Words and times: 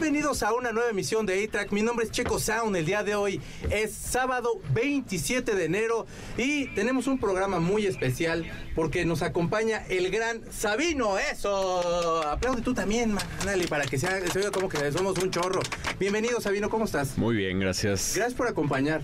Bienvenidos 0.00 0.44
a 0.44 0.52
una 0.52 0.70
nueva 0.70 0.90
emisión 0.90 1.26
de 1.26 1.42
A-Track. 1.42 1.72
Mi 1.72 1.82
nombre 1.82 2.06
es 2.06 2.12
Checo 2.12 2.38
Sound. 2.38 2.76
El 2.76 2.86
día 2.86 3.02
de 3.02 3.16
hoy 3.16 3.40
es 3.68 3.92
sábado 3.92 4.60
27 4.72 5.56
de 5.56 5.64
enero 5.64 6.06
y 6.36 6.68
tenemos 6.68 7.08
un 7.08 7.18
programa 7.18 7.58
muy 7.58 7.84
especial 7.84 8.48
porque 8.76 9.04
nos 9.04 9.22
acompaña 9.22 9.84
el 9.88 10.08
gran 10.12 10.40
Sabino. 10.52 11.18
¡Eso! 11.18 12.22
Aplaude 12.28 12.62
tú 12.62 12.74
también, 12.74 13.12
Manali, 13.40 13.66
para 13.66 13.86
que 13.86 13.98
sea, 13.98 14.24
se 14.30 14.38
oiga 14.38 14.52
como 14.52 14.68
que 14.68 14.92
somos 14.92 15.18
un 15.18 15.32
chorro. 15.32 15.62
Bienvenido, 15.98 16.40
Sabino. 16.40 16.70
¿Cómo 16.70 16.84
estás? 16.84 17.18
Muy 17.18 17.34
bien, 17.34 17.58
gracias. 17.58 18.12
Gracias 18.14 18.34
por 18.34 18.46
acompañar. 18.46 19.02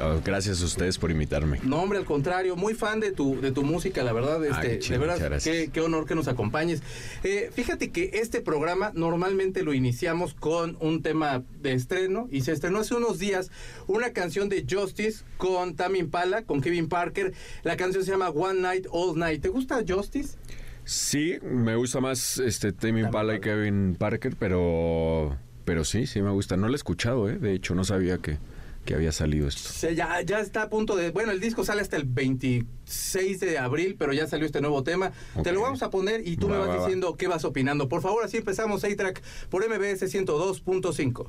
Oh, 0.00 0.20
gracias 0.24 0.62
a 0.62 0.64
ustedes 0.64 0.98
por 0.98 1.10
invitarme. 1.10 1.60
No, 1.62 1.82
hombre, 1.82 1.98
al 1.98 2.04
contrario, 2.04 2.56
muy 2.56 2.74
fan 2.74 3.00
de 3.00 3.12
tu, 3.12 3.40
de 3.40 3.52
tu 3.52 3.62
música, 3.62 4.02
la 4.02 4.12
verdad. 4.12 4.44
Este, 4.44 4.68
qué 4.68 4.78
chido, 4.78 5.00
de 5.00 5.06
gracias. 5.06 5.44
qué, 5.44 5.70
qué 5.72 5.80
honor 5.80 6.06
que 6.06 6.14
nos 6.14 6.28
acompañes. 6.28 6.82
Eh, 7.24 7.50
fíjate 7.52 7.90
que 7.90 8.10
este 8.14 8.40
programa 8.40 8.92
normalmente 8.94 9.62
lo 9.62 9.74
iniciamos 9.74 10.34
con 10.34 10.76
un 10.80 11.02
tema 11.02 11.42
de 11.60 11.72
estreno 11.72 12.28
y 12.30 12.42
se 12.42 12.52
estrenó 12.52 12.80
hace 12.80 12.94
unos 12.94 13.18
días 13.18 13.50
una 13.86 14.12
canción 14.12 14.48
de 14.48 14.66
Justice 14.68 15.24
con 15.36 15.74
Tammy 15.74 16.00
Impala, 16.00 16.42
con 16.42 16.60
Kevin 16.60 16.88
Parker. 16.88 17.32
La 17.62 17.76
canción 17.76 18.04
se 18.04 18.10
llama 18.10 18.30
One 18.30 18.60
Night, 18.60 18.86
All 18.90 19.18
Night. 19.18 19.42
¿Te 19.42 19.48
gusta 19.48 19.82
Justice? 19.86 20.36
Sí, 20.84 21.38
me 21.42 21.76
gusta 21.76 22.00
más 22.00 22.38
este 22.38 22.72
Tame 22.72 23.02
Impala 23.02 23.36
y 23.36 23.40
Kevin 23.40 23.94
Parker, 23.96 24.34
pero 24.36 25.36
pero 25.64 25.84
sí, 25.84 26.06
sí 26.06 26.20
me 26.22 26.30
gusta. 26.30 26.56
No 26.56 26.66
lo 26.66 26.74
he 26.74 26.76
escuchado, 26.76 27.28
¿eh? 27.28 27.38
De 27.38 27.52
hecho, 27.54 27.74
no 27.74 27.84
sabía 27.84 28.18
que, 28.18 28.38
que 28.84 28.94
había 28.94 29.12
salido 29.12 29.46
esto. 29.48 29.68
Se- 29.68 29.94
ya, 29.94 30.20
ya 30.22 30.40
está 30.40 30.62
a 30.62 30.68
punto 30.70 30.96
de... 30.96 31.10
Bueno, 31.10 31.30
el 31.32 31.40
disco 31.40 31.64
sale 31.64 31.82
hasta 31.82 31.96
el 31.96 32.04
26 32.04 33.40
de 33.40 33.58
abril, 33.58 33.96
pero 33.98 34.12
ya 34.12 34.26
salió 34.26 34.46
este 34.46 34.60
nuevo 34.60 34.82
tema. 34.82 35.12
Te 35.42 35.52
lo 35.52 35.60
vamos 35.62 35.82
a 35.82 35.90
poner 35.90 36.26
y 36.26 36.36
tú 36.36 36.48
Va, 36.48 36.54
me 36.54 36.58
vas 36.60 36.68
va, 36.68 36.74
va. 36.76 36.80
diciendo 36.82 37.16
qué 37.16 37.28
vas 37.28 37.44
opinando. 37.44 37.88
Por 37.88 38.02
favor, 38.02 38.24
así 38.24 38.38
empezamos 38.38 38.84
A-Track 38.84 39.22
por 39.50 39.62
MBS 39.68 40.02
102.5. 40.12 41.28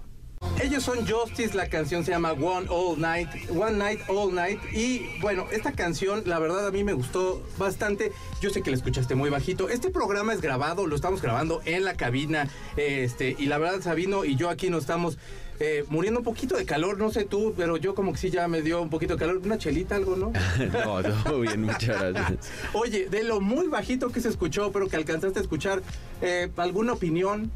Ellos 0.61 0.83
son 0.83 1.07
Justice, 1.07 1.55
la 1.55 1.69
canción 1.69 2.03
se 2.03 2.11
llama 2.11 2.33
One 2.33 2.67
All 2.69 2.99
Night, 2.99 3.29
One 3.49 3.77
Night 3.77 4.01
All 4.09 4.35
Night 4.35 4.59
y 4.73 5.03
bueno, 5.21 5.45
esta 5.53 5.71
canción 5.71 6.23
la 6.25 6.37
verdad 6.37 6.67
a 6.67 6.71
mí 6.71 6.83
me 6.83 6.91
gustó 6.91 7.41
bastante. 7.57 8.11
Yo 8.41 8.49
sé 8.49 8.61
que 8.61 8.69
la 8.69 8.75
escuchaste 8.75 9.15
muy 9.15 9.29
bajito. 9.29 9.69
Este 9.69 9.89
programa 9.89 10.33
es 10.33 10.41
grabado, 10.41 10.85
lo 10.85 10.97
estamos 10.97 11.21
grabando 11.21 11.61
en 11.63 11.85
la 11.85 11.95
cabina, 11.95 12.49
este 12.75 13.37
y 13.39 13.45
la 13.45 13.57
verdad 13.57 13.79
Sabino 13.81 14.25
y 14.25 14.35
yo 14.35 14.49
aquí 14.49 14.69
nos 14.69 14.81
estamos 14.83 15.17
eh, 15.59 15.85
muriendo 15.89 16.19
un 16.19 16.23
poquito 16.25 16.55
de 16.57 16.65
calor, 16.65 16.97
no 16.97 17.11
sé 17.11 17.25
tú, 17.25 17.53
pero 17.55 17.77
yo 17.77 17.95
como 17.95 18.11
que 18.13 18.17
sí 18.19 18.29
ya 18.29 18.47
me 18.47 18.61
dio 18.61 18.81
un 18.81 18.89
poquito 18.89 19.13
de 19.13 19.19
calor, 19.19 19.37
una 19.43 19.57
chelita 19.57 19.95
algo, 19.95 20.15
¿no? 20.15 20.31
no, 20.85 21.03
todo 21.23 21.39
bien, 21.41 21.63
muchas 21.63 22.01
gracias. 22.13 22.49
Oye, 22.73 23.07
de 23.09 23.23
lo 23.23 23.39
muy 23.41 23.67
bajito 23.67 24.09
que 24.09 24.19
se 24.21 24.29
escuchó, 24.29 24.71
pero 24.71 24.87
que 24.87 24.95
alcanzaste 24.95 25.39
a 25.39 25.41
escuchar, 25.41 25.81
eh, 26.21 26.49
¿alguna 26.57 26.93
opinión? 26.93 27.51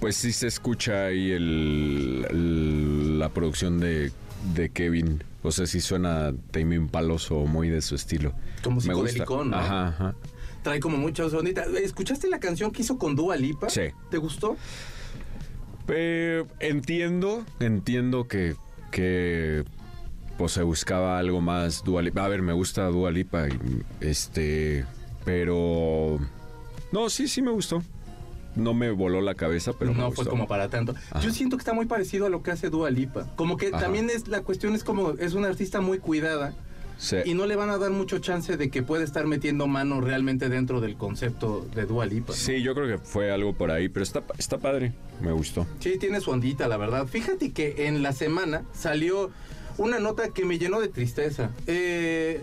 Pues 0.00 0.16
sí 0.16 0.32
se 0.32 0.46
escucha 0.46 1.06
ahí 1.06 1.32
el, 1.32 2.26
el- 2.30 3.18
la 3.18 3.30
producción 3.30 3.80
de, 3.80 4.12
de 4.54 4.70
Kevin. 4.70 5.24
O 5.42 5.50
sea, 5.52 5.66
sí 5.66 5.80
suena 5.80 6.32
Tame 6.52 6.76
Impalos 6.76 7.30
o 7.30 7.46
muy 7.46 7.68
de 7.68 7.80
su 7.82 7.94
estilo. 7.94 8.32
Como 8.62 8.80
Me 8.82 8.94
gusta. 8.94 9.10
psicodelicón, 9.10 9.50
¿no? 9.50 9.56
Ajá, 9.56 9.88
ajá. 9.88 10.14
Trae 10.62 10.80
como 10.80 10.96
muchas 10.98 11.32
onditas. 11.32 11.68
¿Escuchaste 11.68 12.28
la 12.28 12.38
canción 12.40 12.70
que 12.72 12.82
hizo 12.82 12.98
con 12.98 13.14
Dua 13.16 13.36
Lipa? 13.36 13.70
Sí. 13.70 13.82
¿Te 14.10 14.18
gustó? 14.18 14.56
Eh, 15.88 16.44
entiendo, 16.60 17.44
entiendo 17.60 18.28
que, 18.28 18.56
que 18.90 19.64
pues 20.36 20.52
se 20.52 20.62
buscaba 20.62 21.18
algo 21.18 21.40
más 21.40 21.82
Dua 21.84 22.02
Lipa. 22.02 22.24
A 22.24 22.28
ver, 22.28 22.42
me 22.42 22.52
gusta 22.52 22.86
Dua 22.86 23.10
Lipa, 23.10 23.48
y, 23.48 23.82
este, 24.00 24.84
pero 25.24 26.18
no, 26.92 27.10
sí, 27.10 27.28
sí 27.28 27.42
me 27.42 27.50
gustó. 27.50 27.82
No 28.54 28.74
me 28.74 28.90
voló 28.90 29.20
la 29.20 29.34
cabeza, 29.34 29.72
pero 29.78 29.92
me 29.92 29.98
no 29.98 30.06
gustó. 30.06 30.22
fue 30.24 30.30
como 30.30 30.48
para 30.48 30.68
tanto. 30.68 30.94
Ajá. 31.10 31.20
Yo 31.20 31.30
siento 31.30 31.56
que 31.56 31.60
está 31.60 31.74
muy 31.74 31.86
parecido 31.86 32.26
a 32.26 32.28
lo 32.28 32.42
que 32.42 32.50
hace 32.50 32.70
Dua 32.70 32.90
Lipa. 32.90 33.26
Como 33.36 33.56
que 33.56 33.68
Ajá. 33.68 33.78
también 33.78 34.10
es 34.10 34.26
la 34.26 34.42
cuestión 34.42 34.74
es 34.74 34.82
como 34.84 35.10
es 35.12 35.34
una 35.34 35.48
artista 35.48 35.80
muy 35.80 35.98
cuidada 35.98 36.54
Sí. 37.00 37.16
y 37.24 37.34
no 37.34 37.46
le 37.46 37.54
van 37.54 37.70
a 37.70 37.78
dar 37.78 37.90
mucho 37.92 38.18
chance 38.18 38.56
de 38.56 38.70
que 38.70 38.82
pueda 38.82 39.04
estar 39.04 39.24
metiendo 39.26 39.68
mano 39.68 40.00
realmente 40.00 40.48
dentro 40.48 40.80
del 40.80 40.96
concepto 40.96 41.64
de 41.74 41.86
Dua 41.86 42.06
Lipa. 42.06 42.32
Sí, 42.32 42.60
yo 42.60 42.74
creo 42.74 42.88
que 42.88 42.98
fue 42.98 43.30
algo 43.30 43.54
por 43.54 43.70
ahí, 43.70 43.88
pero 43.88 44.02
está, 44.02 44.24
está 44.36 44.58
padre, 44.58 44.92
me 45.20 45.30
gustó. 45.30 45.64
Sí, 45.78 45.96
tiene 45.98 46.20
su 46.20 46.32
ondita, 46.32 46.66
la 46.66 46.76
verdad. 46.76 47.06
Fíjate 47.06 47.52
que 47.52 47.86
en 47.86 48.02
la 48.02 48.12
semana 48.12 48.64
salió 48.72 49.30
una 49.76 50.00
nota 50.00 50.30
que 50.30 50.44
me 50.44 50.58
llenó 50.58 50.80
de 50.80 50.88
tristeza. 50.88 51.50
Eh, 51.68 52.42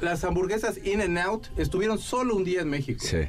las 0.00 0.22
hamburguesas 0.22 0.78
In 0.84 1.00
and 1.00 1.18
Out 1.18 1.48
estuvieron 1.56 1.98
solo 1.98 2.36
un 2.36 2.44
día 2.44 2.60
en 2.60 2.70
México. 2.70 3.00
Sí. 3.04 3.22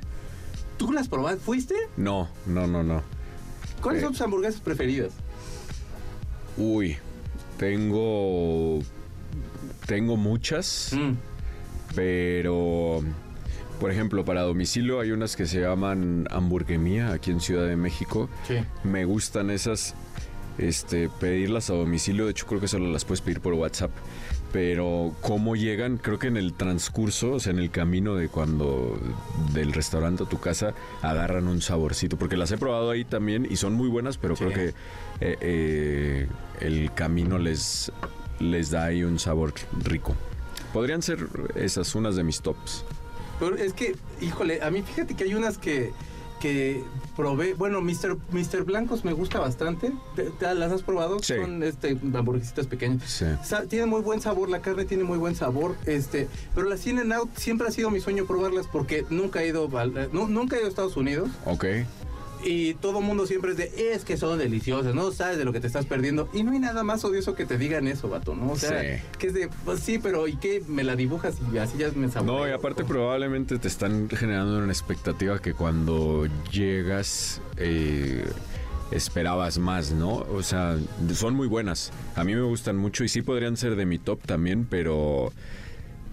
¿Tú 0.77 0.91
las 0.91 1.07
probaste? 1.07 1.39
¿Fuiste? 1.41 1.73
No, 1.97 2.29
no, 2.45 2.67
no, 2.67 2.83
no. 2.83 3.01
¿Cuáles 3.81 4.01
Eh. 4.01 4.05
son 4.05 4.13
tus 4.13 4.21
hamburguesas 4.21 4.61
preferidas? 4.61 5.11
Uy, 6.55 6.97
tengo, 7.57 8.79
tengo 9.87 10.15
muchas. 10.17 10.91
Mm. 10.93 11.13
Pero, 11.95 13.01
por 13.79 13.91
ejemplo, 13.91 14.23
para 14.25 14.41
domicilio 14.41 14.99
hay 14.99 15.11
unas 15.11 15.35
que 15.35 15.45
se 15.47 15.61
llaman 15.61 16.27
hamburguemía 16.29 17.11
aquí 17.13 17.31
en 17.31 17.39
Ciudad 17.39 17.65
de 17.67 17.75
México. 17.75 18.29
Sí. 18.47 18.55
Me 18.83 19.05
gustan 19.05 19.49
esas, 19.49 19.95
este, 20.57 21.09
pedirlas 21.19 21.69
a 21.69 21.73
domicilio. 21.73 22.25
De 22.25 22.31
hecho, 22.31 22.45
creo 22.45 22.59
que 22.61 22.67
solo 22.67 22.91
las 22.91 23.05
puedes 23.05 23.21
pedir 23.21 23.39
por 23.41 23.53
WhatsApp. 23.53 23.91
Pero 24.53 25.13
cómo 25.21 25.55
llegan, 25.57 25.97
creo 25.97 26.19
que 26.19 26.27
en 26.27 26.37
el 26.37 26.53
transcurso, 26.53 27.33
o 27.33 27.39
sea, 27.39 27.51
en 27.51 27.59
el 27.59 27.69
camino 27.69 28.15
de 28.15 28.29
cuando 28.29 28.97
del 29.53 29.73
restaurante 29.73 30.23
a 30.23 30.25
tu 30.29 30.39
casa, 30.39 30.73
agarran 31.01 31.47
un 31.47 31.61
saborcito. 31.61 32.17
Porque 32.17 32.37
las 32.37 32.51
he 32.51 32.57
probado 32.57 32.89
ahí 32.91 33.03
también 33.03 33.45
y 33.49 33.57
son 33.57 33.73
muy 33.73 33.89
buenas, 33.89 34.17
pero 34.17 34.35
Sí. 34.35 34.45
creo 34.45 34.53
que 34.55 34.67
eh, 35.19 35.37
eh, 35.41 36.27
el 36.61 36.93
camino 36.93 37.37
les, 37.39 37.91
les 38.39 38.71
da 38.71 38.85
ahí 38.85 39.03
un 39.03 39.19
sabor 39.19 39.53
rico. 39.83 40.15
Podrían 40.73 41.01
ser 41.01 41.27
esas 41.55 41.95
unas 41.95 42.15
de 42.15 42.23
mis 42.23 42.41
tops. 42.41 42.83
Pero 43.39 43.55
es 43.55 43.73
que, 43.73 43.95
híjole, 44.21 44.61
a 44.61 44.69
mí 44.71 44.81
fíjate 44.81 45.15
que 45.15 45.23
hay 45.25 45.33
unas 45.35 45.57
que, 45.57 45.91
que 46.39 46.83
probé. 47.15 47.53
Bueno, 47.53 47.81
Mr. 47.81 48.17
Mr. 48.31 48.63
Blancos 48.63 49.05
me 49.05 49.13
gusta 49.13 49.39
bastante. 49.39 49.91
¿Te- 50.15 50.29
te- 50.31 50.55
¿Las 50.55 50.71
has 50.71 50.81
probado? 50.81 51.19
Sí. 51.19 51.35
Son 51.35 51.61
este, 51.63 51.97
hamburguesitas 52.13 52.67
pequeñas. 52.67 53.03
Sí. 53.09 53.25
Sa- 53.43 53.63
Tiene 53.65 53.85
muy 53.85 54.01
buen 54.01 54.21
sabor, 54.21 54.49
la 54.49 54.61
carne 54.61 54.85
tiene 54.85 55.03
muy 55.03 55.17
buen 55.17 55.35
sabor, 55.35 55.75
este, 55.85 56.27
pero 56.55 56.67
las 56.67 56.85
In 56.87 57.11
Out 57.13 57.29
siempre 57.37 57.67
ha 57.67 57.71
sido 57.71 57.89
mi 57.91 57.99
sueño 57.99 58.25
probarlas 58.25 58.67
porque 58.67 59.05
nunca 59.09 59.41
he 59.43 59.47
ido, 59.47 59.67
nu- 60.11 60.27
nunca 60.27 60.55
he 60.55 60.59
ido 60.59 60.67
a 60.67 60.69
Estados 60.69 60.97
Unidos 60.97 61.29
Ok. 61.45 61.65
Y 62.43 62.73
todo 62.75 63.01
mundo 63.01 63.25
siempre 63.27 63.51
es 63.51 63.57
de, 63.57 63.91
es 63.93 64.03
que 64.05 64.17
son 64.17 64.37
deliciosas, 64.39 64.93
no 64.95 65.11
sabes 65.11 65.37
de 65.37 65.45
lo 65.45 65.53
que 65.53 65.59
te 65.59 65.67
estás 65.67 65.85
perdiendo 65.85 66.29
y 66.33 66.43
no 66.43 66.51
hay 66.51 66.59
nada 66.59 66.83
más 66.83 67.03
odioso 67.05 67.35
que 67.35 67.45
te 67.45 67.57
digan 67.57 67.87
eso, 67.87 68.09
vato, 68.09 68.35
¿no? 68.35 68.51
O 68.51 68.55
sea, 68.55 68.81
Sí. 68.81 69.01
que 69.17 69.27
es 69.27 69.33
de, 69.33 69.49
pues 69.65 69.79
sí, 69.81 69.99
pero 69.99 70.27
¿y 70.27 70.35
qué? 70.37 70.61
Me 70.67 70.83
la 70.83 70.95
dibujas 70.95 71.35
y 71.53 71.57
así 71.57 71.77
ya 71.77 71.89
me 71.95 72.09
saboreo. 72.09 72.39
No, 72.45 72.47
y 72.47 72.51
aparte 72.51 72.83
probablemente 72.85 73.57
te 73.59 73.67
están 73.67 74.09
generando 74.09 74.57
una 74.57 74.71
expectativa 74.71 75.39
que 75.39 75.53
cuando 75.53 76.27
llegas 76.51 77.41
eh, 77.57 78.25
esperabas 78.91 79.57
más, 79.57 79.91
¿no? 79.91 80.13
O 80.33 80.43
sea, 80.43 80.77
son 81.13 81.33
muy 81.35 81.47
buenas. 81.47 81.91
A 82.15 82.23
mí 82.23 82.33
me 82.35 82.41
gustan 82.41 82.77
mucho 82.77 83.03
y 83.03 83.09
sí 83.09 83.21
podrían 83.21 83.57
ser 83.57 83.75
de 83.75 83.85
mi 83.85 83.97
top 83.99 84.19
también, 84.25 84.65
pero 84.69 85.31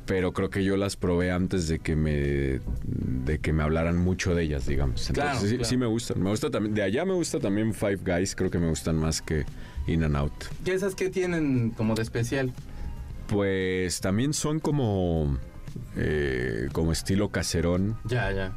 pero 0.06 0.32
creo 0.32 0.50
que 0.50 0.62
yo 0.64 0.76
las 0.76 0.96
probé 0.96 1.30
antes 1.30 1.68
de 1.68 1.78
que 1.78 1.96
me 1.96 2.60
de 2.84 3.38
que 3.40 3.52
me 3.52 3.62
hablaran 3.62 3.96
mucho 3.96 4.34
de 4.34 4.42
ellas, 4.44 4.66
digamos. 4.66 5.08
Entonces 5.08 5.14
Claro, 5.32 5.40
sí, 5.40 5.48
claro. 5.56 5.64
sí 5.64 5.76
me 5.76 5.86
gustan. 5.86 6.22
Me 6.22 6.30
gusta 6.30 6.50
también 6.50 6.74
de 6.74 6.82
allá 6.82 7.04
me 7.04 7.14
gusta 7.14 7.40
también 7.40 7.72
Five 7.74 8.00
Guys, 8.04 8.34
creo 8.36 8.50
que 8.50 8.58
me 8.58 8.68
gustan 8.68 8.96
más 8.96 9.22
que 9.22 9.44
In 9.86 10.04
and 10.04 10.16
Out. 10.16 10.32
¿Y 10.64 10.70
esas 10.70 10.94
que 10.94 11.08
tienen 11.10 11.70
como 11.70 11.94
de 11.94 12.02
especial? 12.02 12.52
Pues 13.28 14.00
también 14.00 14.34
son 14.34 14.60
como 14.60 15.38
eh, 15.96 16.68
como 16.72 16.92
estilo 16.92 17.30
caserón. 17.30 17.96
Ya, 18.04 18.30
ya. 18.32 18.56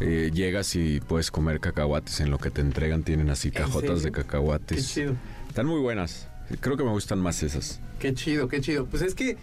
Eh, 0.00 0.30
llegas 0.32 0.74
y 0.76 1.00
puedes 1.00 1.30
comer 1.30 1.60
cacahuates 1.60 2.20
en 2.20 2.30
lo 2.30 2.38
que 2.38 2.50
te 2.50 2.60
entregan. 2.60 3.02
Tienen 3.02 3.30
así 3.30 3.50
cajotas 3.50 3.96
de 3.96 4.10
serio? 4.10 4.12
Qué 4.12 4.22
cacahuates. 4.22 4.88
chido. 4.92 5.14
Están 5.48 5.66
muy 5.66 5.80
buenas. 5.80 6.28
Creo 6.60 6.76
que 6.76 6.84
me 6.84 6.90
gustan 6.90 7.18
más 7.18 7.42
esas. 7.42 7.80
Qué 7.98 8.14
chido, 8.14 8.48
qué 8.48 8.60
chido. 8.60 8.86
Pues 8.86 9.02
es 9.02 9.14
que 9.14 9.36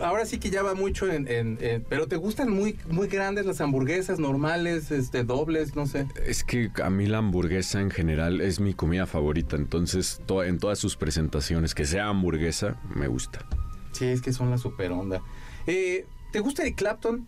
ahora 0.00 0.26
sí 0.26 0.38
que 0.38 0.50
ya 0.50 0.62
va 0.62 0.74
mucho 0.74 1.10
en, 1.10 1.28
en- 1.28 1.58
en- 1.60 1.82
pero 1.88 2.06
te 2.06 2.16
gustan 2.16 2.50
muy 2.50 2.76
muy 2.88 3.08
grandes 3.08 3.46
las 3.46 3.60
hamburguesas 3.60 4.18
normales, 4.18 4.90
este 4.90 5.24
dobles, 5.24 5.74
no 5.76 5.86
sé. 5.86 6.06
Es 6.26 6.44
que 6.44 6.70
a 6.82 6.90
mí 6.90 7.06
la 7.06 7.18
hamburguesa 7.18 7.80
en 7.80 7.90
general 7.90 8.40
es 8.40 8.60
mi 8.60 8.74
comida 8.74 9.06
favorita. 9.06 9.56
Entonces, 9.56 10.20
to- 10.26 10.44
en 10.44 10.58
todas 10.58 10.78
sus 10.78 10.96
presentaciones, 10.96 11.74
que 11.74 11.84
sea 11.84 12.08
hamburguesa, 12.08 12.80
me 12.94 13.08
gusta. 13.08 13.46
Sí, 13.92 14.04
es 14.06 14.20
que 14.22 14.32
son 14.32 14.50
la 14.50 14.58
super 14.58 14.92
onda. 14.92 15.22
Eh, 15.66 16.06
¿Te 16.32 16.40
gusta 16.40 16.62
Eric 16.62 16.76
Clapton? 16.76 17.26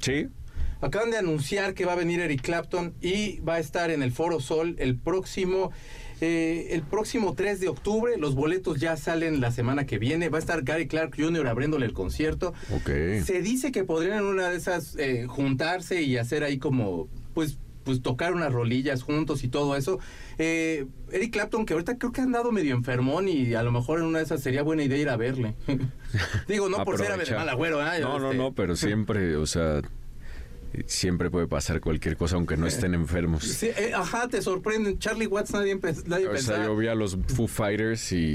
Sí, 0.00 0.28
Acaban 0.80 1.12
de 1.12 1.16
anunciar 1.18 1.74
que 1.74 1.84
va 1.84 1.92
a 1.92 1.94
venir 1.94 2.18
Eric 2.18 2.42
Clapton 2.42 2.92
y 3.00 3.38
va 3.38 3.54
a 3.54 3.58
estar 3.60 3.92
en 3.92 4.02
el 4.02 4.10
Foro 4.10 4.40
Sol 4.40 4.74
el 4.80 4.98
próximo, 4.98 5.70
eh, 6.22 6.68
el 6.70 6.82
próximo 6.82 7.34
3 7.34 7.58
de 7.60 7.68
octubre. 7.68 8.16
Los 8.16 8.34
boletos 8.36 8.78
ya 8.80 8.96
salen 8.96 9.40
la 9.40 9.50
semana 9.50 9.84
que 9.86 9.98
viene. 9.98 10.28
Va 10.28 10.38
a 10.38 10.40
estar 10.40 10.62
Gary 10.62 10.86
Clark 10.86 11.14
Jr. 11.16 11.46
abriéndole 11.48 11.84
el 11.84 11.92
concierto. 11.92 12.54
ok. 12.74 12.88
Se 13.24 13.42
dice 13.42 13.72
que 13.72 13.82
podrían 13.84 14.18
en 14.20 14.24
una 14.24 14.48
de 14.50 14.56
esas 14.56 14.96
eh, 14.96 15.26
juntarse 15.28 16.02
y 16.02 16.16
hacer 16.16 16.44
ahí 16.44 16.58
como, 16.58 17.08
pues, 17.34 17.58
pues 17.84 18.00
tocar 18.00 18.32
unas 18.34 18.52
rolillas 18.52 19.02
juntos 19.02 19.42
y 19.42 19.48
todo 19.48 19.74
eso. 19.76 19.98
Eh, 20.38 20.86
Eric 21.10 21.32
Clapton, 21.32 21.66
que 21.66 21.72
ahorita 21.74 21.98
creo 21.98 22.12
que 22.12 22.20
ha 22.20 22.24
andado 22.24 22.52
medio 22.52 22.74
enfermón 22.76 23.28
y 23.28 23.54
a 23.54 23.62
lo 23.64 23.72
mejor 23.72 23.98
en 23.98 24.04
una 24.04 24.18
de 24.18 24.24
esas 24.24 24.40
sería 24.40 24.62
buena 24.62 24.84
idea 24.84 24.98
ir 24.98 25.08
a 25.08 25.16
verle. 25.16 25.56
Digo, 26.46 26.68
no 26.68 26.84
por 26.84 26.98
ser 26.98 27.08
Aprovechar. 27.08 27.38
mal 27.38 27.48
agüero, 27.48 27.82
¿eh? 27.84 27.98
No, 28.00 28.20
no, 28.20 28.26
Este, 28.26 28.38
no, 28.38 28.52
pero 28.52 28.76
siempre, 28.76 29.34
o 29.34 29.46
sea, 29.46 29.82
siempre 30.86 31.30
puede 31.30 31.46
pasar 31.46 31.80
cualquier 31.80 32.16
cosa 32.16 32.36
aunque 32.36 32.56
no 32.56 32.66
estén 32.66 32.94
enfermos. 32.94 33.44
Sí, 33.44 33.68
eh, 33.76 33.92
ajá, 33.94 34.28
te 34.28 34.40
sorprenden. 34.42 34.98
Charlie 34.98 35.26
Watts 35.26 35.52
nadie, 35.52 35.78
nadie 36.06 36.28
O 36.28 36.36
sea, 36.38 36.64
yo 36.64 36.76
vi 36.76 36.88
a 36.88 36.94
los 36.94 37.16
Foo 37.34 37.46
Fighters 37.48 38.12
y, 38.12 38.34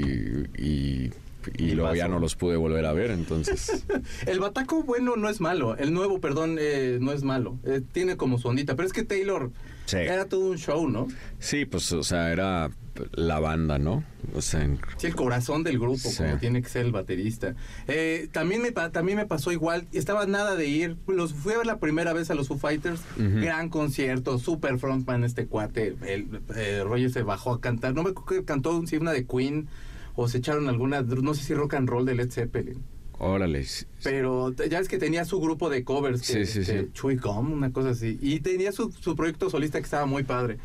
y, 0.56 1.10
y 1.56 1.64
Y 1.64 1.70
luego 1.72 1.94
ya 1.94 2.04
pasó. 2.04 2.14
no 2.14 2.20
los 2.20 2.36
pude 2.36 2.56
volver 2.56 2.84
a 2.86 2.92
ver, 2.92 3.10
entonces... 3.10 3.84
El 4.26 4.40
bataco 4.40 4.82
bueno 4.82 5.16
no 5.16 5.28
es 5.28 5.40
malo. 5.40 5.76
El 5.76 5.92
nuevo, 5.92 6.20
perdón, 6.20 6.56
eh, 6.60 6.98
no 7.00 7.12
es 7.12 7.22
malo. 7.22 7.58
Eh, 7.64 7.80
tiene 7.92 8.16
como 8.16 8.38
su 8.38 8.48
ondita. 8.48 8.76
Pero 8.76 8.86
es 8.86 8.92
que 8.92 9.02
Taylor 9.04 9.50
Sí. 9.86 9.96
era 9.96 10.26
todo 10.26 10.50
un 10.50 10.58
show, 10.58 10.86
¿no? 10.88 11.08
Sí, 11.38 11.64
pues, 11.64 11.90
o 11.92 12.02
sea, 12.02 12.30
era 12.30 12.70
la 13.12 13.38
banda, 13.40 13.78
¿no? 13.78 14.04
O 14.34 14.42
sea, 14.42 14.62
en- 14.62 14.78
Sí, 14.96 15.06
el 15.08 15.14
corazón 15.16 15.62
del 15.64 15.78
grupo, 15.78 15.98
Sí. 15.98 16.18
como 16.22 16.38
tiene 16.38 16.62
que 16.62 16.68
ser 16.68 16.86
el 16.86 16.92
baterista. 16.92 17.54
Eh, 17.86 18.28
también, 18.32 18.62
me, 18.62 18.72
también 18.72 19.16
me 19.18 19.26
pasó 19.26 19.52
igual. 19.52 19.86
Estaba 19.92 20.26
nada 20.26 20.56
de 20.56 20.66
ir. 20.66 20.96
Los 21.06 21.32
fui 21.34 21.52
a 21.54 21.58
ver 21.58 21.66
la 21.66 21.78
primera 21.78 22.12
vez 22.12 22.30
a 22.30 22.34
los 22.34 22.48
Foo 22.48 22.58
Fighters. 22.58 23.00
Gran 23.16 23.68
concierto, 23.68 24.38
super 24.38 24.78
frontman 24.78 25.24
este 25.24 25.46
cuate. 25.46 25.94
El, 26.06 26.40
eh, 26.56 26.82
Roger 26.84 27.10
se 27.10 27.22
bajó 27.22 27.52
a 27.52 27.60
cantar. 27.60 27.94
No 27.94 28.02
me 28.02 28.10
acuerdo 28.10 28.26
que 28.26 28.44
cantó 28.44 28.82
sí, 28.86 28.96
una 28.96 29.12
de 29.12 29.26
Queen 29.26 29.68
o 30.14 30.28
se 30.28 30.38
echaron 30.38 30.68
alguna, 30.68 31.02
no 31.02 31.34
sé 31.34 31.44
si 31.44 31.54
rock 31.54 31.74
and 31.74 31.88
roll 31.88 32.04
de 32.04 32.14
Led 32.14 32.30
Zeppelin. 32.30 32.82
órale. 33.20 33.66
Pero 34.04 34.52
ya 34.52 34.78
es 34.78 34.86
que 34.88 34.96
tenía 34.98 35.24
su 35.24 35.40
grupo 35.40 35.68
de 35.70 35.82
covers, 35.82 36.20
que, 36.22 36.44
Sí, 36.46 36.64
sí, 36.64 36.64
sí. 36.64 36.88
Chewy 36.92 37.16
Gum, 37.16 37.52
una 37.52 37.72
cosa 37.72 37.90
así. 37.90 38.16
Y 38.22 38.38
tenía 38.40 38.70
su, 38.70 38.92
su 38.92 39.16
proyecto 39.16 39.50
solista 39.50 39.78
que 39.78 39.84
estaba 39.84 40.06
muy 40.06 40.22
padre. 40.22 40.58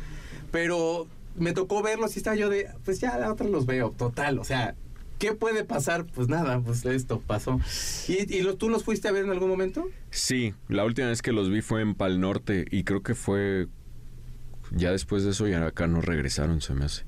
Pero 0.52 1.08
me 1.36 1.52
tocó 1.52 1.82
verlos 1.82 2.14
y 2.16 2.18
estaba 2.18 2.36
yo 2.36 2.48
de, 2.48 2.68
pues 2.84 3.00
ya 3.00 3.18
la 3.18 3.32
otra 3.32 3.48
los 3.48 3.66
veo, 3.66 3.90
total. 3.90 4.38
O 4.38 4.44
sea, 4.44 4.74
¿qué 5.18 5.32
puede 5.34 5.64
pasar? 5.64 6.06
Pues 6.06 6.28
nada, 6.28 6.60
pues 6.60 6.84
esto 6.84 7.20
pasó. 7.26 7.60
¿Y, 8.08 8.34
y 8.36 8.42
lo- 8.42 8.56
tú 8.56 8.68
los 8.68 8.84
fuiste 8.84 9.08
a 9.08 9.12
ver 9.12 9.24
en 9.24 9.30
algún 9.30 9.48
momento? 9.48 9.86
Sí, 10.10 10.54
la 10.68 10.84
última 10.84 11.08
vez 11.08 11.22
que 11.22 11.32
los 11.32 11.50
vi 11.50 11.60
fue 11.62 11.82
en 11.82 11.94
Pal 11.94 12.20
Norte 12.20 12.66
y 12.70 12.84
creo 12.84 13.02
que 13.02 13.14
fue 13.14 13.68
ya 14.70 14.90
después 14.92 15.24
de 15.24 15.30
eso 15.30 15.46
ya 15.46 15.66
acá 15.66 15.86
no 15.86 16.00
regresaron, 16.00 16.60
se 16.60 16.74
me 16.74 16.84
hace. 16.84 17.04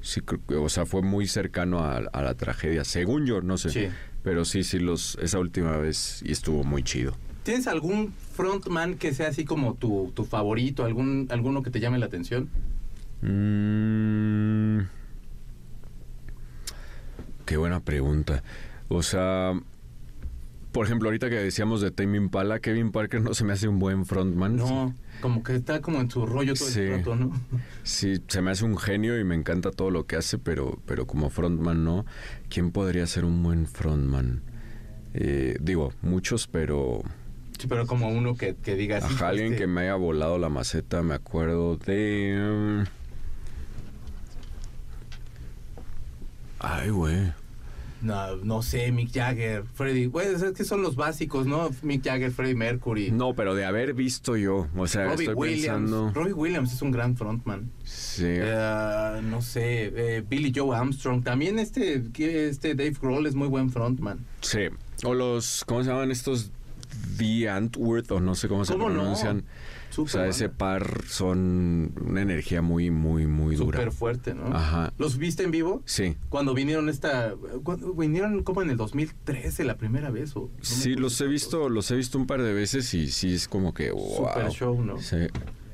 Sí, 0.00 0.20
creo 0.20 0.40
que- 0.46 0.54
o 0.54 0.68
sea, 0.68 0.86
fue 0.86 1.02
muy 1.02 1.26
cercano 1.26 1.80
a, 1.80 1.96
a 1.96 2.22
la 2.22 2.34
tragedia, 2.34 2.84
según 2.84 3.26
yo, 3.26 3.40
no 3.42 3.58
sé. 3.58 3.70
Sí. 3.70 3.88
Pero 4.22 4.44
sí, 4.44 4.64
sí, 4.64 4.78
los, 4.78 5.16
esa 5.22 5.38
última 5.38 5.76
vez 5.76 6.22
y 6.24 6.32
estuvo 6.32 6.64
muy 6.64 6.82
chido. 6.82 7.14
¿Tienes 7.44 7.66
algún 7.66 8.12
frontman 8.34 8.94
que 8.96 9.14
sea 9.14 9.28
así 9.28 9.44
como 9.44 9.74
tu, 9.74 10.12
tu 10.14 10.24
favorito, 10.24 10.84
algún, 10.84 11.28
alguno 11.30 11.62
que 11.62 11.70
te 11.70 11.80
llame 11.80 11.98
la 11.98 12.06
atención? 12.06 12.48
Mm, 13.20 14.80
qué 17.44 17.56
buena 17.56 17.80
pregunta. 17.80 18.42
O 18.88 19.02
sea, 19.02 19.52
por 20.72 20.86
ejemplo, 20.86 21.08
ahorita 21.08 21.28
que 21.30 21.36
decíamos 21.36 21.80
de 21.80 21.90
Tame 21.90 22.16
Impala, 22.18 22.60
Kevin 22.60 22.92
Parker 22.92 23.20
no 23.22 23.34
se 23.34 23.44
me 23.44 23.52
hace 23.52 23.68
un 23.68 23.78
buen 23.78 24.06
frontman. 24.06 24.56
No, 24.56 24.94
como 25.20 25.42
que 25.42 25.56
está 25.56 25.80
como 25.80 26.00
en 26.00 26.10
su 26.10 26.26
rollo 26.26 26.54
todo 26.54 26.68
Sí. 26.68 26.80
el 26.80 26.98
rato, 26.98 27.16
¿no? 27.16 27.32
Sí, 27.82 28.22
se 28.28 28.40
me 28.42 28.50
hace 28.52 28.64
un 28.64 28.76
genio 28.78 29.18
y 29.18 29.24
me 29.24 29.34
encanta 29.34 29.70
todo 29.70 29.90
lo 29.90 30.06
que 30.06 30.16
hace, 30.16 30.38
pero, 30.38 30.78
pero 30.86 31.06
como 31.06 31.30
frontman 31.30 31.84
no. 31.84 32.04
¿Quién 32.48 32.70
podría 32.70 33.06
ser 33.06 33.24
un 33.24 33.42
buen 33.42 33.66
frontman? 33.66 34.42
Eh, 35.14 35.56
digo, 35.60 35.92
muchos, 36.02 36.46
pero 36.46 37.02
Sí, 37.58 37.66
pero 37.66 37.86
como 37.88 38.08
uno 38.10 38.36
que, 38.36 38.54
que 38.54 38.76
diga 38.76 38.98
ajá, 38.98 39.30
alguien 39.30 39.54
este, 39.54 39.64
que 39.64 39.66
me 39.66 39.80
haya 39.80 39.96
volado 39.96 40.38
la 40.38 40.48
maceta, 40.48 41.02
me 41.02 41.14
acuerdo 41.14 41.76
de... 41.76 42.84
mm, 42.84 42.97
Ay, 46.58 46.90
güey. 46.90 47.32
No, 48.00 48.36
no 48.36 48.62
sé, 48.62 48.92
Mick 48.92 49.12
Jagger, 49.12 49.64
Freddie. 49.74 50.06
Bueno, 50.06 50.36
es 50.36 50.52
que 50.52 50.64
son 50.64 50.82
los 50.82 50.94
básicos, 50.94 51.46
¿no? 51.46 51.70
Mick 51.82 52.04
Jagger, 52.04 52.30
Freddie 52.30 52.54
Mercury. 52.54 53.10
No, 53.10 53.34
pero 53.34 53.56
de 53.56 53.64
haber 53.64 53.92
visto 53.92 54.36
yo, 54.36 54.68
o 54.76 54.86
sea, 54.86 55.06
Robbie 55.06 55.24
estoy 55.24 55.34
Williams. 55.34 55.66
pensando... 55.66 56.12
Robbie 56.14 56.32
Williams 56.32 56.72
es 56.72 56.82
un 56.82 56.92
gran 56.92 57.16
frontman. 57.16 57.70
Sí. 57.84 58.24
Eh, 58.26 59.20
no 59.24 59.42
sé, 59.42 59.92
eh, 59.96 60.24
Billy 60.28 60.52
Joe 60.54 60.76
Armstrong. 60.76 61.24
También 61.24 61.58
este, 61.58 62.02
este 62.16 62.74
Dave 62.76 62.94
Grohl 63.00 63.26
es 63.26 63.34
muy 63.34 63.48
buen 63.48 63.70
frontman. 63.70 64.24
Sí. 64.42 64.68
O 65.02 65.14
los, 65.14 65.64
¿cómo 65.64 65.82
se 65.82 65.90
llaman 65.90 66.12
estos? 66.12 66.52
The 67.16 67.48
Antworth, 67.48 68.10
o 68.12 68.20
no 68.20 68.34
sé 68.34 68.48
cómo 68.48 68.64
se 68.64 68.72
¿Cómo 68.72 68.90
no? 68.90 69.14
O 69.96 70.06
sea, 70.06 70.26
ese 70.28 70.48
par 70.48 71.04
son 71.08 71.92
una 72.04 72.22
energía 72.22 72.62
muy, 72.62 72.90
muy, 72.90 73.26
muy 73.26 73.56
dura. 73.56 73.78
Súper 73.78 73.92
fuerte, 73.92 74.34
¿no? 74.34 74.46
Ajá. 74.54 74.92
¿Los 74.98 75.18
viste 75.18 75.42
en 75.42 75.50
vivo? 75.50 75.82
Sí. 75.86 76.16
Cuando 76.28 76.54
vinieron 76.54 76.88
esta... 76.88 77.34
cuando- 77.64 77.92
vinieron 77.94 78.42
como 78.44 78.62
en 78.62 78.70
el 78.70 78.76
2013 78.76 79.64
la 79.64 79.76
primera 79.76 80.10
vez. 80.10 80.36
O, 80.36 80.50
no 80.56 80.64
Sí, 80.64 80.94
los 80.94 81.20
he 81.20 81.26
visto, 81.26 81.68
los 81.68 81.90
he 81.90 81.96
visto 81.96 82.16
un 82.18 82.26
par 82.26 82.42
de 82.42 82.52
veces 82.52 82.92
y 82.94 83.08
sí 83.10 83.34
es 83.34 83.48
como 83.48 83.74
que 83.74 83.90
wow. 83.90 84.16
Super 84.28 84.50
show, 84.50 84.84
¿no? 84.84 85.00
Sí. 85.00 85.16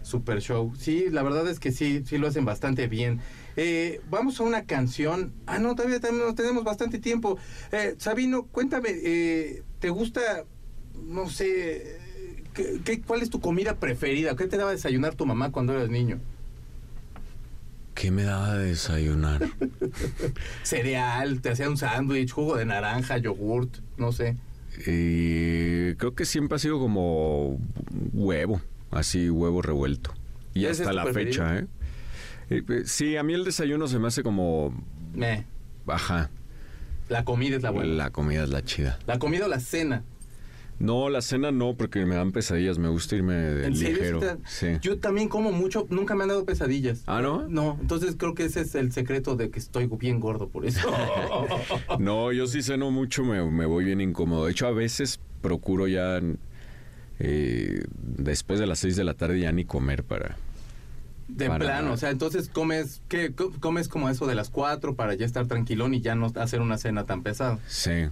Super 0.03 0.41
show. 0.41 0.73
Sí, 0.79 1.07
la 1.11 1.23
verdad 1.23 1.49
es 1.49 1.59
que 1.59 1.73
sí, 1.73 2.03
sí 2.07 2.19
lo 2.19 2.27
hacen 2.29 2.45
bastante 2.45 2.89
bien. 2.89 3.21
Eh, 3.57 4.01
vamos 4.11 4.39
a 4.41 4.43
una 4.45 4.65
canción. 4.65 5.33
Ah, 5.47 5.59
no, 5.59 5.75
todavía 5.75 6.01
tenemos, 6.01 6.35
tenemos 6.35 6.63
bastante 6.65 6.99
tiempo. 6.99 7.39
Eh, 7.73 7.95
Sabino, 7.99 8.45
cuéntame, 8.47 8.89
eh, 8.91 9.63
¿te 9.81 9.91
gusta, 9.91 10.45
no 11.03 11.29
sé, 11.31 11.99
¿qué, 12.55 12.81
qué- 12.85 13.01
cuál 13.03 13.23
es 13.23 13.31
tu 13.31 13.41
comida 13.41 13.75
preferida? 13.77 14.35
¿Qué 14.37 14.47
te 14.47 14.57
daba 14.57 14.71
a 14.71 14.75
desayunar 14.75 15.15
tu 15.15 15.27
mamá 15.27 15.51
cuando 15.53 15.73
eras 15.75 15.91
niño? 15.91 16.19
¿Qué 17.95 18.11
me 18.11 18.23
daba 18.25 18.55
de 18.57 18.67
desayunar? 18.71 19.43
Cereal, 20.63 21.41
te 21.41 21.51
hacía 21.51 21.69
un 21.69 21.77
sándwich, 21.77 22.31
jugo 22.33 22.57
de 22.57 22.65
naranja, 22.65 23.19
yogurt, 23.19 23.79
no 23.99 24.13
sé. 24.13 24.37
Y 24.87 25.95
creo 25.95 26.15
que 26.15 26.25
siempre 26.25 26.57
ha 26.57 26.59
sido 26.59 26.79
como 26.81 27.59
huevo, 28.13 28.61
así 28.91 29.31
huevo 29.31 29.63
revuelto. 29.63 30.13
Y 30.55 30.65
¿Ese 30.65 30.71
es 30.73 30.81
hasta 30.81 30.93
la 30.93 31.05
preferido? 31.05 31.45
fecha, 31.45 31.59
¿eh? 31.59 31.67
Eh, 32.51 32.63
eh, 32.69 32.83
Sí, 32.85 33.17
a 33.17 33.23
mí 33.23 33.33
el 33.35 33.45
desayuno 33.45 33.87
se 33.87 33.99
me 33.99 34.09
hace 34.09 34.23
como, 34.23 34.75
Meh, 35.15 35.45
ajá, 35.87 36.31
la 37.09 37.25
comida 37.25 37.57
es 37.57 37.63
la 37.63 37.71
buena. 37.71 37.93
la 37.95 38.11
comida 38.11 38.43
es 38.43 38.51
la 38.51 38.65
chida. 38.65 38.99
La 39.07 39.19
comida 39.19 39.47
o 39.47 39.49
la 39.49 39.61
cena. 39.61 40.03
No, 40.85 41.09
la 41.09 41.23
cena 41.23 41.51
no, 41.51 41.75
porque 41.77 42.05
me 42.07 42.15
dan 42.15 42.31
pesadillas, 42.33 42.79
me 42.79 42.89
gusta 42.89 43.17
irme 43.17 43.35
de 43.35 43.67
¿En 43.67 43.77
serio? 43.77 43.97
ligero. 43.97 44.21
¿Sí 44.21 44.27
te- 44.27 44.73
Sí. 44.75 44.79
Yo 44.83 44.99
también 44.99 45.29
como 45.29 45.51
mucho, 45.53 45.87
nunca 45.91 46.15
me 46.15 46.23
han 46.25 46.29
dado 46.29 46.45
pesadillas. 46.45 47.03
¿Ah, 47.07 47.21
no? 47.23 47.49
No, 47.49 47.79
entonces 47.81 48.17
creo 48.19 48.35
que 48.35 48.45
ese 48.45 48.61
es 48.61 48.75
el 48.75 48.93
secreto 48.93 49.35
de 49.37 49.51
que 49.51 49.59
estoy 49.59 49.87
bien 49.87 50.21
gordo 50.21 50.49
por 50.49 50.67
eso. 50.67 50.81
No, 51.99 52.33
yo 52.33 52.47
sí 52.47 52.63
ceno 52.63 52.91
mucho, 52.91 53.25
me, 53.25 53.43
me 53.51 53.67
voy 53.67 53.85
bien 53.85 54.01
incómodo. 54.01 54.45
De 54.47 54.53
hecho, 54.53 54.67
a 54.67 54.73
veces 54.73 55.21
procuro 55.41 55.87
ya 55.89 56.21
eh, 57.19 57.85
después 58.17 58.59
de 58.59 58.67
las 58.67 58.79
6 58.81 58.97
de 58.97 59.05
la 59.05 59.15
tarde 59.15 59.41
ya 59.41 59.53
ni 59.53 59.65
comer 59.65 60.03
para... 60.05 60.37
De 61.29 61.47
Para 61.49 61.65
plano, 61.65 61.83
nada. 61.85 61.95
o 61.95 61.97
sea, 61.97 62.11
entonces 62.11 62.51
comes, 62.51 63.01
¿qué? 63.09 63.33
Co- 63.33 63.51
Comes 63.59 63.89
como 63.89 64.11
eso 64.11 64.27
de 64.27 64.35
las 64.35 64.51
4 64.51 64.95
para 64.95 65.15
ya 65.15 65.25
estar 65.25 65.47
tranquilón 65.47 65.95
y 65.95 66.03
ya 66.03 66.15
no 66.15 66.31
hacer 66.37 66.61
una 66.61 66.77
cena 66.77 67.05
tan 67.07 67.23
pesada. 67.23 67.59
Sí. 67.67 68.09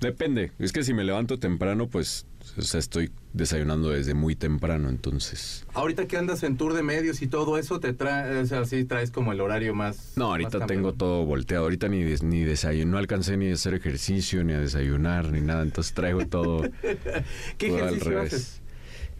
Depende. 0.00 0.52
Es 0.58 0.72
que 0.72 0.82
si 0.84 0.92
me 0.94 1.04
levanto 1.04 1.38
temprano, 1.38 1.88
pues 1.88 2.26
o 2.58 2.62
sea, 2.62 2.78
estoy 2.80 3.10
desayunando 3.32 3.90
desde 3.90 4.14
muy 4.14 4.36
temprano, 4.36 4.88
entonces... 4.88 5.66
Ahorita 5.74 6.06
que 6.06 6.16
andas 6.16 6.42
en 6.42 6.56
tour 6.56 6.74
de 6.74 6.82
medios 6.82 7.20
y 7.22 7.26
todo 7.26 7.58
eso, 7.58 7.80
te 7.80 7.92
trae, 7.92 8.38
o 8.38 8.46
sea, 8.46 8.64
sí 8.64 8.84
traes 8.84 9.10
como 9.10 9.32
el 9.32 9.40
horario 9.40 9.74
más... 9.74 10.12
No, 10.16 10.26
ahorita 10.26 10.64
tengo 10.66 10.92
todo 10.92 11.24
volteado. 11.24 11.64
Ahorita 11.64 11.88
ni, 11.88 12.02
des- 12.04 12.22
ni 12.22 12.44
desayuno, 12.44 12.92
no 12.92 12.98
alcancé 12.98 13.36
ni 13.36 13.50
a 13.50 13.54
hacer 13.54 13.74
ejercicio, 13.74 14.44
ni 14.44 14.52
a 14.52 14.60
desayunar, 14.60 15.32
ni 15.32 15.40
nada. 15.40 15.62
Entonces 15.62 15.92
traigo 15.92 16.26
todo, 16.26 16.62
¿Qué 17.58 17.68
todo 17.68 17.78
ejercicio 17.78 18.20
haces? 18.20 18.60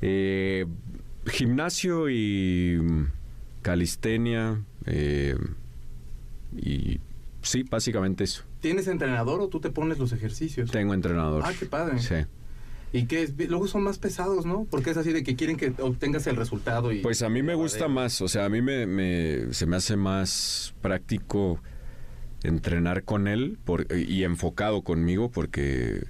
Eh, 0.03 0.67
gimnasio 1.27 2.09
y 2.09 2.79
calistenia. 3.63 4.61
eh, 4.87 5.37
y 6.57 7.01
sí, 7.43 7.65
básicamente 7.69 8.25
eso. 8.25 8.45
¿Tienes 8.67 8.89
entrenador 8.89 9.41
o 9.41 9.47
tú 9.49 9.61
te 9.61 9.71
pones 9.71 9.97
los 9.99 10.13
ejercicios? 10.13 10.73
Tengo 10.73 10.93
entrenador. 10.93 11.45
Ah, 11.47 11.53
qué 11.57 11.67
padre. 11.67 12.01
Sí. 12.01 12.17
Y 12.93 13.07
que 13.07 13.23
es- 13.23 13.35
luego 13.49 13.69
son 13.69 13.85
más 13.85 13.99
pesados, 13.99 14.45
¿no? 14.45 14.67
Porque 14.69 14.91
es 14.91 14.97
así 14.97 15.13
de 15.13 15.23
que 15.23 15.37
quieren 15.37 15.57
que 15.57 15.73
obtengas 15.81 16.27
el 16.27 16.35
resultado 16.35 16.91
y... 16.91 16.99
Pues 16.99 17.23
a 17.23 17.29
mí 17.29 17.45
me 17.45 17.55
gusta 17.55 17.87
más, 17.87 18.21
o 18.23 18.27
sea, 18.27 18.45
a 18.45 18.49
mí 18.49 18.63
me, 18.63 18.87
me- 18.87 19.53
se 19.55 19.67
me 19.67 19.77
hace 19.77 19.97
más 19.97 20.75
práctico 20.83 21.61
entrenar 22.43 23.05
con 23.05 23.29
él 23.29 23.57
por- 23.65 23.87
y 23.97 24.25
enfocado 24.25 24.83
conmigo 24.83 25.31
porque 25.31 26.05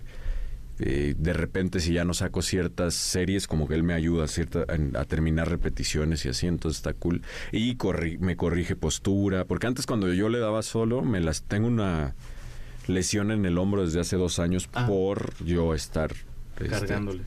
eh, 0.78 1.14
de 1.18 1.32
repente 1.34 1.80
si 1.80 1.92
ya 1.92 2.06
no 2.06 2.14
saco 2.14 2.40
ciertas 2.40 2.94
series 2.94 3.46
como 3.46 3.68
que 3.68 3.74
él 3.74 3.82
me 3.82 3.92
ayuda 3.92 4.24
a, 4.24 4.28
cierta, 4.28 4.60
a, 4.60 5.00
a 5.00 5.04
terminar 5.04 5.50
repeticiones 5.50 6.24
y 6.24 6.30
así, 6.30 6.46
entonces 6.46 6.78
está 6.78 6.94
cool. 6.94 7.20
Y 7.52 7.76
corri- 7.76 8.18
me 8.18 8.36
corrige 8.36 8.76
postura, 8.76 9.44
porque 9.44 9.66
antes 9.66 9.84
cuando 9.84 10.10
yo 10.10 10.30
le 10.30 10.38
daba 10.38 10.62
solo, 10.62 11.02
me 11.02 11.20
las 11.20 11.42
tengo 11.42 11.66
una 11.66 12.14
lesión 12.86 13.30
en 13.30 13.44
el 13.46 13.58
hombro 13.58 13.84
desde 13.84 14.00
hace 14.00 14.16
dos 14.16 14.38
años 14.38 14.68
Ah. 14.74 14.86
por 14.86 15.34
yo 15.44 15.74
estar... 15.74 16.12
este, 16.58 16.68
cargándole. 16.68 17.22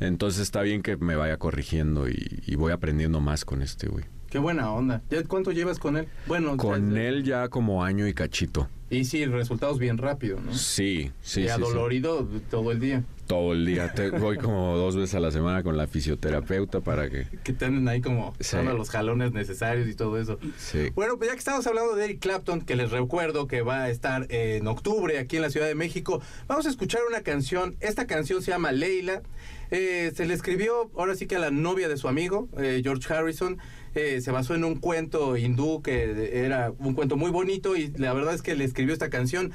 Entonces 0.00 0.42
está 0.42 0.62
bien 0.62 0.82
que 0.82 0.96
me 0.96 1.14
vaya 1.16 1.36
corrigiendo 1.36 2.08
y, 2.08 2.42
y 2.46 2.56
voy 2.56 2.72
aprendiendo 2.72 3.20
más 3.20 3.44
con 3.44 3.62
este 3.62 3.88
güey. 3.88 4.04
Qué 4.28 4.38
buena 4.40 4.72
onda. 4.72 5.00
¿Ya 5.10 5.22
¿Cuánto 5.22 5.52
llevas 5.52 5.78
con 5.78 5.96
él? 5.96 6.08
Bueno, 6.26 6.56
Con 6.56 6.96
él 6.96 7.22
ya 7.22 7.48
como 7.48 7.84
año 7.84 8.08
y 8.08 8.14
cachito. 8.14 8.68
Y 8.90 9.04
sí, 9.04 9.24
resultados 9.26 9.78
bien 9.78 9.96
rápido, 9.96 10.40
¿no? 10.40 10.52
Sí, 10.54 11.12
sí, 11.22 11.42
y 11.42 11.44
sí, 11.44 11.48
sí. 11.48 11.48
adolorido 11.48 12.28
todo 12.50 12.72
el 12.72 12.80
día. 12.80 13.04
Todo 13.26 13.52
el 13.54 13.64
día. 13.64 13.92
Te- 13.94 14.10
voy 14.10 14.36
como 14.36 14.76
dos 14.76 14.96
veces 14.96 15.14
a 15.14 15.20
la 15.20 15.30
semana 15.30 15.62
con 15.62 15.76
la 15.76 15.86
fisioterapeuta 15.86 16.80
para 16.80 17.08
que... 17.08 17.26
Que 17.42 17.52
te 17.52 17.64
anden 17.64 17.88
ahí 17.88 18.00
como 18.00 18.34
Sí. 18.40 18.56
dando 18.56 18.74
los 18.74 18.90
jalones 18.90 19.32
necesarios 19.32 19.88
y 19.88 19.94
todo 19.94 20.18
eso. 20.20 20.38
Sí. 20.58 20.90
Bueno, 20.94 21.16
pues 21.16 21.28
ya 21.30 21.34
que 21.34 21.38
estamos 21.38 21.66
hablando 21.66 21.94
de 21.94 22.04
Eric 22.04 22.20
Clapton, 22.20 22.60
que 22.60 22.76
les 22.76 22.90
recuerdo 22.90 23.46
que 23.46 23.62
va 23.62 23.84
a 23.84 23.90
estar 23.90 24.26
en 24.30 24.66
octubre 24.66 25.18
aquí 25.18 25.36
en 25.36 25.42
la 25.42 25.50
Ciudad 25.50 25.66
de 25.66 25.74
México, 25.74 26.20
vamos 26.48 26.66
a 26.66 26.70
escuchar 26.70 27.00
una 27.08 27.22
canción. 27.22 27.76
Esta 27.80 28.06
canción 28.06 28.42
se 28.42 28.50
llama 28.50 28.72
Leila. 28.72 29.22
Eh, 29.70 30.12
se 30.14 30.26
le 30.26 30.34
escribió 30.34 30.90
ahora 30.96 31.14
sí 31.14 31.26
que 31.26 31.36
a 31.36 31.38
la 31.38 31.50
novia 31.50 31.88
de 31.88 31.96
su 31.96 32.08
amigo, 32.08 32.48
eh, 32.58 32.80
George 32.84 33.12
Harrison. 33.12 33.58
Eh, 33.94 34.20
se 34.20 34.32
basó 34.32 34.54
en 34.56 34.64
un 34.64 34.74
cuento 34.76 35.36
hindú 35.36 35.80
que 35.80 36.44
era 36.44 36.72
un 36.80 36.94
cuento 36.94 37.16
muy 37.16 37.30
bonito 37.30 37.76
y 37.76 37.92
la 37.96 38.12
verdad 38.12 38.34
es 38.34 38.42
que 38.42 38.54
le 38.56 38.64
escribió 38.64 38.92
esta 38.92 39.08
canción. 39.08 39.52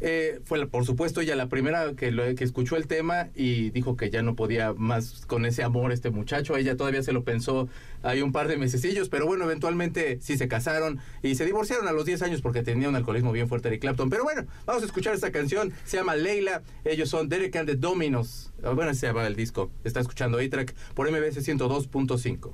Eh, 0.00 0.40
fue, 0.44 0.64
por 0.68 0.84
supuesto, 0.84 1.20
ella 1.20 1.34
la 1.34 1.48
primera 1.48 1.94
que, 1.94 2.12
lo- 2.12 2.34
que 2.34 2.44
escuchó 2.44 2.76
el 2.76 2.86
tema 2.86 3.28
y 3.34 3.70
dijo 3.70 3.96
que 3.96 4.10
ya 4.10 4.22
no 4.22 4.36
podía 4.36 4.72
más 4.74 5.24
con 5.26 5.44
ese 5.44 5.62
amor 5.64 5.90
este 5.92 6.10
muchacho. 6.10 6.56
Ella 6.56 6.76
todavía 6.76 7.02
se 7.02 7.12
lo 7.12 7.24
pensó 7.24 7.68
hay 8.02 8.22
un 8.22 8.30
par 8.30 8.46
de 8.46 8.56
mesecillos, 8.56 9.08
pero 9.08 9.26
bueno, 9.26 9.44
eventualmente 9.44 10.18
sí 10.20 10.38
se 10.38 10.46
casaron 10.46 11.00
y 11.20 11.34
se 11.34 11.44
divorciaron 11.44 11.88
a 11.88 11.92
los 11.92 12.04
10 12.06 12.22
años 12.22 12.40
porque 12.42 12.62
tenía 12.62 12.88
un 12.88 12.94
alcoholismo 12.94 13.32
bien 13.32 13.48
fuerte 13.48 13.66
Eric 13.68 13.80
Clapton. 13.80 14.08
Pero 14.08 14.22
bueno, 14.22 14.46
vamos 14.66 14.84
a 14.84 14.86
escuchar 14.86 15.14
esta 15.14 15.32
canción. 15.32 15.72
Se 15.84 15.96
llama 15.96 16.14
Leila. 16.14 16.62
Ellos 16.84 17.08
son 17.08 17.28
Derek 17.28 17.56
and 17.56 17.68
the 17.68 17.74
Dominos. 17.74 18.52
Ah, 18.62 18.70
Bueno, 18.70 18.94
se 18.94 19.06
llama 19.08 19.26
el 19.26 19.34
disco. 19.34 19.70
Está 19.82 19.98
escuchando 19.98 20.38
A-Track 20.38 20.74
por 20.94 21.10
MBS 21.10 21.38
102.5. 21.44 22.52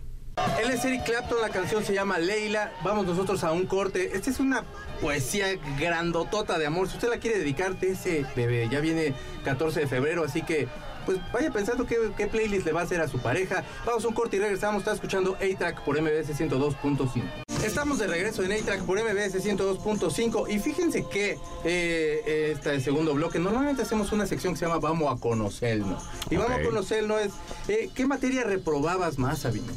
Él 0.60 0.70
es 0.70 0.84
Eric 0.84 1.04
Clapton, 1.04 1.40
la 1.40 1.50
canción 1.50 1.84
se 1.84 1.94
llama 1.94 2.18
Leila. 2.18 2.72
Vamos 2.82 3.06
nosotros 3.06 3.44
a 3.44 3.52
un 3.52 3.66
corte. 3.66 4.16
Esta 4.16 4.30
es 4.30 4.40
una 4.40 4.64
poesía 5.00 5.46
grandotota 5.78 6.58
de 6.58 6.66
amor. 6.66 6.88
Si 6.88 6.94
usted 6.94 7.08
la 7.08 7.18
quiere 7.18 7.38
dedicar, 7.38 7.76
ese 7.80 8.26
bebé. 8.34 8.68
Ya 8.70 8.80
viene 8.80 9.14
14 9.44 9.80
de 9.80 9.86
febrero, 9.86 10.24
así 10.24 10.42
que 10.42 10.68
pues 11.06 11.18
vaya 11.32 11.50
pensando 11.50 11.86
qué, 11.86 11.98
qué 12.16 12.26
playlist 12.26 12.64
le 12.64 12.72
va 12.72 12.80
a 12.80 12.84
hacer 12.84 13.00
a 13.00 13.08
su 13.08 13.18
pareja. 13.18 13.62
Vamos 13.84 14.04
a 14.04 14.08
un 14.08 14.14
corte 14.14 14.36
y 14.36 14.40
regresamos. 14.40 14.80
Está 14.80 14.92
escuchando 14.92 15.36
A-Track 15.36 15.82
por 15.84 16.00
MBS 16.00 16.30
102.5. 16.38 17.22
Estamos 17.64 17.98
de 17.98 18.06
regreso 18.06 18.42
en 18.42 18.52
A-Track 18.52 18.82
por 18.82 18.98
MBS 18.98 19.36
102.5 19.44 20.50
y 20.50 20.58
fíjense 20.58 21.04
que 21.10 21.38
eh, 21.64 22.52
este 22.54 22.80
segundo 22.80 23.14
bloque, 23.14 23.38
normalmente 23.38 23.82
hacemos 23.82 24.12
una 24.12 24.26
sección 24.26 24.52
que 24.54 24.58
se 24.58 24.66
llama 24.66 24.80
Vamos 24.80 25.14
a 25.16 25.20
conocernos. 25.20 26.02
Y 26.30 26.36
Vamos 26.36 26.52
a 26.52 26.56
Ok. 26.56 26.64
conocernos 26.64 27.20
es, 27.22 27.32
eh, 27.68 27.90
¿qué 27.94 28.06
materia 28.06 28.44
reprobabas 28.44 29.18
más, 29.18 29.40
Sabino? 29.40 29.72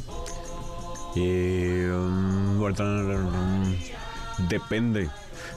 Eh, 1.20 1.90
um, 1.92 2.58
depende. 4.48 5.08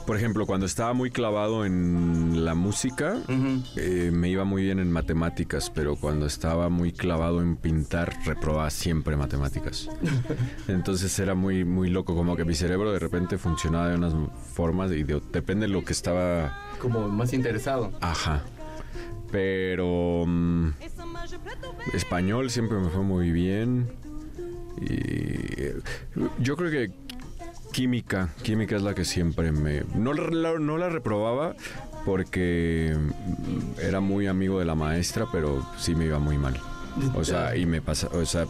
Por 0.07 0.17
ejemplo, 0.17 0.47
cuando 0.47 0.65
estaba 0.65 0.93
muy 0.93 1.11
clavado 1.11 1.65
en 1.65 2.43
la 2.43 2.55
música, 2.55 3.17
Ujú. 3.25 3.63
eh, 3.75 4.09
me 4.11 4.29
iba 4.29 4.43
muy 4.43 4.63
bien 4.63 4.79
en 4.79 4.91
matemáticas, 4.91 5.69
pero 5.69 5.95
cuando 5.95 6.25
estaba 6.25 6.69
muy 6.69 6.91
clavado 6.91 7.41
en 7.41 7.55
pintar, 7.55 8.11
reprobaba 8.25 8.69
siempre 8.71 9.15
matemáticas. 9.15 9.87
Entonces 10.67 11.17
era 11.19 11.35
muy, 11.35 11.63
muy 11.63 11.89
loco, 11.91 12.15
como 12.15 12.35
que 12.35 12.43
mi 12.45 12.55
cerebro 12.55 12.91
de 12.91 12.97
repente 12.99 13.37
funcionaba 13.37 13.89
de 13.89 13.95
unas 13.95 14.13
formas 14.53 14.91
y 14.91 15.03
de- 15.03 15.21
depende 15.31 15.67
de 15.67 15.73
lo 15.73 15.85
que 15.85 15.93
estaba... 15.93 16.57
Como 16.79 17.07
más 17.09 17.31
interesado. 17.33 17.91
Ajá. 18.01 18.41
Pero... 19.31 20.25
mm, 20.25 20.69
español 21.93 22.49
siempre 22.49 22.79
me 22.79 22.89
fue 22.89 23.03
muy 23.03 23.31
bien. 23.31 23.87
Y 24.81 26.43
yo 26.43 26.57
creo 26.57 26.71
que 26.71 26.91
química, 27.71 28.29
química 28.43 28.75
es 28.75 28.81
la 28.81 28.93
que 28.95 29.05
siempre 29.05 29.51
me... 29.51 29.83
No 29.95 30.13
la, 30.13 30.59
no 30.59 30.77
la 30.77 30.89
reprobaba 30.89 31.55
porque 32.05 32.97
era 33.79 33.99
muy 33.99 34.27
amigo 34.27 34.59
de 34.59 34.65
la 34.65 34.75
maestra, 34.75 35.27
pero 35.31 35.65
sí 35.77 35.95
me 35.95 36.05
iba 36.05 36.19
muy 36.19 36.37
mal. 36.37 36.59
O 37.15 37.23
sea, 37.23 37.55
y 37.55 37.65
me 37.65 37.81
pasa, 37.81 38.07
o 38.11 38.25
sea, 38.25 38.45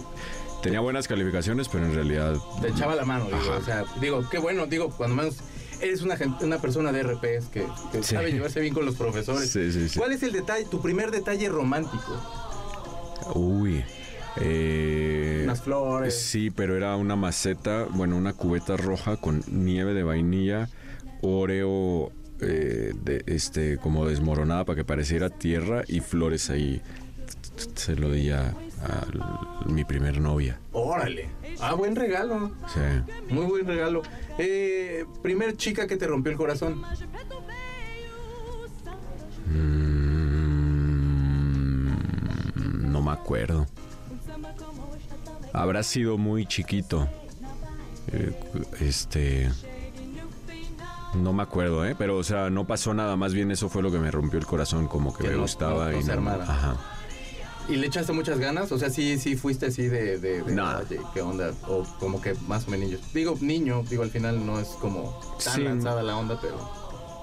tenía 0.63 0.79
buenas 0.79 1.07
calificaciones, 1.07 1.67
pero 1.67 1.85
en 1.85 1.93
realidad... 1.93 2.35
Te 2.61 2.69
echaba 2.69 2.95
la 2.95 3.05
mano, 3.05 3.25
digo, 3.25 3.55
o 3.57 3.61
sea, 3.61 3.83
digo, 3.99 4.27
qué 4.29 4.39
bueno, 4.39 4.65
digo, 4.65 4.89
cuando 4.89 5.15
menos 5.17 5.37
eres 5.81 6.01
una, 6.01 6.17
una 6.41 6.59
persona 6.59 6.91
de 6.91 7.03
RPs 7.03 7.47
que, 7.51 7.65
que 7.91 8.03
Sí. 8.03 8.15
sabe 8.15 8.31
llevarse 8.31 8.59
bien 8.61 8.73
con 8.73 8.85
los 8.85 8.95
profesores. 8.95 9.51
Sí, 9.51 9.71
sí, 9.71 9.89
sí. 9.89 9.99
¿Cuál 9.99 10.13
es 10.13 10.23
el 10.23 10.31
detalle, 10.31 10.65
tu 10.65 10.81
primer 10.81 11.11
detalle 11.11 11.49
romántico? 11.49 12.19
Uy. 13.35 13.83
Eh, 14.37 15.41
Unas 15.43 15.61
flores. 15.61 16.17
Sí, 16.19 16.49
pero 16.51 16.77
era 16.77 16.95
una 16.95 17.15
maceta, 17.15 17.85
bueno, 17.89 18.15
una 18.17 18.33
cubeta 18.33 18.77
roja 18.77 19.17
con 19.17 19.43
nieve 19.47 19.93
de 19.93 20.03
vainilla, 20.03 20.69
oreo 21.21 22.11
eh, 22.39 22.93
de, 23.03 23.23
este, 23.27 23.77
como 23.77 24.05
desmoronada 24.07 24.65
para 24.65 24.77
que 24.77 24.85
pareciera 24.85 25.29
tierra 25.29 25.83
y 25.87 25.99
flores 25.99 26.49
ahí. 26.49 26.81
Se 27.75 27.95
lo 27.95 28.11
di 28.11 28.31
a, 28.31 28.47
a 28.49 29.65
mi 29.67 29.83
primer 29.83 30.19
novia. 30.19 30.59
Órale. 30.71 31.29
Ah, 31.59 31.73
buen 31.73 31.95
regalo. 31.95 32.51
Sí. 32.73 32.79
Muy 33.33 33.45
buen 33.45 33.67
regalo. 33.67 34.01
Eh, 34.37 35.05
primer 35.21 35.55
chica 35.57 35.85
que 35.87 35.97
te 35.97 36.07
rompió 36.07 36.31
el 36.31 36.37
corazón. 36.37 36.81
Mm, 41.85 42.91
no 42.91 43.01
me 43.01 43.11
acuerdo. 43.11 43.67
Habrá 45.53 45.83
sido 45.83 46.17
muy 46.17 46.45
chiquito. 46.45 47.07
Eh, 48.11 48.33
este. 48.79 49.49
No 51.13 51.33
me 51.33 51.43
acuerdo, 51.43 51.85
¿eh? 51.85 51.93
Pero, 51.97 52.17
o 52.17 52.23
sea, 52.23 52.49
no 52.49 52.65
pasó 52.65 52.93
nada. 52.93 53.15
Más 53.17 53.33
bien 53.33 53.51
eso 53.51 53.67
fue 53.69 53.81
lo 53.83 53.91
que 53.91 53.99
me 53.99 54.11
rompió 54.11 54.39
el 54.39 54.45
corazón. 54.45 54.87
Como 54.87 55.13
que, 55.13 55.23
Que 55.23 55.29
me 55.31 55.35
no- 55.35 55.41
gustaba 55.41 55.91
no- 55.91 55.99
no 55.99 56.07
y 56.07 56.09
armara. 56.09 56.43
Ajá. 56.45 56.77
¿Y 57.69 57.75
le 57.75 57.87
echaste 57.87 58.11
muchas 58.13 58.39
ganas? 58.39 58.71
O 58.71 58.79
sea, 58.79 58.89
sí, 58.89 59.19
sí 59.19 59.35
fuiste 59.35 59.67
así 59.67 59.83
de... 59.83 60.17
de, 60.19 60.41
de, 60.41 60.55
No. 60.55 60.77
oye, 60.79 60.99
¿Qué 61.13 61.21
onda? 61.21 61.51
O 61.67 61.83
como 61.99 62.21
que 62.21 62.33
más 62.47 62.67
o 62.67 62.71
menos. 62.71 62.89
Digo, 63.13 63.37
niño, 63.39 63.83
digo, 63.89 64.03
al 64.03 64.09
final 64.09 64.45
no 64.45 64.59
es 64.59 64.69
como 64.69 65.19
tan 65.43 65.53
Sí. 65.55 65.61
lanzada 65.63 66.01
la 66.01 66.17
onda, 66.17 66.39
pero... 66.41 66.57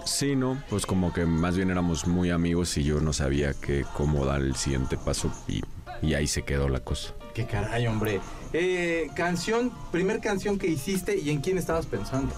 Sí, 0.05 0.37
no, 0.37 0.63
pues 0.71 0.87
como 0.87 1.13
que 1.13 1.27
más 1.27 1.55
bien 1.57 1.71
éramos 1.71 2.07
muy 2.07 2.31
amigos 2.31 2.79
y 2.79 2.85
yo 2.85 2.99
no 3.01 3.13
sabía 3.13 3.53
que 3.53 3.85
cómo 3.95 4.25
dar 4.25 4.41
el 4.41 4.57
siguiente 4.57 4.97
paso 4.97 5.31
y, 5.49 5.61
y 6.01 6.15
ahí 6.15 6.27
se 6.27 6.45
quedó 6.45 6.69
la 6.71 6.81
cosa. 6.81 7.13
Qué 7.39 7.47
caray, 7.47 7.87
hombre. 7.87 8.21
Eh, 8.53 9.11
canción, 9.15 9.71
primer 9.93 10.19
canción 10.19 10.59
que 10.59 10.67
hiciste 10.67 11.17
y 11.17 11.31
en 11.31 11.41
quién 11.41 11.57
estabas 11.57 11.87
pensando. 11.87 12.35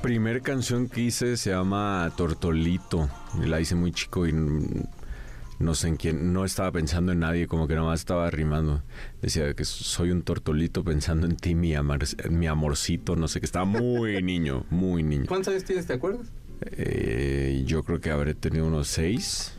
Primer 0.00 0.40
canción 0.40 0.88
que 0.88 1.02
hice 1.02 1.36
se 1.36 1.50
llama 1.50 2.10
Tortolito. 2.16 3.10
La 3.44 3.60
hice 3.60 3.74
muy 3.74 3.92
chico 3.92 4.26
y 4.26 4.32
no 4.32 5.74
sé 5.74 5.88
en 5.88 5.96
quién, 5.96 6.32
no 6.32 6.46
estaba 6.46 6.72
pensando 6.72 7.12
en 7.12 7.20
nadie, 7.20 7.46
como 7.48 7.68
que 7.68 7.74
nada 7.74 7.88
más 7.88 8.00
estaba 8.00 8.30
rimando. 8.30 8.82
Decía 9.20 9.52
que 9.52 9.66
soy 9.66 10.10
un 10.10 10.22
tortolito 10.22 10.82
pensando 10.82 11.26
en 11.26 11.36
ti, 11.36 11.54
mi, 11.54 11.74
amar- 11.74 12.30
mi 12.30 12.46
amorcito, 12.46 13.14
no 13.14 13.28
sé, 13.28 13.40
que 13.40 13.46
estaba 13.46 13.66
muy 13.66 14.22
niño, 14.22 14.64
muy 14.70 15.02
niño. 15.02 15.26
¿Cuántos 15.28 15.52
años 15.52 15.64
tienes, 15.64 15.86
te 15.86 15.92
acuerdas? 15.92 16.28
Eh, 16.62 17.62
yo 17.66 17.82
creo 17.84 18.00
que 18.00 18.10
habré 18.10 18.32
tenido 18.32 18.66
unos 18.66 18.88
seis. 18.88 19.52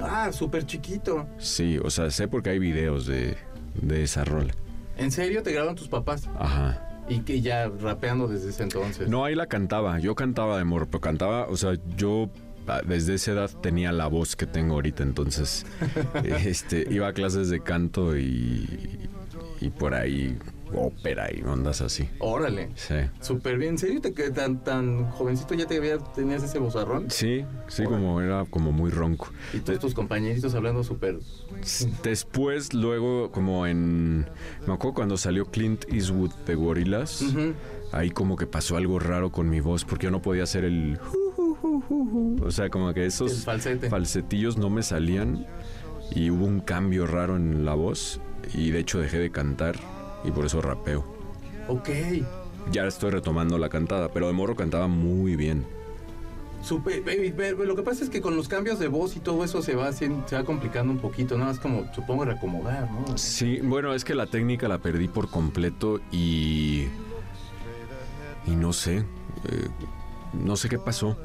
Ah, 0.00 0.30
súper 0.32 0.66
chiquito. 0.66 1.26
Sí, 1.38 1.78
o 1.82 1.90
sea, 1.90 2.10
sé 2.10 2.28
porque 2.28 2.50
hay 2.50 2.58
videos 2.58 3.06
de, 3.06 3.36
de 3.74 4.02
esa 4.02 4.24
rola. 4.24 4.54
¿En 4.96 5.10
serio 5.10 5.42
te 5.42 5.52
grabaron 5.52 5.74
tus 5.74 5.88
papás? 5.88 6.28
Ajá. 6.38 7.04
Y 7.08 7.20
que 7.20 7.40
ya 7.40 7.68
rapeando 7.68 8.28
desde 8.28 8.50
ese 8.50 8.62
entonces. 8.62 9.08
No, 9.08 9.24
ahí 9.24 9.34
la 9.34 9.46
cantaba. 9.46 9.98
Yo 9.98 10.14
cantaba 10.14 10.56
de 10.56 10.64
morro, 10.64 10.86
pero 10.86 11.00
cantaba, 11.00 11.46
o 11.48 11.56
sea, 11.56 11.74
yo 11.96 12.30
ah, 12.66 12.80
desde 12.86 13.14
esa 13.14 13.32
edad 13.32 13.50
tenía 13.60 13.92
la 13.92 14.06
voz 14.06 14.36
que 14.36 14.46
tengo 14.46 14.74
ahorita, 14.74 15.02
entonces 15.02 15.66
este, 16.24 16.86
iba 16.90 17.08
a 17.08 17.12
clases 17.12 17.50
de 17.50 17.60
canto 17.60 18.16
y, 18.16 19.08
y 19.60 19.68
por 19.70 19.94
ahí 19.94 20.38
ópera 20.76 21.28
y 21.32 21.42
ondas 21.42 21.80
así. 21.80 22.08
Órale. 22.18 22.70
Sí. 22.74 22.94
Súper 23.20 23.58
bien. 23.58 23.72
¿En 23.74 23.78
serio 23.78 24.00
te 24.00 24.10
tan, 24.30 24.62
tan 24.62 25.10
jovencito 25.10 25.54
ya 25.54 25.66
te 25.66 25.76
había, 25.76 25.98
tenías 25.98 26.42
ese 26.42 26.58
bozarrón? 26.58 27.10
Sí, 27.10 27.44
sí, 27.68 27.84
como 27.84 28.20
era 28.20 28.44
como 28.44 28.72
muy 28.72 28.90
ronco. 28.90 29.28
Y 29.52 29.58
todos 29.58 29.80
tus 29.80 29.94
compañeritos 29.94 30.54
hablando 30.54 30.84
súper... 30.84 31.18
Después, 32.02 32.74
luego, 32.74 33.30
como 33.30 33.66
en. 33.66 34.26
Me 34.66 34.74
acuerdo 34.74 34.94
cuando 34.94 35.16
salió 35.16 35.46
Clint 35.46 35.84
Eastwood 35.92 36.32
de 36.46 36.54
Gorillaz. 36.54 37.22
Ujú. 37.22 37.54
Ahí 37.92 38.10
como 38.10 38.36
que 38.36 38.46
pasó 38.46 38.76
algo 38.76 38.98
raro 38.98 39.30
con 39.30 39.48
mi 39.48 39.60
voz 39.60 39.84
porque 39.84 40.04
yo 40.04 40.10
no 40.10 40.20
podía 40.20 40.42
hacer 40.42 40.64
el. 40.64 40.98
O 42.42 42.50
sea, 42.50 42.68
como 42.68 42.92
que 42.92 43.06
esos 43.06 43.44
falsete. 43.44 43.88
falsetillos 43.88 44.58
no 44.58 44.68
me 44.68 44.82
salían 44.82 45.46
y 46.14 46.30
hubo 46.30 46.44
un 46.44 46.60
cambio 46.60 47.06
raro 47.06 47.36
en 47.36 47.64
la 47.64 47.74
voz 47.74 48.20
y 48.52 48.70
de 48.70 48.80
hecho 48.80 48.98
dejé 48.98 49.18
de 49.18 49.30
cantar 49.30 49.76
y 50.24 50.30
por 50.30 50.46
eso 50.46 50.60
rapeo. 50.60 51.04
Ok. 51.68 51.88
Ya 52.72 52.86
estoy 52.86 53.10
retomando 53.10 53.58
la 53.58 53.68
cantada, 53.68 54.08
pero 54.10 54.26
de 54.26 54.32
morro 54.32 54.56
cantaba 54.56 54.86
muy 54.88 55.36
bien. 55.36 55.64
Supe- 56.62 57.02
eh, 57.06 57.34
eh, 57.36 57.54
lo 57.66 57.76
que 57.76 57.82
pasa 57.82 58.04
es 58.04 58.08
que 58.10 58.22
con 58.22 58.36
los 58.36 58.48
cambios 58.48 58.78
de 58.78 58.88
voz 58.88 59.16
y 59.16 59.20
todo 59.20 59.44
eso 59.44 59.60
se 59.60 59.74
va, 59.74 59.88
haciendo- 59.88 60.26
se 60.26 60.34
va 60.36 60.44
complicando 60.44 60.92
un 60.94 60.98
poquito, 60.98 61.36
nada 61.36 61.50
más 61.50 61.60
como 61.60 61.92
supongo 61.94 62.24
reacomodar, 62.24 62.90
¿no? 62.90 63.18
Sí, 63.18 63.60
bueno, 63.62 63.92
es 63.92 64.02
que 64.02 64.14
la 64.14 64.26
técnica 64.26 64.66
la 64.66 64.78
perdí 64.78 65.08
por 65.08 65.28
completo 65.28 66.00
y. 66.10 66.86
Y 68.46 68.50
no 68.56 68.72
sé. 68.72 69.04
eh, 69.46 69.68
no 70.32 70.56
sé 70.56 70.70
qué 70.70 70.78
pasó. 70.78 71.18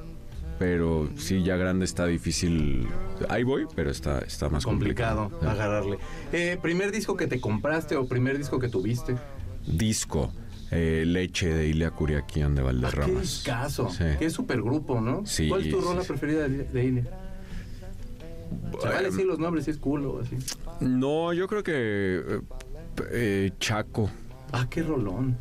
Pero 0.60 1.10
sí, 1.16 1.42
ya 1.42 1.56
grande 1.56 1.86
está 1.86 2.06
difícil. 2.06 2.86
Ahí 3.30 3.44
voy, 3.44 3.66
pero 3.76 3.90
está, 3.90 4.20
está 4.20 4.50
más 4.50 4.66
complicado. 4.66 5.30
complicado 5.30 5.52
agarrarle. 5.54 5.98
Eh, 6.34 6.58
¿Primer 6.62 6.92
disco 6.92 7.16
que 7.16 7.28
te 7.28 7.40
compraste 7.40 7.96
o 7.96 8.06
primer 8.08 8.38
disco 8.38 8.60
que 8.60 8.68
tuviste? 8.68 9.16
Disco. 9.66 10.32
eh, 10.72 11.04
leche 11.08 11.48
de 11.52 11.68
Ilia 11.68 11.90
Curiaquian 11.92 12.54
de 12.54 12.62
Ah, 12.62 12.66
qué 12.66 12.74
Valderramas. 12.74 13.22
discazo. 13.22 13.90
Sí. 13.90 14.04
Qué 14.20 14.30
supergrupo, 14.30 15.00
¿no? 15.02 15.26
Sí, 15.26 15.48
¿Cuál 15.50 15.62
es 15.66 15.70
tu 15.72 15.82
rola 15.82 16.02
sí. 16.02 16.08
preferida 16.10 16.48
de, 16.48 16.64
de 16.66 16.84
Ilia? 16.86 17.04
Se 18.82 18.88
vale 18.88 19.08
Em, 19.08 19.12
decir 19.14 19.26
los 19.26 19.40
nombres 19.40 19.66
si 19.66 19.72
es 19.72 19.78
culo 19.78 20.12
o 20.16 20.22
así. 20.22 20.36
No, 20.82 21.34
yo 21.34 21.48
creo 21.48 21.64
que. 21.64 21.72
eh, 21.76 22.42
eh, 23.12 23.52
Chaco. 23.60 24.12
Ah, 24.52 24.68
qué 24.70 24.84
rolón. 24.84 25.38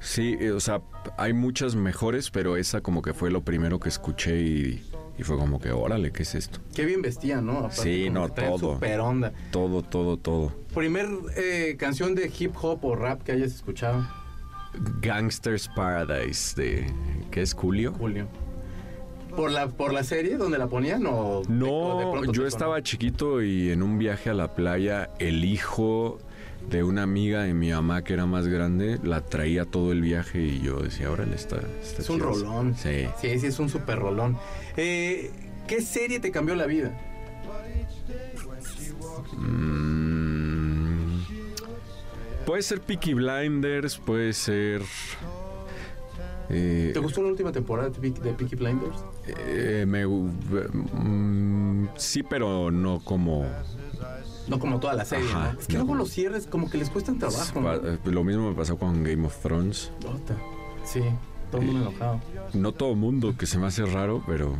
Sí, 0.00 0.36
eh, 0.40 0.50
o 0.52 0.60
sea, 0.60 0.80
hay 1.18 1.32
muchas 1.32 1.74
mejores, 1.76 2.30
pero 2.30 2.56
esa 2.56 2.80
como 2.80 3.02
que 3.02 3.12
fue 3.14 3.30
lo 3.30 3.42
primero 3.42 3.78
que 3.78 3.88
escuché 3.90 4.40
y, 4.40 4.82
y 5.18 5.22
fue 5.22 5.36
como 5.36 5.60
que, 5.60 5.70
órale, 5.72 6.10
¿qué 6.10 6.22
es 6.22 6.34
esto? 6.34 6.58
Qué 6.74 6.84
bien 6.86 7.02
vestía, 7.02 7.40
¿no? 7.42 7.58
Aparte, 7.58 7.82
Sí, 7.82 8.08
no, 8.10 8.28
todo. 8.30 8.74
Super 8.74 9.00
onda. 9.00 9.32
Todo, 9.50 9.82
todo, 9.82 10.16
todo. 10.16 10.52
Primer 10.74 11.06
eh, 11.36 11.76
canción 11.78 12.14
de 12.14 12.32
hip 12.38 12.54
hop 12.62 12.84
o 12.84 12.96
rap 12.96 13.22
que 13.22 13.32
hayas 13.32 13.52
escuchado, 13.54 14.06
Gangsters 15.02 15.68
Paradise 15.68 16.54
de 16.60 16.86
¿qué 17.30 17.42
es 17.42 17.54
Julio? 17.54 17.92
Julio. 17.98 18.26
¿Por 19.36 19.50
la, 19.52 19.68
¿Por 19.68 19.92
la 19.92 20.02
serie 20.02 20.36
donde 20.36 20.58
la 20.58 20.66
ponían 20.66 21.06
o 21.06 21.42
de- 21.46 21.54
o 21.64 21.98
de 21.98 22.04
No, 22.04 22.10
pronto 22.12 22.32
yo 22.32 22.46
estaba 22.46 22.82
chiquito 22.82 23.42
y 23.42 23.70
en 23.70 23.82
un 23.82 23.96
viaje 23.98 24.30
a 24.30 24.34
la 24.34 24.54
playa 24.54 25.10
el 25.20 25.44
hijo 25.44 26.18
de 26.68 26.82
una 26.84 27.02
amiga 27.02 27.42
de 27.42 27.54
mi 27.54 27.70
mamá 27.70 28.02
que 28.04 28.12
era 28.12 28.26
más 28.26 28.46
grande 28.46 28.98
la 29.02 29.22
traía 29.22 29.64
todo 29.64 29.90
el 29.92 30.00
viaje 30.02 30.40
y 30.40 30.60
yo 30.60 30.80
decía, 30.80 31.10
órale, 31.10 31.34
está, 31.34 31.60
está 31.82 32.02
Es 32.02 32.10
un 32.10 32.16
chido". 32.18 32.28
rolón. 32.30 32.74
Sí. 32.76 33.06
Sí, 33.20 33.38
sí, 33.40 33.46
es 33.46 33.58
un 33.58 33.68
super 33.68 33.98
rolón. 33.98 34.36
Eh, 34.76 35.30
¿Qué 35.66 35.80
serie 35.82 36.20
te 36.20 36.30
cambió 36.30 36.54
la 36.54 36.66
vida? 36.66 36.96
Mm, 39.90 41.22
puede 42.46 42.62
ser 42.62 42.80
Peaky 42.80 43.14
Blinders, 43.14 43.96
puede 43.98 44.32
ser 44.32 44.82
eh, 46.48 46.90
¿Te 46.92 46.98
gustó 46.98 47.22
la 47.22 47.28
última 47.28 47.52
temporada 47.52 47.90
de 47.90 48.00
Peaky, 48.00 48.20
de 48.20 48.32
Peaky 48.32 48.56
Blinders? 48.56 48.96
eh, 49.26 49.84
me 49.86 50.04
mm, 50.06 51.88
sí, 51.96 52.22
pero 52.22 52.70
no 52.70 53.00
como 53.04 53.46
No 54.50 54.58
como 54.58 54.80
toda 54.80 54.94
la 54.94 55.04
serie, 55.04 55.28
Ajá, 55.30 55.52
¿no? 55.54 55.60
Es 55.60 55.66
que 55.68 55.74
no. 55.74 55.80
luego 55.80 55.94
los 55.94 56.10
cierres 56.10 56.46
como 56.48 56.68
que 56.68 56.76
les 56.76 56.90
cuestan 56.90 57.18
trabajo, 57.18 57.62
eh, 57.72 57.98
Lo 58.04 58.24
mismo 58.24 58.50
me 58.50 58.56
pasó 58.56 58.76
con 58.76 59.04
Game 59.04 59.24
of 59.24 59.36
Thrones. 59.40 59.92
Ota. 60.04 60.36
Sí, 60.84 61.00
todo 61.50 61.60
el 61.60 61.68
mundo 61.68 61.88
enojado. 61.88 62.20
No 62.52 62.72
todo 62.72 62.94
mundo, 62.96 63.36
que 63.38 63.46
se 63.46 63.58
me 63.58 63.66
hace 63.66 63.86
raro, 63.86 64.22
pero... 64.26 64.56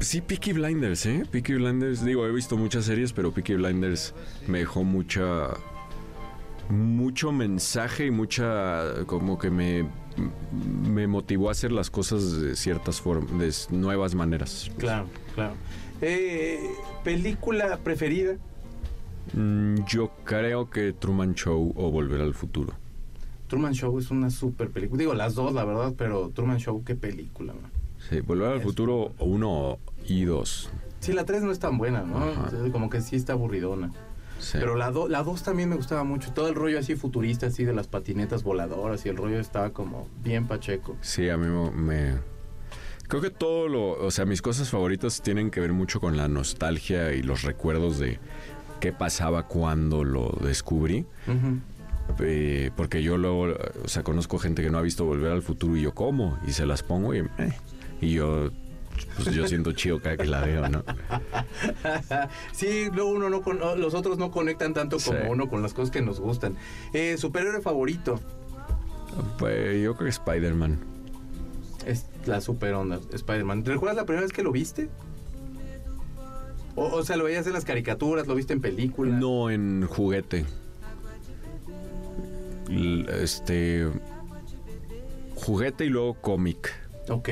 Sí, 0.00 0.20
Peaky 0.20 0.54
Blinders, 0.54 1.06
¿eh? 1.06 1.24
Peaky 1.30 1.54
Blinders, 1.54 2.04
digo, 2.04 2.26
he 2.26 2.32
visto 2.32 2.56
muchas 2.56 2.86
series, 2.86 3.12
pero 3.12 3.32
Peaky 3.32 3.54
Blinders 3.54 4.12
me 4.48 4.58
dejó 4.58 4.82
mucha... 4.82 5.48
Mucho 6.68 7.30
mensaje 7.32 8.06
y 8.06 8.10
mucha... 8.10 9.04
Como 9.06 9.38
que 9.38 9.50
me... 9.50 9.86
Me 10.84 11.06
motivó 11.06 11.48
a 11.48 11.52
hacer 11.52 11.70
las 11.70 11.90
cosas 11.90 12.40
de 12.40 12.56
ciertas 12.56 13.00
formas, 13.00 13.68
de 13.70 13.76
nuevas 13.76 14.14
maneras. 14.14 14.70
Claro, 14.78 15.06
claro. 15.34 15.54
Eh, 16.00 16.58
¿Película 17.04 17.78
preferida? 17.78 18.36
Mm, 19.34 19.84
Yo 19.86 20.10
creo 20.24 20.70
que 20.70 20.92
Truman 20.92 21.34
Show 21.34 21.72
o 21.76 21.90
Volver 21.90 22.20
al 22.20 22.34
Futuro. 22.34 22.74
Truman 23.48 23.72
Show 23.74 23.98
es 23.98 24.10
una 24.10 24.30
super 24.30 24.70
película. 24.70 24.98
Digo, 25.00 25.14
las 25.14 25.34
dos, 25.34 25.52
la 25.52 25.64
verdad, 25.64 25.94
pero 25.96 26.30
Truman 26.30 26.58
Show, 26.58 26.84
qué 26.84 26.94
película, 26.94 27.52
man. 27.52 27.70
Sí, 28.08 28.20
Volver 28.20 28.48
al 28.52 28.58
Es- 28.58 28.62
Futuro 28.64 29.12
1 29.18 29.78
y 30.06 30.24
2. 30.24 30.70
Sí, 31.00 31.12
la 31.12 31.24
3 31.24 31.42
no 31.42 31.50
es 31.50 31.58
tan 31.58 31.78
buena, 31.78 32.02
¿no? 32.02 32.18
Ajá. 32.22 32.50
Como 32.72 32.90
que 32.90 33.00
sí 33.00 33.16
está 33.16 33.32
aburridona. 33.32 33.90
Sí. 34.38 34.56
Pero 34.58 34.74
la 34.76 34.90
2 34.90 35.10
la 35.10 35.22
dos 35.22 35.42
también 35.42 35.68
me 35.68 35.76
gustaba 35.76 36.02
mucho. 36.04 36.32
Todo 36.32 36.48
el 36.48 36.54
rollo 36.54 36.78
así 36.78 36.94
futurista, 36.96 37.46
así 37.46 37.64
de 37.64 37.74
las 37.74 37.88
patinetas 37.88 38.42
voladoras 38.42 39.04
y 39.04 39.10
el 39.10 39.16
rollo 39.16 39.38
estaba 39.38 39.70
como 39.70 40.08
bien 40.22 40.46
pacheco. 40.46 40.96
Sí, 41.02 41.28
a 41.28 41.36
mí 41.36 41.46
me, 41.46 41.70
me- 41.70 42.14
Creo 43.08 43.20
que 43.20 43.30
todo 43.30 43.68
lo... 43.68 43.90
O 44.04 44.10
sea, 44.12 44.24
mis 44.24 44.40
cosas 44.40 44.70
favoritas 44.70 45.20
tienen 45.20 45.50
que 45.50 45.60
ver 45.60 45.72
mucho 45.72 46.00
con 46.00 46.16
la 46.16 46.28
nostalgia 46.28 47.12
y 47.12 47.22
los 47.22 47.42
recuerdos 47.42 47.98
de 47.98 48.18
qué 48.80 48.92
pasaba 48.92 49.46
cuando 49.46 50.02
lo 50.04 50.30
descubrí. 50.42 51.06
Eh, 52.18 52.70
porque 52.76 53.02
yo 53.02 53.16
luego... 53.16 53.54
O 53.84 53.88
sea, 53.88 54.02
conozco 54.02 54.38
gente 54.38 54.62
que 54.62 54.70
no 54.70 54.78
ha 54.78 54.82
visto 54.82 55.04
Volver 55.04 55.30
al 55.32 55.42
Futuro 55.42 55.76
y 55.76 55.82
yo, 55.82 55.94
¿cómo? 55.94 56.38
Y 56.46 56.52
se 56.52 56.66
las 56.66 56.82
pongo 56.82 57.14
y... 57.14 57.18
eh, 57.18 57.52
y 58.00 58.12
yo... 58.14 58.50
Pues 59.16 59.34
yo 59.34 59.46
siento 59.48 59.72
chido 59.72 60.00
cada 60.02 60.16
que 60.18 60.26
la 60.26 60.40
veo, 60.42 60.68
¿no? 60.68 60.82
sí, 62.52 62.88
luego 62.92 63.10
uno 63.10 63.30
no 63.30 63.40
con, 63.40 63.58
los 63.58 63.94
otros 63.94 64.18
no 64.18 64.30
conectan 64.30 64.74
tanto 64.74 64.98
como 64.98 65.18
Sí. 65.18 65.24
uno 65.30 65.48
con 65.48 65.62
las 65.62 65.72
cosas 65.72 65.90
que 65.90 66.02
nos 66.02 66.20
gustan. 66.20 66.56
Eh, 66.92 67.16
superhéroe 67.16 67.62
favorito 67.62 68.20
Pues 69.38 69.82
yo 69.82 69.94
creo 69.94 70.04
que 70.04 70.10
Spider-Man. 70.10 70.78
es 71.86 72.06
la 72.26 72.42
super 72.42 72.74
onda, 72.74 73.00
Spider-Man. 73.12 73.64
¿Te 73.64 73.70
recuerdas 73.72 73.96
la 73.96 74.04
primera 74.04 74.22
vez 74.26 74.32
que 74.32 74.42
lo 74.42 74.52
viste? 74.52 74.90
O, 76.80 76.86
o 76.96 77.04
sea, 77.04 77.16
lo 77.16 77.24
veías 77.24 77.46
en 77.46 77.52
las 77.52 77.66
caricaturas, 77.66 78.26
lo 78.26 78.34
viste 78.34 78.54
en 78.54 78.62
películas. 78.62 79.20
No 79.20 79.50
en 79.50 79.86
juguete. 79.86 80.46
Este... 83.20 83.86
Juguete 85.34 85.84
y 85.84 85.88
luego 85.88 86.14
cómic. 86.14 86.72
Ok. 87.08 87.28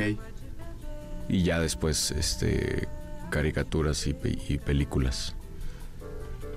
Y 1.28 1.42
ya 1.44 1.60
después, 1.60 2.10
este, 2.10 2.88
caricaturas 3.30 4.06
y, 4.06 4.16
y 4.48 4.58
películas. 4.58 5.34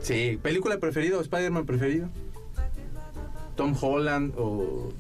Sí, 0.02 0.40
película 0.42 0.78
preferida 0.80 1.18
o 1.18 1.22
Spider-Man 1.22 1.66
preferido. 1.66 2.10
Tom 3.56 3.76
Holland 3.80 4.34
o 4.38 4.92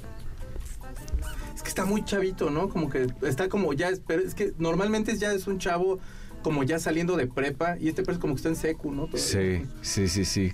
es 1.56 1.64
que 1.64 1.70
está 1.70 1.86
muy 1.86 2.04
chavito, 2.04 2.50
¿no? 2.52 2.70
Como 2.70 2.90
que 2.90 3.08
está 3.24 3.48
como 3.50 3.72
ya, 3.74 3.90
es- 3.90 4.02
pero 4.06 4.22
es 4.22 4.36
que 4.36 4.54
normalmente 4.60 5.18
ya 5.18 5.32
es 5.34 5.48
un 5.48 5.58
chavo 5.58 6.00
como 6.42 6.64
ya 6.64 6.80
saliendo 6.80 7.18
de 7.18 7.28
prepa 7.28 7.78
y 7.80 7.90
este 7.90 8.04
parece 8.04 8.20
como 8.22 8.34
que 8.34 8.38
está 8.38 8.50
en 8.50 8.56
secu, 8.56 8.92
¿no? 8.92 9.08
Todavía. 9.08 9.22
Sí, 9.22 9.64
sí, 9.82 10.08
sí, 10.08 10.26
sí. 10.26 10.54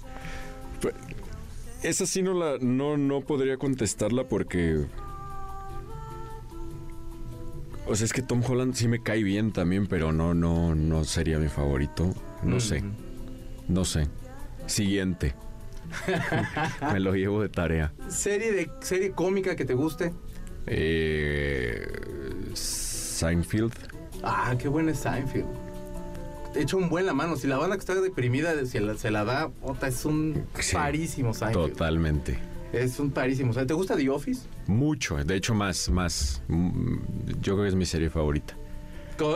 Esa 1.83 2.05
sí 2.05 2.21
no 2.21 2.33
la, 2.33 2.57
no, 2.59 2.97
no 2.97 3.21
podría 3.21 3.57
contestarla 3.57 4.23
porque. 4.25 4.85
O 7.85 7.95
sea, 7.95 8.05
es 8.05 8.13
que 8.13 8.21
Tom 8.21 8.41
Holland 8.45 8.73
sí 8.73 8.87
me 8.87 9.01
cae 9.01 9.23
bien 9.23 9.51
también, 9.53 9.87
pero 9.87 10.11
no, 10.11 10.33
no, 10.33 10.75
no 10.75 11.03
sería 11.05 11.39
mi 11.39 11.47
favorito. 11.47 12.13
No 12.43 12.59
sé, 12.59 12.83
no 13.67 13.85
sé. 13.85 14.07
Siguiente. 14.65 15.33
me 16.93 16.99
lo 16.99 17.15
llevo 17.15 17.41
de 17.41 17.49
tarea. 17.49 17.93
Serie 18.09 18.51
de 18.51 18.69
serie 18.81 19.11
cómica 19.11 19.55
que 19.55 19.63
te 19.63 19.73
guste. 19.73 20.13
Eh, 20.65 21.87
Seinfeld. 22.53 23.73
Ah, 24.23 24.55
qué 24.59 24.67
buena 24.67 24.91
es 24.91 24.99
Seinfeld. 24.99 25.66
Echa 26.57 26.75
un 26.77 26.89
buen 26.89 27.05
la 27.05 27.13
mano. 27.13 27.35
Si 27.37 27.47
la 27.47 27.57
banda 27.57 27.75
que 27.75 27.79
está 27.81 27.95
deprimida 27.95 28.53
se 28.65 28.79
la, 28.81 28.95
se 28.95 29.11
la 29.11 29.23
da, 29.23 29.51
es 29.87 30.05
un 30.05 30.43
Sí, 30.59 30.75
parísimo 30.75 31.33
Seinfeld. 31.33 31.71
Totalmente. 31.73 32.39
Es 32.73 32.99
un 32.99 33.11
parísimo. 33.11 33.53
¿Te 33.53 33.73
gusta 33.73 33.95
The 33.95 34.09
Office? 34.09 34.47
Mucho, 34.67 35.15
de 35.23 35.35
hecho 35.35 35.53
más, 35.53 35.89
más. 35.89 36.41
Mm, 36.47 36.97
Yo 37.41 37.53
creo 37.53 37.63
que 37.63 37.69
es 37.69 37.75
mi 37.75 37.85
serie 37.85 38.09
favorita. 38.09 38.55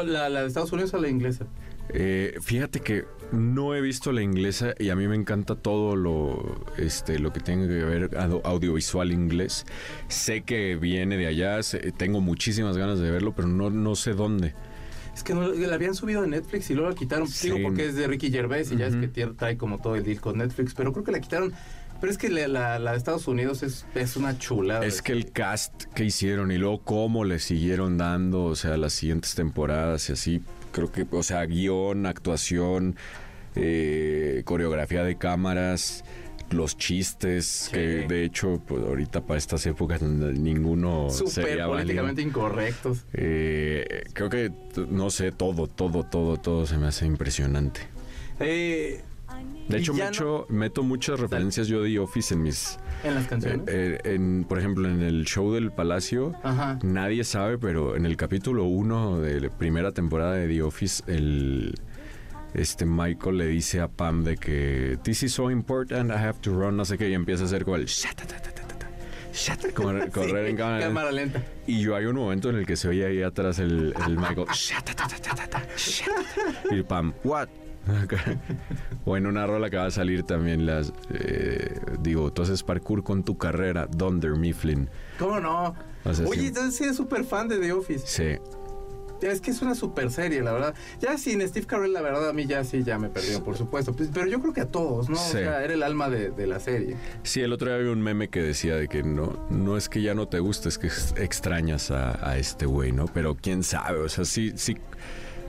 ¿La, 0.05 0.29
la 0.29 0.41
de 0.41 0.47
Estados 0.47 0.71
Unidos 0.73 0.93
o 0.93 0.97
la 0.99 1.07
inglesa? 1.09 1.45
Eh, 1.93 2.35
fíjate 2.41 2.79
que 2.81 3.05
no 3.31 3.73
he 3.75 3.81
visto 3.81 4.11
la 4.11 4.21
inglesa 4.21 4.73
y 4.77 4.89
a 4.89 4.95
mí 4.95 5.07
me 5.07 5.15
encanta 5.15 5.55
todo 5.55 5.95
lo, 5.95 6.63
este, 6.77 7.17
lo 7.19 7.33
que 7.33 7.39
tenga 7.39 7.67
que 7.67 7.83
ver 7.83 8.15
audio- 8.17 8.41
audiovisual 8.45 9.11
inglés. 9.11 9.65
Sé 10.07 10.41
que 10.43 10.75
viene 10.75 11.17
de 11.17 11.27
allá, 11.27 11.61
sé- 11.63 11.91
tengo 11.93 12.21
muchísimas 12.21 12.77
ganas 12.77 12.99
de 12.99 13.09
verlo, 13.09 13.33
pero 13.35 13.47
no, 13.47 13.69
no 13.69 13.95
sé 13.95 14.13
dónde. 14.13 14.53
Es 15.15 15.23
que 15.23 15.33
no, 15.33 15.47
la 15.49 15.75
habían 15.75 15.93
subido 15.93 16.21
de 16.21 16.27
Netflix 16.27 16.69
y 16.69 16.73
luego 16.73 16.89
la 16.89 16.95
quitaron. 16.95 17.27
Sí. 17.27 17.47
Digo 17.51 17.59
porque 17.67 17.87
es 17.87 17.95
de 17.95 18.07
Ricky 18.07 18.31
Gervais 18.31 18.71
y 18.71 18.77
ya 18.77 18.87
es 18.87 18.95
que 18.95 19.07
trae 19.07 19.57
como 19.57 19.79
todo 19.79 19.95
el 19.95 20.03
deal 20.03 20.19
con 20.21 20.37
Netflix. 20.37 20.73
Pero 20.73 20.93
creo 20.93 21.03
que 21.03 21.11
la 21.11 21.19
quitaron. 21.19 21.53
Pero 21.99 22.11
es 22.11 22.17
que 22.17 22.29
la, 22.29 22.47
la- 22.47 22.79
la 22.79 22.91
de 22.93 22.97
Estados 22.97 23.27
Unidos 23.27 23.61
es, 23.61 23.85
es 23.93 24.15
una 24.15 24.37
chulada. 24.39 24.83
Es 24.85 25.01
que 25.03 25.11
el 25.11 25.31
cast 25.31 25.83
que 25.93 26.03
hicieron 26.05 26.51
y 26.51 26.57
luego 26.57 26.81
cómo 26.81 27.25
le 27.25 27.37
siguieron 27.37 27.97
dando, 27.99 28.45
o 28.45 28.55
sea, 28.55 28.75
las 28.77 28.93
siguientes 28.93 29.35
temporadas 29.35 30.09
y 30.09 30.13
así, 30.13 30.41
creo 30.71 30.91
que, 30.91 31.05
o 31.11 31.21
sea, 31.21 31.45
guion, 31.45 32.07
actuación, 32.07 32.95
eh, 33.55 34.41
coreografía 34.45 35.03
de 35.03 35.15
cámaras, 35.17 36.03
los 36.53 36.77
chistes, 36.77 37.45
Sí. 37.45 37.71
que 37.71 37.79
de 38.07 38.23
hecho, 38.23 38.61
pues 38.67 38.83
ahorita 38.83 39.21
para 39.25 39.37
estas 39.37 39.65
épocas 39.65 40.01
ninguno 40.01 41.09
Súper 41.09 41.31
sería 41.31 41.67
válido. 41.67 41.71
políticamente 41.71 42.21
incorrectos. 42.21 43.05
Eh, 43.13 44.03
creo 44.13 44.29
que, 44.29 44.51
no 44.89 45.09
sé, 45.09 45.31
todo, 45.31 45.67
todo, 45.67 46.03
todo, 46.03 46.37
todo 46.37 46.65
se 46.65 46.77
me 46.77 46.87
hace 46.87 47.05
impresionante. 47.05 47.81
Eh, 48.39 49.01
De 49.69 49.77
hecho, 49.77 49.93
mucho, 49.93 50.45
meto 50.49 50.83
muchas 50.83 51.19
referencias 51.19 51.67
yo 51.67 51.81
de 51.81 51.89
The 51.89 51.99
Office 51.99 52.33
en 52.33 52.43
mis... 52.43 52.77
en 53.03 53.15
las 53.15 53.27
canciones. 53.27 53.61
eh, 53.67 53.99
en, 54.03 54.45
por 54.47 54.59
ejemplo, 54.59 54.89
en 54.89 55.01
el 55.01 55.23
show 55.25 55.53
del 55.53 55.71
Palacio, 55.71 56.33
Ajá. 56.43 56.77
nadie 56.83 57.23
sabe, 57.23 57.57
pero 57.57 57.95
en 57.95 58.05
el 58.05 58.17
capítulo 58.17 58.65
1 58.65 59.19
de 59.21 59.39
la 59.41 59.49
primera 59.49 59.93
temporada 59.93 60.33
de 60.33 60.47
The 60.47 60.61
Office, 60.63 61.03
el... 61.07 61.75
Este 62.53 62.85
Michael 62.85 63.37
le 63.37 63.47
dice 63.47 63.79
a 63.79 63.87
Pam 63.87 64.23
de 64.23 64.37
que 64.37 64.97
This 65.03 65.23
is 65.23 65.33
so 65.33 65.49
important, 65.49 66.11
I 66.11 66.15
have 66.15 66.39
to 66.41 66.51
run, 66.51 66.75
no 66.75 66.85
sé 66.85 66.97
qué, 66.97 67.09
y 67.09 67.13
empieza 67.13 67.43
a 67.43 67.45
hacer 67.45 67.63
como 67.63 67.77
el 67.77 67.87
correr, 70.11 70.45
en 70.47 70.57
cámara. 70.57 70.85
cámara 70.85 71.11
lenta. 71.11 71.41
Y 71.65 71.81
yo 71.81 71.95
hay 71.95 72.05
un 72.05 72.15
momento 72.15 72.49
en 72.49 72.57
el 72.57 72.65
que 72.65 72.75
se 72.75 72.89
oye 72.89 73.05
ahí 73.05 73.23
atrás 73.23 73.59
el, 73.59 73.93
el 74.05 74.17
Michael. 74.17 74.47
Y 76.71 76.83
Pam, 76.83 77.13
what? 77.23 77.47
o 79.05 79.17
en 79.17 79.25
una 79.25 79.47
rola 79.47 79.69
que 79.71 79.77
va 79.77 79.87
a 79.87 79.91
salir 79.91 80.21
también 80.23 80.67
las 80.67 80.93
eh, 81.09 81.79
digo, 81.99 82.31
tú 82.31 82.43
haces 82.43 82.61
parkour 82.61 83.03
con 83.03 83.23
tu 83.23 83.37
carrera, 83.37 83.87
Dunder 83.87 84.35
Mifflin. 84.35 84.87
¿Cómo 85.17 85.39
no? 85.39 85.75
O 86.03 86.13
sea, 86.13 86.27
Oye, 86.27 86.41
sí. 86.41 86.47
entonces 86.47 86.75
sí 86.75 86.83
eres 86.83 86.97
súper 86.97 87.23
fan 87.23 87.47
de 87.47 87.57
The 87.57 87.71
Office. 87.71 88.05
Sí. 88.05 88.39
Es 89.21 89.41
que 89.41 89.51
es 89.51 89.61
una 89.61 89.75
super 89.75 90.09
serie, 90.11 90.41
la 90.41 90.51
verdad. 90.53 90.73
Ya 90.99 91.17
sin 91.17 91.41
Steve 91.47 91.65
Carell, 91.65 91.93
la 91.93 92.01
verdad, 92.01 92.29
a 92.29 92.33
mí 92.33 92.45
ya 92.47 92.63
sí, 92.63 92.83
ya 92.83 92.97
me 92.99 93.09
perdió, 93.09 93.43
por 93.43 93.57
supuesto. 93.57 93.93
Pues, 93.93 94.09
Pero 94.13 94.27
yo 94.27 94.39
creo 94.41 94.53
que 94.53 94.61
a 94.61 94.67
todos, 94.67 95.09
¿no? 95.09 95.15
Sí. 95.15 95.37
O 95.37 95.41
sea, 95.41 95.63
era 95.63 95.73
el 95.73 95.83
alma 95.83 96.09
de, 96.09 96.31
de 96.31 96.47
la 96.47 96.59
serie. 96.59 96.95
Sí, 97.23 97.41
el 97.41 97.53
otro 97.53 97.67
día 97.67 97.77
había 97.77 97.91
un 97.91 98.01
meme 98.01 98.29
que 98.29 98.41
decía 98.41 98.75
de 98.75 98.87
que 98.87 99.03
no, 99.03 99.45
no 99.49 99.77
es 99.77 99.89
que 99.89 100.01
ya 100.01 100.13
no 100.13 100.27
te 100.27 100.39
guste, 100.39 100.69
es 100.69 100.77
que 100.77 100.87
ex- 100.87 101.13
extrañas 101.17 101.91
a, 101.91 102.27
a 102.29 102.37
este 102.37 102.65
güey, 102.65 102.91
¿no? 102.91 103.05
Pero 103.05 103.35
quién 103.39 103.63
sabe, 103.63 103.99
o 103.99 104.09
sea, 104.09 104.25
sí, 104.25 104.53
sí, 104.55 104.77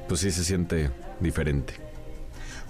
pues 0.08 0.20
sí 0.20 0.30
se 0.30 0.44
siente 0.44 0.90
diferente. 1.20 1.74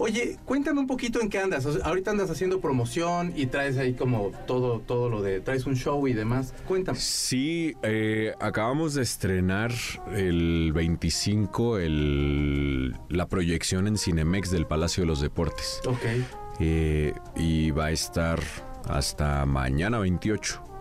Oye, 0.02 0.36
cuéntame 0.44 0.80
un 0.80 0.88
poquito 0.88 1.20
en 1.20 1.28
qué 1.28 1.38
andas. 1.38 1.64
O 1.64 1.72
sea, 1.74 1.84
ahorita 1.84 2.10
andas 2.10 2.28
haciendo 2.28 2.60
promoción 2.60 3.32
y 3.36 3.46
traes 3.46 3.78
ahí 3.78 3.94
como 3.94 4.32
todo, 4.48 4.80
todo 4.80 5.08
lo 5.08 5.22
de, 5.22 5.40
traes 5.40 5.64
un 5.64 5.76
show 5.76 6.08
y 6.08 6.12
demás. 6.12 6.54
Cuéntame. 6.66 6.98
Sí, 6.98 7.76
eh, 7.84 8.34
acabamos 8.40 8.94
de 8.94 9.02
estrenar 9.02 9.70
el 10.12 10.72
25 10.74 11.78
el, 11.78 12.96
la 13.10 13.28
proyección 13.28 13.86
en 13.86 13.96
Cinemex 13.96 14.50
del 14.50 14.66
Palacio 14.66 15.04
de 15.04 15.06
los 15.06 15.20
Deportes. 15.20 15.80
Ok. 15.86 16.04
Eh, 16.58 17.14
y 17.36 17.70
va 17.70 17.86
a 17.86 17.90
estar 17.92 18.40
hasta 18.88 19.46
mañana 19.46 20.00
28. 20.00 20.71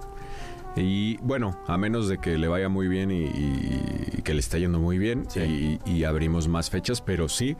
Y 0.75 1.17
bueno, 1.17 1.59
a 1.67 1.77
menos 1.77 2.07
de 2.07 2.17
que 2.19 2.37
le 2.37 2.47
vaya 2.47 2.69
muy 2.69 2.87
bien 2.87 3.11
y, 3.11 3.23
y- 3.25 4.09
y 4.19 4.21
que 4.21 4.33
le 4.33 4.39
esté 4.39 4.59
yendo 4.61 4.79
muy 4.79 4.97
bien 4.97 5.25
Sí. 5.29 5.79
y, 5.85 5.89
y 5.91 6.03
abrimos 6.05 6.47
más 6.47 6.69
fechas, 6.69 7.01
pero 7.01 7.27
sí, 7.27 7.57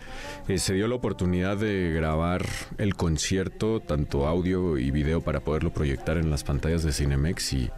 eh, 0.47 0.57
se 0.59 0.73
dio 0.73 0.87
la 0.87 0.95
oportunidad 0.95 1.57
de 1.57 1.91
grabar 1.93 2.45
el 2.77 2.95
concierto, 2.95 3.81
tanto 3.81 4.27
audio 4.27 4.77
y 4.77 4.91
video, 4.91 5.19
para 5.21 5.41
poderlo 5.41 5.73
proyectar 5.73 6.17
en 6.17 6.29
las 6.29 6.43
pantallas 6.45 6.83
de 6.83 6.93
Cinemex 6.93 7.51
y 7.53 7.69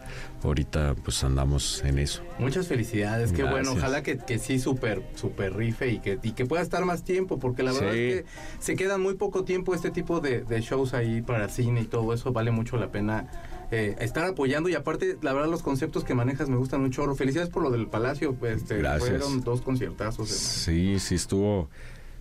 ahorita 0.44 0.94
pues 1.02 1.24
andamos 1.24 1.82
en 1.84 1.98
eso. 1.98 2.22
Muchas 2.38 2.68
felicidades, 2.68 3.32
qué 3.32 3.42
bueno. 3.42 3.72
Ojalá 3.72 4.02
que, 4.04 4.18
que 4.18 4.38
sí 4.38 4.58
súper, 4.60 5.02
súper 5.16 5.54
rife 5.56 5.88
y 5.88 5.98
que, 5.98 6.18
y 6.22 6.32
que 6.32 6.46
pueda 6.46 6.62
estar 6.62 6.84
más 6.84 7.02
tiempo, 7.02 7.38
porque 7.40 7.62
la 7.64 7.72
verdad 7.72 7.92
Sí. 7.92 7.98
es 7.98 8.22
que 8.22 8.26
se 8.60 8.76
quedan 8.76 9.00
muy 9.00 9.14
poco 9.14 9.42
tiempo 9.44 9.74
este 9.74 9.90
tipo 9.90 10.20
de, 10.20 10.42
de 10.42 10.60
shows 10.60 10.94
ahí 10.94 11.22
para 11.22 11.48
cine 11.48 11.80
y 11.80 11.86
todo 11.86 12.12
eso. 12.14 12.32
Vale 12.32 12.50
mucho 12.52 12.76
la 12.76 12.92
pena 12.92 13.26
eh, 13.70 13.96
estar 14.00 14.24
apoyando 14.24 14.68
y 14.68 14.74
aparte, 14.74 15.16
la 15.22 15.32
verdad, 15.32 15.48
los 15.48 15.62
conceptos 15.62 16.04
que 16.04 16.14
manejas 16.14 16.48
me 16.48 16.56
gustan 16.56 16.82
mucho. 16.82 17.14
Felicidades 17.14 17.50
por 17.50 17.62
lo 17.62 17.70
del 17.70 17.86
Palacio. 17.86 18.36
Este, 18.42 18.78
Gracias. 18.78 19.08
Fueron 19.08 19.40
dos 19.42 19.62
conciertazos. 19.62 20.28
Sí, 20.28 20.98
sí, 20.98 21.14
estuvo, 21.14 21.68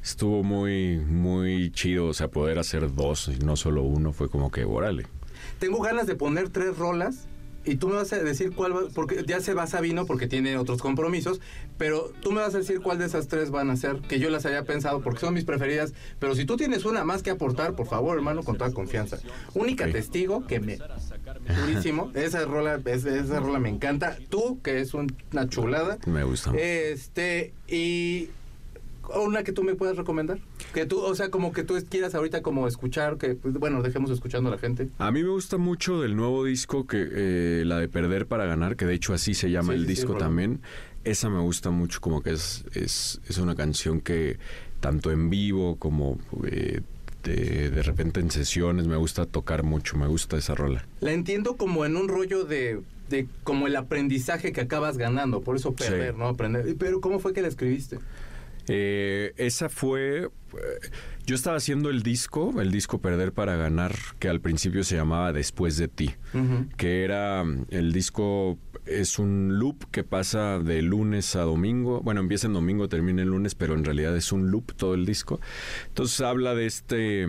estuvo 0.03 0.43
muy, 0.43 0.97
muy 0.99 1.71
chido, 1.71 2.07
o 2.07 2.13
sea, 2.13 2.27
poder 2.29 2.59
hacer 2.59 2.93
dos 2.93 3.29
y 3.29 3.43
no 3.43 3.55
solo 3.55 3.83
uno, 3.83 4.13
fue 4.13 4.29
como 4.29 4.51
que, 4.51 4.65
órale. 4.65 5.05
Tengo 5.59 5.81
ganas 5.81 6.07
de 6.07 6.15
poner 6.15 6.49
tres 6.49 6.77
rolas 6.77 7.27
y 7.65 7.75
tú 7.75 7.87
me 7.87 7.95
vas 7.95 8.11
a 8.11 8.17
decir 8.17 8.53
cuál 8.53 8.75
va, 8.75 8.81
porque 8.93 9.23
ya 9.25 9.39
se 9.39 9.53
va 9.53 9.67
Sabino 9.67 10.05
porque 10.05 10.27
tiene 10.27 10.57
otros 10.57 10.81
compromisos, 10.81 11.39
pero 11.77 12.11
tú 12.21 12.31
me 12.31 12.41
vas 12.41 12.53
a 12.55 12.57
decir 12.57 12.81
cuál 12.81 12.99
de 12.99 13.05
esas 13.05 13.27
tres 13.27 13.51
van 13.51 13.69
a 13.69 13.77
ser, 13.77 14.01
que 14.01 14.19
yo 14.19 14.29
las 14.29 14.45
había 14.45 14.63
pensado 14.65 15.01
porque 15.01 15.21
son 15.21 15.33
mis 15.33 15.45
preferidas, 15.45 15.93
pero 16.19 16.35
si 16.35 16.45
tú 16.45 16.57
tienes 16.57 16.85
una 16.85 17.03
más 17.03 17.23
que 17.23 17.29
aportar, 17.29 17.73
por 17.75 17.87
favor, 17.87 18.17
hermano, 18.17 18.43
con 18.43 18.57
toda 18.57 18.71
confianza. 18.73 19.17
Única 19.53 19.89
testigo 19.89 20.45
que 20.45 20.59
me 20.59 20.77
durísimo, 21.47 22.11
esa 22.15 22.45
rola, 22.45 22.79
es- 22.85 23.05
esa 23.05 23.39
rola 23.39 23.59
me 23.59 23.69
encanta. 23.69 24.17
Tú, 24.29 24.59
que 24.61 24.79
es 24.79 24.93
un- 24.93 25.15
una 25.31 25.47
chulada. 25.49 25.97
Me 26.05 26.23
gusta. 26.23 26.51
Este, 26.57 27.53
y 27.67 28.29
una 29.15 29.43
que 29.43 29.51
tú 29.51 29.63
me 29.63 29.75
puedas 29.75 29.97
recomendar. 29.97 30.39
Que 30.73 30.85
tú, 30.85 30.99
o 31.01 31.13
sea, 31.13 31.29
como 31.29 31.51
que 31.51 31.63
tú 31.63 31.75
quieras 31.89 32.15
ahorita 32.15 32.41
como 32.41 32.67
escuchar, 32.67 33.17
que, 33.17 33.35
pues, 33.35 33.53
bueno, 33.55 33.81
dejemos 33.81 34.09
escuchando 34.11 34.49
a 34.49 34.53
la 34.53 34.57
gente. 34.57 34.89
A 34.97 35.11
mí 35.11 35.23
me 35.23 35.29
gusta 35.29 35.57
mucho 35.57 36.01
del 36.01 36.15
nuevo 36.15 36.45
disco 36.45 36.87
que 36.87 37.07
eh, 37.11 37.63
la 37.65 37.77
de 37.79 37.87
Perder 37.89 38.25
para 38.27 38.45
Ganar, 38.45 38.75
que 38.75 38.85
de 38.85 38.93
hecho 38.93 39.13
así 39.13 39.33
se 39.33 39.51
llama 39.51 39.73
Sí, 39.73 39.79
el 39.79 39.81
sí, 39.81 39.87
disco 39.87 40.15
también. 40.15 40.61
Esa 41.03 41.29
me 41.29 41.39
gusta 41.41 41.69
mucho, 41.69 41.99
como 41.99 42.21
que 42.23 42.31
es, 42.31 42.63
es, 42.73 43.19
es 43.27 43.37
una 43.37 43.55
canción 43.55 43.99
que 43.99 44.37
tanto 44.79 45.11
en 45.11 45.29
vivo 45.29 45.75
como 45.75 46.17
eh, 46.45 46.79
de, 47.23 47.69
de 47.69 47.83
repente 47.83 48.19
en 48.19 48.31
sesiones 48.31 48.87
me 48.87 48.95
gusta 48.97 49.25
tocar 49.25 49.63
mucho, 49.63 49.97
me 49.97 50.07
gusta 50.07 50.37
esa 50.37 50.55
rola. 50.55 50.85
La 50.99 51.11
entiendo 51.13 51.55
como 51.57 51.85
en 51.85 51.95
un 51.97 52.07
rollo 52.07 52.43
de, 52.45 52.81
de 53.09 53.27
como 53.43 53.67
el 53.67 53.75
aprendizaje 53.75 54.51
que 54.51 54.61
acabas 54.61 54.97
ganando, 54.97 55.41
por 55.41 55.55
eso 55.55 55.73
perder, 55.73 56.13
Sí. 56.13 56.19
¿no? 56.19 56.27
Aprender. 56.27 56.75
Pero 56.77 57.01
¿cómo 57.01 57.19
fue 57.19 57.33
que 57.33 57.41
la 57.41 57.47
escribiste? 57.47 57.99
Eh, 58.67 59.33
esa 59.37 59.69
fue. 59.69 60.23
eh, 60.25 60.29
Yo 61.25 61.35
estaba 61.35 61.57
haciendo 61.57 61.89
el 61.89 62.03
disco, 62.03 62.59
el 62.61 62.71
disco 62.71 62.99
Perder 62.99 63.31
para 63.33 63.55
Ganar, 63.55 63.95
que 64.19 64.27
al 64.29 64.41
principio 64.41 64.83
se 64.83 64.95
llamaba 64.95 65.33
Después 65.33 65.77
de 65.77 65.87
ti. 65.87 66.15
Que 66.77 67.03
era 67.03 67.43
mm, 67.43 67.65
el 67.69 67.91
disco 67.93 68.57
es 68.85 69.17
un 69.17 69.59
loop 69.59 69.85
que 69.91 70.03
pasa 70.03 70.59
de 70.59 70.81
lunes 70.81 71.37
a 71.37 71.41
domingo, 71.43 72.01
bueno, 72.01 72.19
empieza 72.19 72.47
en 72.47 72.53
domingo, 72.53 72.89
termina 72.89 73.21
el 73.21 73.29
lunes, 73.29 73.55
pero 73.55 73.75
en 73.75 73.85
realidad 73.85 74.15
es 74.17 74.33
un 74.33 74.51
loop 74.51 74.73
todo 74.75 74.93
el 74.93 75.05
disco. 75.05 75.39
Entonces 75.87 76.19
habla 76.19 76.53
de 76.53 76.65
este 76.65 77.27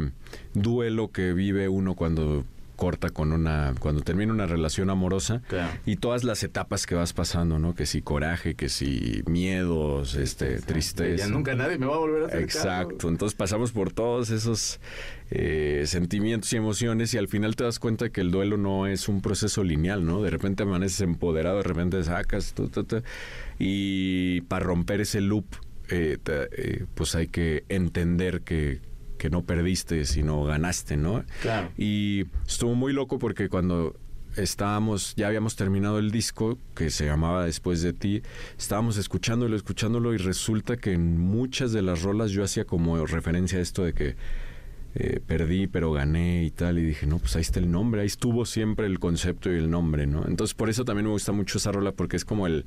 duelo 0.54 1.12
que 1.12 1.32
vive 1.32 1.68
uno 1.68 1.94
cuando 1.94 2.44
corta 2.76 3.10
con 3.10 3.32
una 3.32 3.74
cuando 3.78 4.02
termina 4.02 4.32
una 4.32 4.46
relación 4.46 4.90
amorosa 4.90 5.42
Claro. 5.48 5.72
y 5.86 5.96
todas 5.96 6.24
las 6.24 6.42
etapas 6.42 6.86
que 6.86 6.94
vas 6.94 7.12
pasando, 7.12 7.58
¿no? 7.58 7.74
Que 7.74 7.86
si 7.86 8.02
coraje, 8.02 8.54
que 8.54 8.68
si 8.68 9.22
miedos, 9.26 10.14
este 10.14 10.58
tristeza. 10.60 11.26
Ya 11.26 11.32
nunca 11.32 11.54
nadie 11.54 11.78
me 11.78 11.86
va 11.86 11.94
a 11.96 11.98
volver 11.98 12.22
a 12.24 12.26
hacer 12.26 12.42
Exacto, 12.42 12.96
caso. 12.96 13.08
entonces 13.08 13.36
pasamos 13.36 13.72
por 13.72 13.92
todos 13.92 14.30
esos 14.30 14.80
eh, 15.30 15.84
sentimientos 15.86 16.52
y 16.52 16.56
emociones 16.56 17.14
y 17.14 17.18
al 17.18 17.28
final 17.28 17.56
te 17.56 17.64
das 17.64 17.78
cuenta 17.78 18.10
que 18.10 18.20
el 18.20 18.30
duelo 18.30 18.56
no 18.56 18.86
es 18.86 19.08
un 19.08 19.20
proceso 19.22 19.64
lineal, 19.64 20.04
¿no? 20.04 20.22
De 20.22 20.30
repente 20.30 20.62
amaneces 20.64 21.00
empoderado, 21.00 21.56
de 21.58 21.62
repente 21.64 22.02
sacas, 22.04 22.54
tu, 22.54 22.68
tu, 22.68 22.84
tu, 22.84 23.02
y 23.58 24.42
para 24.42 24.64
romper 24.64 25.00
ese 25.00 25.20
loop, 25.20 25.46
eh, 25.88 26.18
te- 26.22 26.48
eh, 26.52 26.86
pues 26.94 27.14
hay 27.14 27.28
que 27.28 27.64
entender 27.68 28.40
que, 28.42 28.80
que 29.24 29.30
no 29.30 29.40
perdiste, 29.42 30.04
sino 30.04 30.44
ganaste, 30.44 30.98
¿no? 30.98 31.24
Claro. 31.40 31.70
Y 31.78 32.26
estuvo 32.46 32.74
muy 32.74 32.92
loco 32.92 33.18
porque 33.18 33.48
cuando 33.48 33.96
estábamos, 34.36 35.14
ya 35.16 35.28
habíamos 35.28 35.56
terminado 35.56 35.98
el 35.98 36.10
disco 36.10 36.58
que 36.74 36.90
se 36.90 37.06
llamaba 37.06 37.46
Después 37.46 37.80
de 37.80 37.94
ti, 37.94 38.20
estábamos 38.58 38.98
escuchándolo, 38.98 39.56
escuchándolo 39.56 40.12
y 40.12 40.18
resulta 40.18 40.76
que 40.76 40.92
en 40.92 41.18
muchas 41.18 41.72
de 41.72 41.80
las 41.80 42.02
rolas 42.02 42.32
yo 42.32 42.44
hacía 42.44 42.66
como 42.66 43.06
referencia 43.06 43.58
a 43.58 43.62
esto 43.62 43.82
de 43.82 43.94
que 43.94 44.16
eh, 44.94 45.20
perdí 45.26 45.68
pero 45.68 45.90
gané 45.90 46.44
y 46.44 46.50
tal 46.50 46.78
y 46.78 46.82
dije, 46.82 47.06
no, 47.06 47.18
pues 47.18 47.34
ahí 47.36 47.40
está 47.42 47.60
el 47.60 47.70
nombre, 47.70 48.02
ahí 48.02 48.06
estuvo 48.06 48.44
siempre 48.44 48.84
el 48.84 48.98
concepto 48.98 49.50
y 49.50 49.56
el 49.56 49.70
nombre, 49.70 50.06
¿no? 50.06 50.26
Entonces 50.28 50.52
por 50.52 50.68
eso 50.68 50.84
también 50.84 51.06
me 51.06 51.12
gusta 51.12 51.32
mucho 51.32 51.56
esa 51.56 51.72
rola 51.72 51.92
porque 51.92 52.18
es 52.18 52.26
como 52.26 52.46
el, 52.46 52.66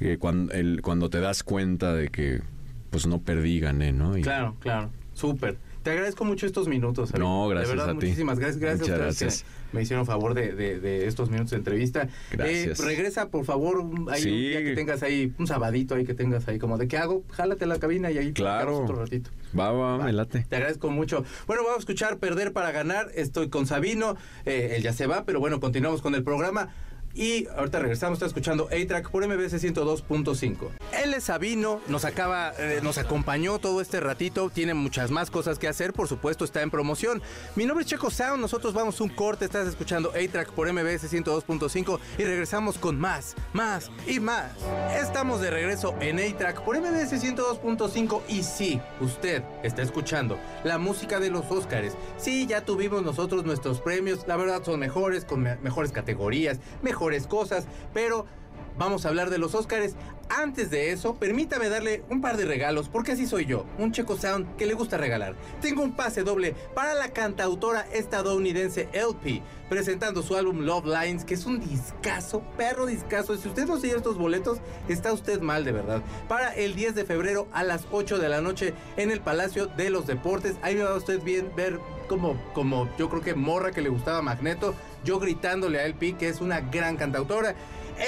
eh, 0.00 0.16
cuando, 0.18 0.50
el 0.54 0.80
cuando 0.80 1.10
te 1.10 1.20
das 1.20 1.42
cuenta 1.42 1.92
de 1.92 2.08
que 2.08 2.40
pues 2.88 3.06
no 3.06 3.20
perdí, 3.20 3.60
gané, 3.60 3.92
¿no? 3.92 4.16
Y- 4.16 4.22
Claro, 4.22 4.56
claro. 4.60 4.90
Súper. 5.14 5.58
Te 5.82 5.90
agradezco 5.90 6.24
mucho 6.24 6.46
estos 6.46 6.68
minutos. 6.68 7.12
No, 7.14 7.48
gracias 7.48 7.70
De 7.70 7.74
verdad, 7.76 7.90
a 7.96 7.98
ti. 7.98 8.06
muchísimas 8.06 8.38
gracias. 8.38 8.58
Gracias 8.60 8.80
Muchas 8.82 9.00
a 9.00 9.08
ustedes 9.08 9.20
gracias. 9.20 9.42
que 9.70 9.76
me 9.76 9.82
hicieron 9.82 10.06
favor 10.06 10.32
de, 10.34 10.52
de- 10.52 10.78
de 10.78 11.08
estos 11.08 11.28
minutos 11.28 11.50
de 11.50 11.56
entrevista. 11.56 12.08
Gracias. 12.30 12.78
Eh, 12.78 12.84
regresa, 12.84 13.28
por 13.30 13.44
favor, 13.44 13.78
un- 13.80 14.08
ahí 14.08 14.20
un 14.22 14.28
Sí. 14.28 14.30
día 14.48 14.62
que 14.62 14.74
tengas 14.76 15.02
ahí, 15.02 15.34
un 15.38 15.46
sabadito 15.48 15.96
ahí 15.96 16.04
que 16.04 16.14
tengas 16.14 16.46
ahí, 16.46 16.60
como 16.60 16.78
de 16.78 16.86
qué 16.86 16.98
hago, 16.98 17.24
jálate 17.32 17.64
a 17.64 17.66
la 17.66 17.80
cabina 17.80 18.12
y 18.12 18.18
ahí 18.18 18.32
Claro. 18.32 18.78
otro 18.78 18.94
ratito. 18.94 19.30
Va, 19.58 19.72
va, 19.72 19.98
Va. 19.98 20.04
me 20.04 20.12
late. 20.12 20.46
Te 20.48 20.54
agradezco 20.56 20.88
mucho. 20.90 21.24
Bueno, 21.48 21.62
vamos 21.64 21.78
a 21.78 21.80
escuchar 21.80 22.18
Perder 22.18 22.52
para 22.52 22.70
Ganar. 22.70 23.10
Estoy 23.16 23.48
con 23.50 23.66
Sabino. 23.66 24.16
Eh, 24.44 24.74
él 24.76 24.82
ya 24.84 24.92
se 24.92 25.08
va, 25.08 25.24
pero 25.24 25.40
bueno, 25.40 25.58
continuamos 25.58 26.00
con 26.00 26.14
el 26.14 26.22
programa. 26.22 26.68
Y 27.14 27.46
ahorita 27.56 27.78
regresamos, 27.80 28.16
está 28.16 28.26
escuchando 28.26 28.68
A-Track 28.72 29.10
por 29.10 29.26
MBS 29.26 29.54
102.5. 29.62 30.68
Él 31.02 31.12
es 31.14 31.24
Sabino, 31.24 31.80
nos 31.88 32.04
acaba, 32.06 32.52
eh, 32.58 32.80
nos 32.82 32.96
acompañó 32.96 33.58
todo 33.58 33.80
este 33.82 34.00
ratito, 34.00 34.48
tiene 34.48 34.72
muchas 34.72 35.10
más 35.10 35.30
cosas 35.30 35.58
que 35.58 35.68
hacer, 35.68 35.92
por 35.92 36.08
supuesto 36.08 36.44
está 36.44 36.62
en 36.62 36.70
promoción. 36.70 37.20
Mi 37.54 37.66
nombre 37.66 37.84
es 37.84 37.90
Checo 37.90 38.10
Sound, 38.10 38.40
nosotros 38.40 38.72
vamos 38.72 39.00
un 39.02 39.10
corte, 39.10 39.44
estás 39.44 39.68
escuchando 39.68 40.10
A-Track 40.10 40.52
por 40.52 40.72
MBS 40.72 41.12
102.5 41.12 41.98
y 42.18 42.24
regresamos 42.24 42.78
con 42.78 42.98
más, 42.98 43.34
más 43.52 43.90
y 44.06 44.18
más. 44.18 44.52
Estamos 44.98 45.40
de 45.42 45.50
regreso 45.50 45.94
en 46.00 46.18
A-Track 46.18 46.62
por 46.62 46.78
MBS 46.80 47.12
102.5 47.22 48.22
y 48.28 48.42
sí, 48.42 48.80
usted 49.00 49.42
está 49.62 49.82
escuchando 49.82 50.38
la 50.64 50.78
música 50.78 51.20
de 51.20 51.28
los 51.30 51.44
Óscares. 51.50 51.94
Sí, 52.16 52.46
ya 52.46 52.64
tuvimos 52.64 53.02
nosotros 53.02 53.44
nuestros 53.44 53.80
premios, 53.82 54.20
la 54.26 54.36
verdad 54.36 54.62
son 54.64 54.80
mejores, 54.80 55.26
con 55.26 55.42
me- 55.42 55.56
mejores 55.56 55.92
categorías, 55.92 56.58
mejores 56.80 57.01
cosas, 57.26 57.64
pero 57.92 58.26
vamos 58.78 59.04
a 59.04 59.08
hablar 59.08 59.30
de 59.30 59.38
los 59.38 59.54
Óscares. 59.54 59.96
Antes 60.28 60.70
de 60.70 60.92
eso, 60.92 61.16
permítame 61.16 61.68
darle 61.68 62.04
un 62.08 62.22
par 62.22 62.38
de 62.38 62.46
regalos, 62.46 62.88
porque 62.88 63.12
así 63.12 63.26
soy 63.26 63.44
yo, 63.44 63.66
un 63.78 63.92
Checo 63.92 64.16
Sound 64.16 64.56
que 64.56 64.64
le 64.64 64.72
gusta 64.72 64.96
regalar. 64.96 65.34
Tengo 65.60 65.82
un 65.82 65.94
pase 65.94 66.22
doble 66.22 66.54
para 66.74 66.94
la 66.94 67.10
cantautora 67.10 67.86
estadounidense 67.92 68.88
LP, 68.94 69.42
presentando 69.68 70.22
su 70.22 70.34
álbum 70.34 70.60
Love 70.60 70.86
Lines, 70.86 71.26
que 71.26 71.34
es 71.34 71.44
un 71.44 71.60
discazo, 71.60 72.42
perro 72.56 72.86
discazo. 72.86 73.36
Si 73.36 73.46
usted 73.46 73.66
no 73.66 73.78
sigue 73.78 73.96
estos 73.96 74.16
boletos, 74.16 74.58
está 74.88 75.12
usted 75.12 75.40
mal 75.42 75.64
de 75.64 75.72
verdad. 75.72 76.02
Para 76.28 76.54
el 76.54 76.74
10 76.74 76.94
de 76.94 77.04
febrero 77.04 77.46
a 77.52 77.62
las 77.64 77.86
8 77.90 78.18
de 78.18 78.28
la 78.30 78.40
noche 78.40 78.72
en 78.96 79.10
el 79.10 79.20
Palacio 79.20 79.66
de 79.66 79.90
los 79.90 80.06
Deportes. 80.06 80.56
Ahí 80.62 80.76
me 80.76 80.84
va 80.84 80.94
usted 80.94 81.22
bien 81.22 81.50
ver 81.54 81.78
como, 82.08 82.40
como 82.54 82.88
yo 82.96 83.10
creo 83.10 83.22
que 83.22 83.34
morra 83.34 83.70
que 83.70 83.82
le 83.82 83.88
gustaba 83.88 84.22
Magneto, 84.22 84.74
yo 85.04 85.18
gritándole 85.18 85.80
a 85.80 85.84
LP 85.84 86.16
que 86.16 86.28
es 86.28 86.40
una 86.40 86.60
gran 86.60 86.96
cantautora. 86.96 87.54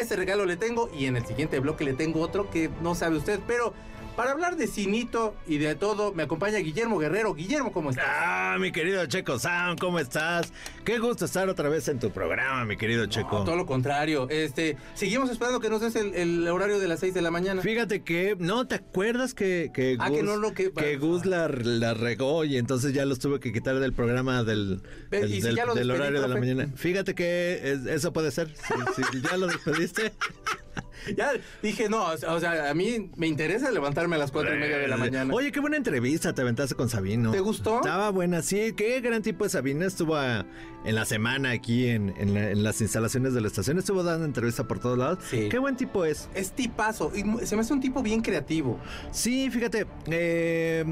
Ese 0.01 0.17
regalo 0.17 0.45
le 0.45 0.57
tengo 0.57 0.91
y 0.93 1.07
en 1.07 1.17
el 1.17 1.25
siguiente 1.25 1.61
bloque 1.61 1.85
le 1.85 1.95
tengo 1.95 2.21
otro 2.21 2.51
que 2.51 2.71
no 2.83 2.95
sabe 2.95 3.17
usted, 3.17 3.41
pero 3.47 3.73
para 4.17 4.31
hablar 4.33 4.57
de 4.57 4.67
cinito 4.67 5.35
y 5.47 5.59
de 5.59 5.75
todo 5.75 6.13
me 6.15 6.23
acompaña 6.23 6.59
Guillermo 6.59 6.99
Guerrero. 6.99 7.35
Guillermo, 7.35 7.73
¿cómo 7.73 7.91
estás? 7.91 8.05
Ah, 8.09 8.57
mi 8.61 8.71
querido 8.73 9.05
Checo 9.07 9.39
Sound, 9.39 9.79
¿cómo 9.81 9.99
estás? 9.99 10.53
Qué 10.85 10.99
gusto 10.99 11.25
estar 11.25 11.49
otra 11.49 11.69
vez 11.69 11.89
en 11.89 11.99
tu 11.99 12.11
programa, 12.11 12.65
mi 12.65 12.77
querido 12.77 13.07
Checo. 13.07 13.39
No, 13.41 13.45
todo 13.45 13.57
lo 13.57 13.67
contrario. 13.67 14.29
Este, 14.31 14.77
seguimos 14.95 15.31
esperando 15.31 15.59
que 15.61 15.69
nos 15.69 15.81
des 15.81 15.97
el, 15.97 16.15
el 16.15 16.47
horario 16.49 16.79
de 16.79 16.87
las 16.89 17.01
6 17.01 17.13
de 17.15 17.23
la 17.23 17.31
mañana. 17.31 17.63
Fíjate 17.63 18.03
que, 18.03 18.37
no, 18.39 18.67
¿te 18.67 18.77
acuerdas 18.77 19.35
que, 19.35 19.71
que 19.75 19.97
Ah, 19.99 20.09
Gus, 20.09 20.19
que 20.19 20.23
no, 20.23 20.37
no, 20.39 20.55
que- 20.55 20.97
Gus 20.97 21.27
la, 21.27 21.49
la 21.49 21.95
regó 21.95 22.45
y 22.45 22.57
entonces 22.57 22.93
ya 22.93 23.05
los 23.05 23.19
tuve 23.19 23.41
que 23.41 23.53
quitar 23.53 23.79
del 23.81 23.93
programa 23.93 24.45
del, 24.45 24.81
del, 25.11 25.31
¿y 25.31 25.37
si 25.37 25.41
del- 25.43 25.57
ya 25.57 25.67
lo 25.67 25.73
horario 25.73 26.21
de 26.23 26.29
la 26.29 26.37
mañana? 26.37 26.69
Fíjate 26.77 27.15
que 27.15 27.61
es- 27.65 27.87
eso 27.87 28.13
puede 28.13 28.31
ser. 28.31 28.55
Si, 28.95 29.03
si 29.05 29.21
ya 29.23 29.37
lo 29.37 29.47
despediste. 29.49 30.13
Ya 31.17 31.33
dije, 31.63 31.89
no, 31.89 32.05
o 32.07 32.41
sea, 32.41 32.71
a 32.71 32.75
mí 32.75 33.11
me 33.17 33.27
interesa 33.27 33.71
levantarme 33.71 34.17
a 34.17 34.19
las 34.19 34.31
4 34.33 34.55
y 34.55 34.59
media 34.59 34.79
de 34.79 34.89
la 34.89 34.97
mañana. 34.97 35.33
Oye, 35.35 35.53
qué 35.53 35.61
buena 35.61 35.77
entrevista 35.77 36.33
te 36.35 36.43
aventaste 36.43 36.75
con 36.75 36.89
Sabino. 36.89 37.31
¿Te 37.31 37.41
gustó? 37.41 37.77
Estaba 37.77 38.11
buena, 38.11 38.43
sí. 38.43 38.73
Qué 38.77 39.01
gran 39.01 39.23
tipo 39.23 39.45
de 39.45 39.51
Sabino. 39.51 39.85
Estuvo 39.87 40.17
en 40.19 40.95
la 40.95 41.05
semana 41.05 41.51
aquí 41.51 41.87
en, 41.89 42.15
en 42.19 42.35
la- 42.35 42.51
en 42.51 42.63
las 42.63 42.81
instalaciones 42.81 43.35
de 43.35 43.41
la 43.41 43.49
estación. 43.49 43.79
Estuvo 43.79 44.03
dando 44.03 44.25
entrevista 44.25 44.65
por 44.67 44.79
todos 44.79 44.99
lados. 44.99 45.19
Sí. 45.31 45.49
Qué 45.49 45.59
buen 45.59 45.77
tipo 45.77 46.05
es. 46.05 46.29
Es 46.35 46.53
tipazo 46.53 47.13
y 47.15 47.47
se 47.47 47.57
me 47.57 47.63
hace 47.63 47.73
un 47.73 47.81
tipo 47.81 48.03
bien 48.03 48.21
creativo. 48.23 48.79
Sí, 49.11 49.51
fíjate, 49.51 49.87
eh, 50.11 50.85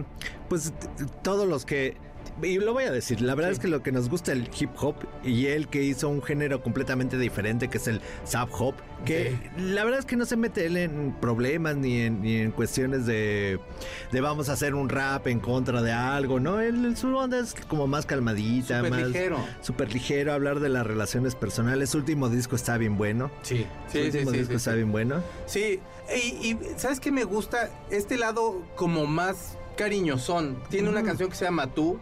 pues 0.49 0.73
todos 1.23 1.49
los 1.49 1.65
que... 1.65 1.97
Y 2.43 2.59
lo 2.59 2.73
voy 2.73 2.85
a 2.85 2.91
decir, 2.91 3.21
la 3.21 3.35
verdad 3.35 3.51
Sí. 3.51 3.55
es 3.55 3.59
que 3.61 3.69
lo 3.69 3.83
que 3.83 3.93
nos 3.93 4.09
gusta 4.09 4.33
el 4.33 4.49
hip 4.59 4.71
hop 4.81 4.95
y 5.23 5.47
él 5.47 5.69
que 5.69 5.83
hizo 5.83 6.09
un 6.09 6.23
género 6.23 6.63
completamente 6.63 7.19
diferente 7.19 7.69
que 7.69 7.79
es 7.79 7.87
el 7.89 8.01
sub 8.25 8.49
hop, 8.59 8.75
que 9.05 9.37
la 9.59 9.85
verdad 9.85 9.99
es 10.01 10.07
que 10.07 10.17
no 10.17 10.25
se 10.25 10.37
mete 10.37 10.67
él 10.67 10.77
en 10.77 11.13
problemas 11.21 11.77
ni 11.77 12.01
en, 12.01 12.23
ni 12.23 12.37
en 12.37 12.51
cuestiones 12.53 13.05
de, 13.07 13.59
de 14.13 14.21
vamos 14.21 14.49
a 14.49 14.53
hacer 14.55 14.75
un 14.75 14.89
rap 14.89 15.27
en 15.27 15.41
contra 15.41 15.83
de 15.83 15.93
algo, 15.93 16.41
¿no? 16.41 16.61
Él, 16.61 16.97
su 16.97 17.15
onda 17.17 17.39
es 17.39 17.55
como 17.69 17.87
más 17.87 18.07
calmadita, 18.07 18.79
Súper 18.79 18.91
más... 18.91 19.03
ligero. 19.09 19.39
Súper 19.61 19.93
ligero, 19.93 20.33
hablar 20.33 20.61
de 20.61 20.69
las 20.69 20.87
relaciones 20.87 21.35
personales. 21.35 21.91
Su 21.91 21.99
último 21.99 22.29
disco 22.29 22.57
está 22.57 22.79
bien 22.79 22.97
bueno. 22.97 23.31
Sí, 23.43 23.67
Su 23.89 23.93
sí, 23.93 23.99
sí, 24.11 24.19
último 24.19 24.31
sí, 24.31 24.39
disco 24.39 24.55
está 24.55 24.75
bien 24.75 24.91
bueno. 24.93 25.23
Sí, 25.47 25.81
y, 26.17 26.47
y 26.53 26.59
¿sabes 26.77 26.99
qué 27.01 27.11
me 27.13 27.25
gusta? 27.25 27.71
Este 27.91 28.17
lado 28.17 28.63
como 28.77 29.07
más 29.07 29.57
cariñosón. 29.77 30.63
Tiene 30.71 30.89
una 30.89 31.03
canción 31.03 31.29
que 31.29 31.37
se 31.37 31.45
llama 31.45 31.67
Tú. 31.75 31.99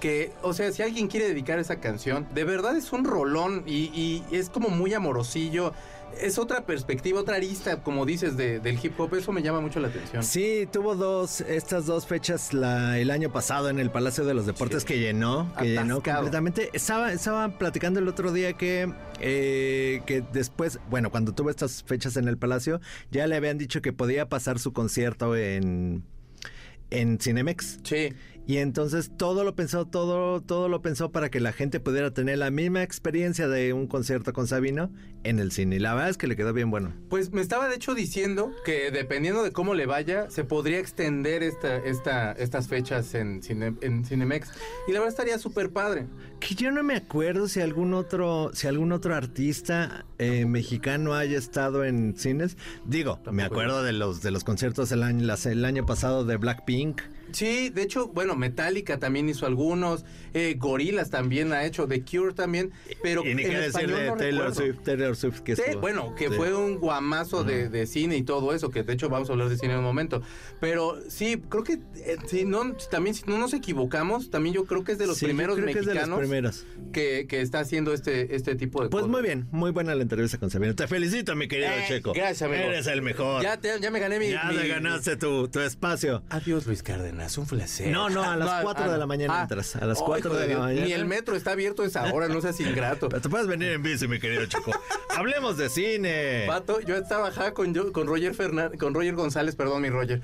Que, 0.00 0.32
o 0.42 0.52
sea, 0.52 0.70
si 0.72 0.82
alguien 0.82 1.08
quiere 1.08 1.26
dedicar 1.28 1.58
esa 1.58 1.80
canción, 1.80 2.26
de 2.34 2.44
verdad 2.44 2.76
es 2.76 2.92
un 2.92 3.04
rolón 3.04 3.62
y, 3.66 3.90
y 3.94 4.24
es 4.30 4.50
como 4.50 4.68
muy 4.68 4.92
amorosillo. 4.94 5.72
Es 6.20 6.38
otra 6.38 6.64
perspectiva, 6.64 7.20
otra 7.20 7.36
arista, 7.36 7.82
como 7.82 8.06
dices, 8.06 8.36
de- 8.38 8.58
del 8.60 8.78
hip 8.82 8.98
hop. 8.98 9.14
Eso 9.16 9.32
me 9.32 9.42
llama 9.42 9.60
mucho 9.60 9.80
la 9.80 9.88
atención. 9.88 10.22
Sí, 10.22 10.66
tuvo 10.70 10.94
dos, 10.94 11.40
estas 11.42 11.84
dos 11.84 12.06
fechas 12.06 12.54
la, 12.54 12.98
el 12.98 13.10
año 13.10 13.30
pasado 13.32 13.68
en 13.68 13.78
el 13.78 13.90
Palacio 13.90 14.24
de 14.24 14.32
los 14.32 14.46
Deportes 14.46 14.82
Sí. 14.82 14.88
que 14.88 14.98
llenó, 15.00 15.52
que 15.58 15.72
llenó 15.72 15.96
completamente. 16.02 16.70
Estaba, 16.72 17.12
estaba 17.12 17.58
platicando 17.58 18.00
el 18.00 18.08
otro 18.08 18.32
día 18.32 18.52
que, 18.54 18.90
eh, 19.20 20.00
que 20.06 20.22
después, 20.32 20.78
bueno, 20.88 21.10
cuando 21.10 21.32
tuvo 21.34 21.50
estas 21.50 21.82
fechas 21.82 22.16
en 22.16 22.28
el 22.28 22.38
Palacio, 22.38 22.80
ya 23.10 23.26
le 23.26 23.36
habían 23.36 23.58
dicho 23.58 23.82
que 23.82 23.92
podía 23.92 24.26
pasar 24.28 24.58
su 24.58 24.72
concierto 24.72 25.36
en, 25.36 26.02
en 26.90 27.18
Cinemex. 27.20 27.80
Sí. 27.82 28.14
Y 28.48 28.58
entonces 28.58 29.10
todo 29.16 29.42
lo 29.42 29.56
pensó, 29.56 29.86
todo, 29.86 30.40
todo 30.40 30.68
lo 30.68 30.80
pensó 30.80 31.10
para 31.10 31.30
que 31.30 31.40
la 31.40 31.52
gente 31.52 31.80
pudiera 31.80 32.12
tener 32.12 32.38
la 32.38 32.50
misma 32.52 32.84
experiencia 32.84 33.48
de 33.48 33.72
un 33.72 33.88
concierto 33.88 34.32
con 34.32 34.46
Sabino 34.46 34.90
en 35.24 35.40
el 35.40 35.50
cine. 35.50 35.76
Y 35.76 35.78
la 35.80 35.94
verdad 35.94 36.10
es 36.10 36.16
que 36.16 36.28
le 36.28 36.36
quedó 36.36 36.52
bien 36.52 36.70
bueno. 36.70 36.94
Pues 37.10 37.32
me 37.32 37.40
estaba 37.40 37.68
de 37.68 37.74
hecho 37.74 37.94
diciendo 37.94 38.52
que 38.64 38.92
dependiendo 38.92 39.42
de 39.42 39.50
cómo 39.50 39.74
le 39.74 39.86
vaya, 39.86 40.30
se 40.30 40.44
podría 40.44 40.78
extender 40.78 41.42
esta, 41.42 41.76
esta, 41.78 42.30
estas 42.32 42.68
fechas 42.68 43.14
en, 43.14 43.42
Cine- 43.42 43.76
en 43.80 44.04
Cinemex. 44.04 44.48
Y 44.86 44.92
la 44.92 45.00
verdad 45.00 45.08
estaría 45.08 45.38
súper 45.38 45.70
padre. 45.70 46.06
Que 46.38 46.54
yo 46.54 46.70
no 46.70 46.84
me 46.84 46.94
acuerdo 46.94 47.48
si 47.48 47.60
algún 47.60 47.94
otro, 47.94 48.52
si 48.54 48.68
algún 48.68 48.92
otro 48.92 49.16
artista 49.16 50.06
eh, 50.18 50.46
mexicano 50.46 51.14
haya 51.14 51.36
estado 51.36 51.84
en 51.84 52.16
cines. 52.16 52.56
Digo, 52.84 53.18
me 53.32 53.42
acuerdo 53.42 53.82
de 53.82 53.92
los 53.92 54.22
de 54.22 54.30
los 54.30 54.44
conciertos 54.44 54.92
el 54.92 55.02
año, 55.02 55.34
el 55.44 55.64
año 55.64 55.84
pasado 55.84 56.24
de 56.24 56.36
Blackpink. 56.36 57.00
Sí, 57.36 57.68
de 57.70 57.82
hecho, 57.82 58.08
bueno, 58.08 58.34
Metallica 58.34 58.98
también 58.98 59.28
hizo 59.28 59.44
algunos, 59.44 60.04
eh, 60.32 60.54
Gorilas 60.58 61.10
también 61.10 61.52
ha 61.52 61.64
hecho, 61.66 61.86
The 61.86 62.02
Cure 62.02 62.32
también, 62.32 62.70
pero 63.02 63.22
y 63.26 63.34
ni 63.34 63.42
en 63.42 63.48
decir 63.50 63.62
español 63.66 63.98
de 63.98 64.06
no 64.06 64.16
Taylor. 64.16 64.54
Swift, 64.54 64.78
Taylor 64.84 65.16
Swift 65.16 65.40
que 65.40 65.54
Sí, 65.56 65.62
estuvo. 65.66 65.80
bueno, 65.82 66.14
que 66.14 66.28
Sí. 66.28 66.34
fue 66.34 66.54
un 66.54 66.78
guamazo 66.78 67.44
de, 67.44 67.68
de 67.68 67.86
cine 67.86 68.16
y 68.16 68.22
todo 68.22 68.54
eso, 68.54 68.70
que 68.70 68.82
de 68.84 68.92
hecho 68.94 69.08
vamos 69.10 69.28
a 69.28 69.32
hablar 69.32 69.48
de 69.50 69.58
cine 69.58 69.72
en 69.74 69.80
un 69.80 69.84
momento. 69.84 70.22
Pero 70.60 70.98
sí, 71.08 71.42
creo 71.48 71.62
que 71.62 71.74
eh, 71.96 72.16
si 72.26 72.44
no, 72.46 72.74
también 72.90 73.14
si 73.14 73.24
no 73.26 73.36
nos 73.36 73.52
equivocamos, 73.52 74.30
también 74.30 74.54
yo 74.54 74.64
creo 74.64 74.82
que 74.84 74.92
es 74.92 74.98
de 74.98 75.06
los 75.06 75.18
Sí, 75.18 75.26
primeros 75.26 75.56
que 75.56 75.68
es 75.70 75.74
mexicanos 75.76 76.18
primeros. 76.18 76.64
que, 76.92 77.26
que 77.28 77.42
está 77.42 77.60
haciendo 77.60 77.92
este, 77.92 78.34
este 78.34 78.54
tipo 78.54 78.82
de 78.82 78.88
Pues 78.88 79.02
cosas. 79.02 79.10
muy 79.12 79.22
bien, 79.22 79.46
muy 79.50 79.72
buena 79.72 79.94
la 79.94 80.02
entrevista 80.02 80.38
con 80.38 80.50
Sabino. 80.50 80.74
Te 80.74 80.86
felicito, 80.86 81.36
mi 81.36 81.48
querido 81.48 81.68
Eh, 81.70 81.84
Checo. 81.88 82.12
gracias, 82.14 82.42
amigo. 82.42 82.62
Eres 82.62 82.86
el 82.86 83.02
mejor. 83.02 83.42
Ya, 83.42 83.58
te- 83.60 83.78
ya 83.80 83.90
me 83.90 83.98
gané 84.00 84.18
mi... 84.18 84.30
Ya 84.30 84.44
mi- 84.44 84.56
te 84.56 84.68
ganaste 84.68 85.16
tu, 85.16 85.48
tu 85.48 85.60
espacio. 85.60 86.22
Adiós, 86.30 86.66
Luis 86.66 86.82
Cárdenas, 86.82 87.25
un 87.38 87.46
placer. 87.46 87.88
No, 87.88 88.08
no, 88.08 88.22
a 88.22 88.36
las 88.36 88.48
No, 88.58 88.62
cuatro 88.62 88.90
de 88.90 88.98
la 88.98 89.06
mañana 89.06 89.38
ah. 89.38 89.42
entras, 89.42 89.76
a 89.76 89.84
las 89.84 89.98
Ay, 89.98 90.04
cuatro 90.06 90.30
hijo 90.32 90.40
de 90.40 90.48
la 90.54 90.58
mañana. 90.60 90.86
Ni 90.86 90.92
el 90.92 91.04
metro 91.04 91.36
está 91.36 91.52
abierto 91.52 91.82
a 91.82 91.86
esa 91.86 92.12
hora, 92.12 92.28
no 92.28 92.40
seas 92.40 92.58
ingrato. 92.60 93.08
Pero 93.08 93.20
te 93.20 93.28
puedes 93.28 93.46
venir 93.46 93.68
en 93.72 93.82
bici, 93.82 94.06
mi 94.08 94.18
querido 94.18 94.46
Checo. 94.46 94.70
Hablemos 95.16 95.56
de 95.56 95.68
cine. 95.68 96.44
Pato, 96.46 96.80
yo 96.80 96.96
estaba 96.96 97.28
acá 97.28 97.52
con, 97.52 97.74
yo- 97.74 97.92
con 97.92 98.06
Roger 98.06 98.34
Fernández, 98.34 98.78
con 98.78 98.94
Roger 98.94 99.14
González, 99.14 99.56
perdón, 99.56 99.82
mi 99.82 99.90
Roger, 99.90 100.22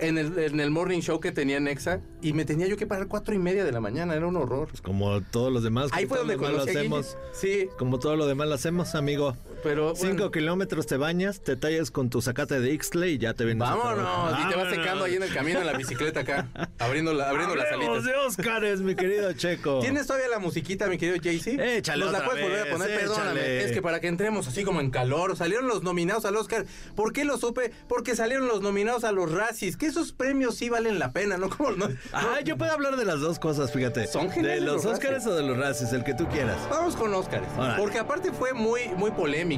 en 0.00 0.18
el, 0.18 0.38
en 0.38 0.60
el 0.60 0.70
morning 0.70 1.00
show 1.00 1.20
que 1.20 1.30
tenía 1.32 1.58
en 1.58 1.68
Exa 1.68 2.00
y 2.22 2.32
me 2.32 2.44
tenía 2.44 2.66
yo 2.66 2.76
que 2.76 2.86
parar 2.86 3.06
cuatro 3.06 3.34
y 3.34 3.38
media 3.38 3.64
de 3.64 3.72
la 3.72 3.80
mañana, 3.80 4.14
era 4.14 4.26
un 4.26 4.36
horror. 4.36 4.68
Como 4.82 5.20
todos 5.20 5.52
los 5.52 5.62
demás. 5.62 5.90
Ahí 5.92 6.06
fue 6.06 6.18
donde 6.18 6.36
lo 6.36 6.62
hacemos. 6.62 7.16
Sí, 7.32 7.68
Como 7.78 7.98
todo 7.98 8.16
lo 8.16 8.26
demás 8.26 8.48
lo 8.48 8.54
hacemos, 8.54 8.94
amigo. 8.94 9.36
Pero 9.62 9.94
Cinco 9.94 10.14
bueno, 10.14 10.30
kilómetros 10.30 10.86
te 10.86 10.96
bañas, 10.96 11.40
te 11.42 11.56
tallas 11.56 11.90
con 11.90 12.10
tu 12.10 12.20
zacate 12.22 12.60
de 12.60 12.72
Ixtle 12.72 13.10
y 13.10 13.18
ya 13.18 13.34
te 13.34 13.44
vienes 13.44 13.66
a 13.68 13.74
vámonos. 13.74 14.32
Y 14.32 14.36
te 14.36 14.56
vas 14.56 14.56
Vámonos. 14.56 14.74
secando 14.74 15.04
ahí 15.04 15.14
en 15.16 15.22
el 15.22 15.32
camino 15.34 15.60
en 15.60 15.66
la 15.66 15.72
bicicleta 15.74 16.20
acá, 16.20 16.48
abriendo, 16.78 17.12
la, 17.12 17.28
abriendo 17.30 17.54
las 17.54 17.72
alitas. 17.72 18.04
de 18.04 18.14
Óscares, 18.14 18.80
mi 18.80 18.94
querido 18.94 19.32
Checo. 19.32 19.80
¿Tienes 19.80 20.06
todavía 20.06 20.28
la 20.28 20.38
musiquita, 20.38 20.86
mi 20.86 20.98
querido 20.98 21.18
Jaycee? 21.22 21.76
Échale 21.78 22.04
Nos 22.04 22.12
la 22.12 22.24
puedes 22.24 22.42
volver 22.42 22.68
a 22.68 22.70
poner, 22.72 22.98
perdóname. 23.00 23.60
Es 23.64 23.72
que 23.72 23.82
para 23.82 24.00
que 24.00 24.08
entremos 24.08 24.46
así 24.48 24.64
como 24.64 24.80
en 24.80 24.90
calor, 24.90 25.36
salieron 25.36 25.66
los 25.68 25.82
nominados 25.82 26.24
al 26.24 26.36
Oscar. 26.36 26.64
¿Por 26.94 27.12
qué 27.12 27.24
lo 27.24 27.38
supe? 27.38 27.72
Porque 27.88 28.16
salieron 28.16 28.46
los 28.48 28.60
nominados 28.62 29.04
a 29.04 29.12
los 29.12 29.30
Razzies. 29.32 29.76
Que 29.76 29.86
esos 29.86 30.12
premios 30.12 30.56
sí 30.56 30.68
valen 30.68 30.98
la 30.98 31.12
pena, 31.12 31.36
¿no? 31.36 31.48
Como 31.56 31.72
no, 31.72 31.88
Ah, 32.12 32.40
yo 32.44 32.56
puedo 32.56 32.72
hablar 32.72 32.96
de 32.96 33.04
las 33.04 33.20
dos 33.20 33.38
cosas, 33.38 33.72
fíjate. 33.72 34.06
Son 34.06 34.28
De 34.28 34.34
geniales 34.34 34.62
los 34.62 34.84
los 34.84 34.94
Óscares 34.94 35.26
o 35.26 35.34
de 35.34 35.42
los 35.42 35.56
Razzies, 35.56 35.92
el 35.92 36.04
que 36.04 36.14
tú 36.14 36.26
quieras. 36.28 36.56
Vamos 36.70 36.96
con 36.96 37.12
Oscars. 37.14 37.46
Órale. 37.56 37.74
Porque 37.80 37.98
aparte 37.98 38.32
fue 38.32 38.52
muy, 38.52 38.88
muy 38.96 39.10
polémico. 39.10 39.49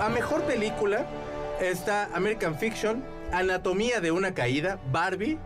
A 0.00 0.08
mejor 0.08 0.42
película 0.42 1.06
está 1.60 2.08
American 2.14 2.56
Fiction, 2.56 3.02
Anatomía 3.32 4.00
de 4.00 4.10
una 4.12 4.32
caída, 4.34 4.78
Barbie, 4.92 5.38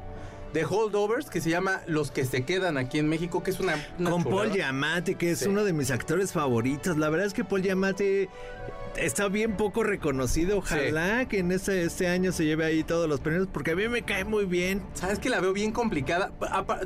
de 0.52 0.64
Holdovers 0.64 1.30
que 1.30 1.40
se 1.40 1.50
llama 1.50 1.80
Los 1.86 2.10
que 2.12 2.24
se 2.24 2.44
quedan 2.44 2.76
aquí 2.78 2.98
en 2.98 3.08
México, 3.08 3.42
que 3.42 3.50
es 3.50 3.58
una. 3.60 3.74
una 3.98 4.10
Con 4.10 4.22
Paul. 4.24 4.52
Giamatti, 4.52 5.16
que 5.16 5.32
es 5.32 5.40
Sí. 5.40 5.48
uno 5.48 5.64
de 5.64 5.72
mis 5.72 5.90
actores 5.90 6.32
favoritos. 6.32 6.96
La 6.96 7.08
verdad 7.10 7.26
es 7.26 7.34
que 7.34 7.42
Paul 7.44 7.62
Giamatti 7.62 8.28
está 8.96 9.26
bien 9.28 9.56
poco 9.56 9.82
reconocido. 9.82 10.58
Ojalá 10.58 11.26
que 11.28 11.40
en 11.40 11.50
este, 11.50 11.82
este 11.82 12.06
año 12.06 12.30
se 12.30 12.44
lleve 12.44 12.64
ahí 12.64 12.84
todos 12.84 13.08
los 13.08 13.18
premios, 13.20 13.48
porque 13.52 13.72
a 13.72 13.74
mí 13.76 13.88
me 13.88 14.02
cae 14.02 14.24
muy 14.24 14.44
bien. 14.44 14.80
Sabes 14.94 15.18
que 15.18 15.28
la 15.28 15.40
veo 15.40 15.52
bien 15.52 15.72
complicada. 15.72 16.30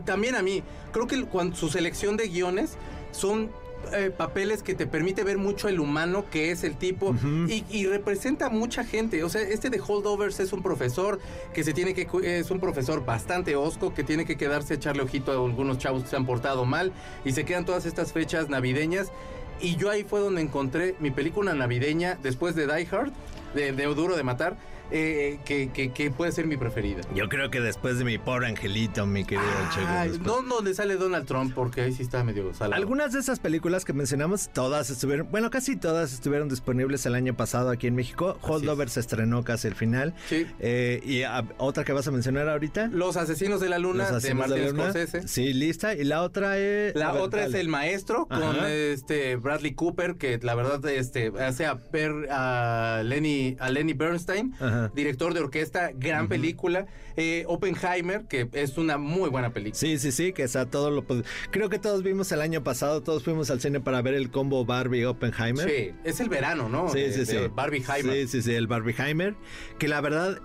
También 0.06 0.34
a 0.34 0.42
mí, 0.42 0.62
creo 0.92 1.06
que 1.06 1.22
cuando 1.26 1.54
su 1.54 1.68
selección 1.68 2.16
de 2.16 2.28
guiones 2.28 2.78
son 3.10 3.50
eh, 3.92 4.10
papeles 4.10 4.62
que 4.62 4.74
te 4.74 4.86
permite 4.86 5.24
ver 5.24 5.38
mucho 5.38 5.68
el 5.68 5.80
humano 5.80 6.24
que 6.30 6.50
es 6.50 6.64
el 6.64 6.76
tipo 6.76 7.14
y, 7.48 7.64
y 7.70 7.86
representa 7.86 8.48
mucha 8.50 8.84
gente. 8.84 9.24
O 9.24 9.28
sea, 9.28 9.42
este 9.42 9.70
de 9.70 9.80
Holdovers 9.80 10.40
es 10.40 10.52
un 10.52 10.62
profesor 10.62 11.18
que 11.52 11.64
se 11.64 11.72
tiene 11.72 11.94
que 11.94 12.08
es 12.22 12.50
un 12.50 12.60
profesor 12.60 13.04
bastante 13.04 13.56
osco 13.56 13.94
que 13.94 14.04
tiene 14.04 14.24
que 14.24 14.36
quedarse 14.36 14.74
a 14.74 14.76
echarle 14.76 15.02
ojito 15.02 15.32
a 15.32 15.34
algunos 15.34 15.78
chavos 15.78 16.04
que 16.04 16.08
se 16.08 16.16
han 16.16 16.26
portado 16.26 16.64
mal 16.64 16.92
y 17.24 17.32
se 17.32 17.44
quedan 17.44 17.64
todas 17.64 17.86
estas 17.86 18.12
fechas 18.12 18.48
navideñas. 18.48 19.12
Y 19.60 19.76
yo 19.76 19.90
ahí 19.90 20.04
fue 20.04 20.20
donde 20.20 20.40
encontré 20.40 20.94
mi 21.00 21.10
película 21.10 21.52
navideña 21.54 22.18
después 22.22 22.54
de 22.54 22.66
Die 22.66 22.88
Hard, 22.90 23.12
de, 23.54 23.72
de 23.72 23.84
Duro 23.86 24.16
de 24.16 24.22
Matar, 24.22 24.56
eh, 24.90 25.38
que, 25.44 25.70
que- 25.72 25.92
que 25.92 26.10
puede 26.10 26.32
ser 26.32 26.46
mi 26.46 26.56
preferida. 26.56 27.00
Yo 27.14 27.28
creo 27.28 27.50
que 27.50 27.60
después 27.60 27.98
de 27.98 28.04
mi 28.04 28.18
pobre 28.18 28.46
angelito, 28.48 29.06
mi 29.06 29.24
querido 29.24 29.46
Checo, 29.74 29.86
después- 30.04 30.20
no 30.20 30.42
donde 30.54 30.74
sale 30.74 30.96
Donald 30.96 31.26
Trump, 31.26 31.52
porque 31.54 31.82
ahí 31.82 31.92
sí 31.92 32.02
está 32.02 32.24
medio 32.24 32.52
salado. 32.54 32.74
Algunas 32.80 33.12
de 33.12 33.20
esas 33.20 33.38
películas 33.40 33.84
que 33.84 33.92
mencionamos, 33.92 34.48
todas 34.52 34.90
estuvieron, 34.90 35.28
bueno, 35.30 35.50
casi 35.50 35.76
todas 35.76 36.12
estuvieron 36.12 36.48
disponibles 36.48 37.04
el 37.06 37.14
año 37.14 37.34
pasado 37.36 37.70
aquí 37.70 37.86
en 37.86 37.94
México. 37.94 38.38
Holdover 38.42 38.88
se 38.90 39.00
estrenó 39.00 39.44
casi 39.44 39.68
al 39.68 39.74
final. 39.74 40.14
Sí. 40.28 40.46
Eh, 40.60 41.00
y 41.04 41.22
ah, 41.22 41.44
otra 41.58 41.84
que 41.84 41.92
vas 41.92 42.06
a 42.08 42.10
mencionar 42.10 42.48
ahorita. 42.48 42.88
Los 42.92 43.16
Asesinos 43.16 43.60
de 43.60 43.68
la 43.68 43.78
Luna 43.78 44.10
Los 44.10 44.22
de 44.22 44.34
Martin 44.34 44.66
Luna. 44.66 44.90
Scorsese. 44.90 45.28
Sí, 45.28 45.52
lista. 45.52 45.94
Y 45.94 46.04
la 46.04 46.22
otra 46.22 46.58
es. 46.58 46.94
La 46.94 47.12
ver, 47.12 47.22
otra 47.22 47.44
es. 47.46 47.54
El 47.54 47.68
Maestro 47.68 48.26
con 48.26 48.56
este 48.66 49.36
Bradley 49.36 49.74
Cooper, 49.74 50.16
que 50.16 50.38
la 50.42 50.54
verdad 50.54 50.84
este, 50.88 51.32
hace 51.40 51.66
a, 51.66 51.76
per- 51.76 52.28
a, 52.30 53.02
Lenny, 53.04 53.56
a 53.60 53.70
Lenny 53.70 53.92
Bernstein, 53.92 54.54
Ajá. 54.60 54.77
Director 54.94 55.34
de 55.34 55.40
orquesta, 55.40 55.90
gran 55.94 56.28
película. 56.28 56.86
Eh, 57.16 57.44
Oppenheimer, 57.48 58.26
que 58.26 58.48
es 58.52 58.78
una 58.78 58.96
muy 58.98 59.28
buena 59.28 59.50
película. 59.50 59.78
Sí, 59.78 59.98
sí, 59.98 60.12
sí, 60.12 60.32
que 60.32 60.44
está 60.44 60.66
todo 60.66 60.90
lo. 60.90 61.04
Creo 61.50 61.68
que 61.68 61.78
todos 61.78 62.02
vimos 62.02 62.30
el 62.32 62.40
año 62.40 62.62
pasado, 62.62 63.02
todos 63.02 63.24
fuimos 63.24 63.50
al 63.50 63.60
cine 63.60 63.80
para 63.80 64.00
ver 64.02 64.14
el 64.14 64.30
combo 64.30 64.64
Barbie 64.64 65.04
Oppenheimer. 65.04 65.68
Sí, 65.68 65.90
es 66.04 66.20
el 66.20 66.28
verano, 66.28 66.68
¿no? 66.68 66.88
Sí, 66.90 67.00
De- 67.00 67.12
sí, 67.12 67.26
sí. 67.26 67.32
de 67.36 67.48
Barbieheimer. 67.48 68.14
Sí, 68.14 68.28
sí, 68.28 68.42
sí, 68.42 68.54
el 68.54 68.66
Barbieheimer. 68.66 69.34
Que 69.78 69.88
la 69.88 70.00
verdad, 70.00 70.40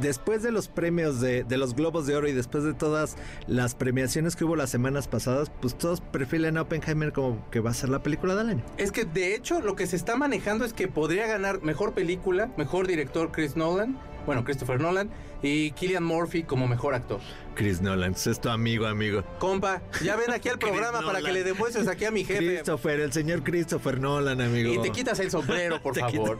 después 0.00 0.42
de 0.42 0.52
los 0.52 0.68
premios 0.68 1.20
de, 1.20 1.44
de 1.44 1.56
los 1.56 1.74
Globos 1.74 2.06
de 2.06 2.16
Oro 2.16 2.28
y 2.28 2.32
después 2.32 2.64
de 2.64 2.74
todas 2.74 3.16
las 3.46 3.74
premiaciones 3.74 4.36
que 4.36 4.44
hubo 4.44 4.56
las 4.56 4.70
semanas 4.70 5.08
pasadas, 5.08 5.50
pues 5.60 5.76
todos 5.76 6.00
perfilan 6.00 6.56
a 6.56 6.62
Oppenheimer 6.62 7.12
como 7.12 7.48
que 7.50 7.60
va 7.60 7.70
a 7.70 7.74
ser 7.74 7.88
la 7.88 8.02
película 8.02 8.34
del 8.34 8.48
año. 8.48 8.62
Es 8.76 8.92
que 8.92 9.04
de 9.04 9.34
hecho 9.34 9.60
lo 9.60 9.76
que 9.76 9.86
se 9.86 9.96
está 9.96 10.16
manejando 10.16 10.64
es 10.64 10.72
que 10.72 10.88
podría 10.88 11.26
ganar 11.26 11.62
mejor 11.62 11.92
película, 11.92 12.50
mejor 12.56 12.86
director 12.86 13.32
Chris 13.32 13.56
Nolan, 13.56 13.98
bueno, 14.30 14.44
Christopher 14.44 14.80
Nolan, 14.80 15.10
y 15.42 15.72
Killian 15.72 16.04
Murphy 16.04 16.44
como 16.44 16.68
mejor 16.68 16.94
actor. 16.94 17.18
Chris 17.56 17.80
Nolan, 17.80 18.12
es 18.14 18.40
tu 18.40 18.48
amigo, 18.48 18.86
amigo. 18.86 19.24
Compa, 19.40 19.82
ya 20.04 20.14
ven 20.14 20.30
aquí 20.30 20.48
al 20.48 20.58
programa 20.60 21.00
para 21.02 21.20
que 21.20 21.32
le 21.32 21.42
demuestres 21.42 21.88
aquí 21.88 22.04
a 22.04 22.12
mi 22.12 22.24
jefe. 22.24 22.38
Christopher, 22.46 23.00
el 23.00 23.12
señor 23.12 23.42
Christopher 23.42 23.98
Nolan, 24.00 24.40
amigo. 24.40 24.72
Y 24.72 24.78
te 24.78 24.90
quitas 24.92 25.18
el 25.18 25.32
sombrero, 25.32 25.82
por 25.82 25.96
favor. 25.98 26.38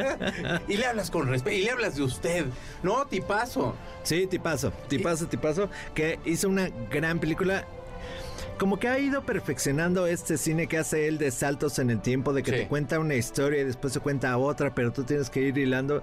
y 0.68 0.76
le 0.76 0.86
hablas 0.86 1.10
con 1.10 1.26
respeto. 1.26 1.56
Y 1.56 1.62
le 1.64 1.72
hablas 1.72 1.96
de 1.96 2.04
usted. 2.04 2.46
No, 2.84 3.04
tipazo. 3.06 3.74
Sí, 4.04 4.28
tipazo, 4.28 4.70
tipazo, 4.86 5.26
tipazo, 5.26 5.68
que 5.92 6.20
hizo 6.24 6.48
una 6.48 6.68
gran 6.88 7.18
película. 7.18 7.66
Como 8.56 8.78
que 8.78 8.86
ha 8.88 8.98
ido 9.00 9.26
perfeccionando 9.26 10.06
este 10.06 10.38
cine 10.38 10.68
que 10.68 10.78
hace 10.78 11.08
él 11.08 11.18
de 11.18 11.32
saltos 11.32 11.80
en 11.80 11.90
el 11.90 12.00
tiempo, 12.00 12.32
de 12.32 12.42
que 12.44 12.52
Sí. 12.52 12.56
te 12.58 12.68
cuenta 12.68 13.00
una 13.00 13.16
historia 13.16 13.60
y 13.62 13.64
después 13.64 13.92
se 13.92 14.00
cuenta 14.00 14.38
otra, 14.38 14.74
pero 14.74 14.92
tú 14.92 15.02
tienes 15.02 15.28
que 15.28 15.40
ir 15.40 15.58
hilando. 15.58 16.02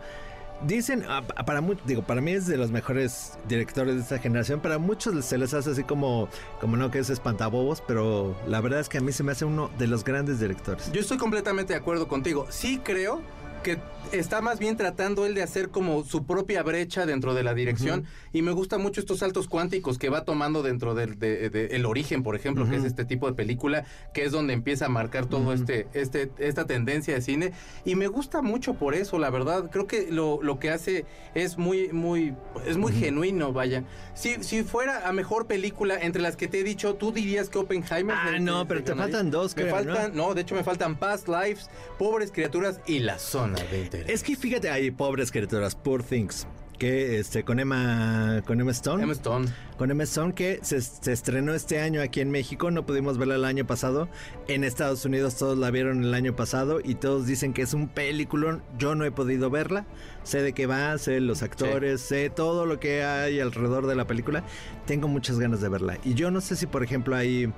Dicen, 0.66 1.04
ah, 1.08 1.22
para 1.22 1.62
digo, 1.86 2.04
para 2.04 2.22
mí 2.22 2.32
es 2.32 2.48
de 2.48 2.58
los 2.58 2.72
mejores 2.72 3.38
directores 3.48 3.96
de 3.96 4.02
esta 4.02 4.20
generación. 4.20 4.60
Para 4.60 4.78
muchos 4.78 5.26
se 5.26 5.38
les 5.38 5.54
hace 5.54 5.72
así 5.72 5.84
como, 5.84 6.30
como 6.62 6.78
no 6.78 6.90
que 6.90 7.00
es 7.00 7.10
espantabobos, 7.10 7.82
pero 7.82 8.36
la 8.48 8.62
verdad 8.62 8.80
es 8.80 8.90
que 8.90 8.98
a 8.98 9.02
mí 9.02 9.12
se 9.12 9.24
me 9.24 9.34
hace 9.34 9.46
uno 9.46 9.70
de 9.78 9.88
los 9.88 10.04
grandes 10.04 10.40
directores. 10.40 10.92
Yo 10.92 11.02
estoy 11.02 11.18
completamente 11.18 11.74
de 11.74 11.80
acuerdo 11.80 12.08
contigo. 12.08 12.48
Sí 12.50 12.80
creo 12.84 13.22
que 13.64 13.78
está 14.12 14.42
más 14.42 14.60
bien 14.60 14.78
tratando 14.78 15.26
él 15.26 15.34
de 15.34 15.42
hacer 15.42 15.70
como 15.70 16.04
su 16.04 16.26
propia 16.26 16.62
brecha 16.62 17.06
dentro 17.08 17.34
de 17.34 17.42
la 17.42 17.56
dirección 17.56 18.06
y 18.32 18.44
me 18.44 18.52
gustan 18.52 18.82
mucho 18.82 19.00
estos 19.00 19.20
saltos 19.20 19.48
cuánticos 19.48 19.98
que 19.98 20.10
va 20.10 20.24
tomando 20.24 20.62
dentro 20.62 20.94
del 20.94 21.18
de- 21.18 21.50
de- 21.50 21.66
El 21.76 21.86
origen, 21.88 22.22
por 22.22 22.36
ejemplo, 22.36 22.70
que 22.70 22.76
es 22.76 22.84
este 22.84 23.06
tipo 23.06 23.26
de 23.28 23.34
película, 23.34 23.86
que 24.14 24.24
es 24.26 24.32
donde 24.32 24.54
empieza 24.54 24.86
a 24.86 24.90
marcar 24.90 25.26
todo 25.26 25.52
este, 25.54 25.88
este, 25.94 26.30
esta 26.38 26.68
tendencia 26.68 27.16
de 27.16 27.22
cine 27.22 27.54
y 27.86 27.96
me 27.96 28.08
gusta 28.08 28.42
mucho 28.44 28.76
por 28.76 28.94
eso, 28.94 29.18
la 29.18 29.30
verdad. 29.32 29.70
Creo 29.72 29.88
que 29.88 30.12
lo, 30.12 30.44
lo 30.44 30.60
que 30.60 30.70
hace 30.70 31.06
es 31.34 31.58
muy, 31.58 31.88
muy, 31.92 32.36
es 32.68 32.78
muy 32.78 32.92
genuino, 32.92 33.52
vaya. 33.54 33.84
Si, 34.14 34.44
si 34.44 34.64
fuera 34.64 35.08
a 35.08 35.14
mejor 35.14 35.48
película 35.48 35.98
entre 36.00 36.22
las 36.22 36.36
que 36.36 36.48
te 36.48 36.60
he 36.60 36.64
dicho, 36.64 36.96
tú 36.96 37.12
dirías 37.14 37.50
que 37.50 37.58
Oppenheimer. 37.58 38.16
Ah, 38.16 38.38
no, 38.40 38.68
pero 38.68 38.84
te 38.84 38.94
faltan 38.94 39.32
dos, 39.32 39.56
Me 39.56 39.64
creo, 39.64 39.76
¿no? 39.84 39.94
faltan, 39.94 40.16
¿no? 40.16 40.34
de 40.36 40.42
hecho 40.42 40.54
me 40.54 40.64
faltan 40.64 40.96
Past 40.98 41.28
Lives, 41.28 41.70
Pobres 41.98 42.32
Criaturas 42.32 42.80
y 42.86 43.00
La 43.00 43.18
Zona 43.18 43.53
de 43.60 43.82
Interés. 43.82 44.10
Es 44.10 44.24
que 44.24 44.36
fíjate, 44.36 44.70
hay 44.70 44.92
pobres 44.92 45.32
criaturas, 45.32 45.76
Poor 45.76 46.04
Things, 46.04 46.48
que 46.78 47.20
este, 47.20 47.44
con 47.44 47.60
Emma, 47.60 48.42
con 48.46 48.60
Emma 48.60 48.72
Stone. 48.72 49.04
Emma 49.04 49.14
Stone. 49.14 49.48
Con 49.78 49.92
Emma 49.92 50.04
Stone 50.04 50.34
que 50.34 50.60
se, 50.62 50.82
se 50.82 51.12
estrenó 51.12 51.54
este 51.54 51.80
año 51.80 52.02
aquí 52.02 52.20
en 52.22 52.32
México, 52.32 52.72
no 52.72 52.86
pudimos 52.86 53.18
verla 53.18 53.36
el 53.36 53.46
año 53.46 53.66
pasado. 53.66 54.10
En 54.48 54.64
Estados 54.64 55.06
Unidos 55.06 55.36
todos 55.36 55.58
la 55.58 55.72
vieron 55.72 56.04
el 56.04 56.14
año 56.14 56.36
pasado 56.36 56.80
y 56.84 56.96
todos 56.96 57.26
dicen 57.26 57.54
que 57.54 57.62
es 57.62 57.74
un 57.74 57.88
peliculón. 57.88 58.64
Yo 58.78 58.96
no 58.96 59.06
he 59.06 59.12
podido 59.12 59.50
verla, 59.50 59.86
sé 60.24 60.42
de 60.42 60.54
qué 60.54 60.66
va, 60.66 60.98
sé 60.98 61.20
los 61.20 61.44
actores, 61.44 62.02
sé 62.02 62.30
todo 62.30 62.66
lo 62.66 62.80
que 62.80 63.04
hay 63.04 63.40
alrededor 63.40 63.88
de 63.88 63.96
la 63.96 64.06
película. 64.06 64.44
Tengo 64.86 65.08
muchas 65.08 65.40
ganas 65.40 65.62
de 65.62 65.70
verla. 65.70 65.98
Y 66.04 66.16
yo 66.16 66.32
no 66.32 66.42
sé 66.42 66.56
si, 66.56 66.66
por 66.66 66.84
ejemplo, 66.84 67.16
ahí 67.16 67.52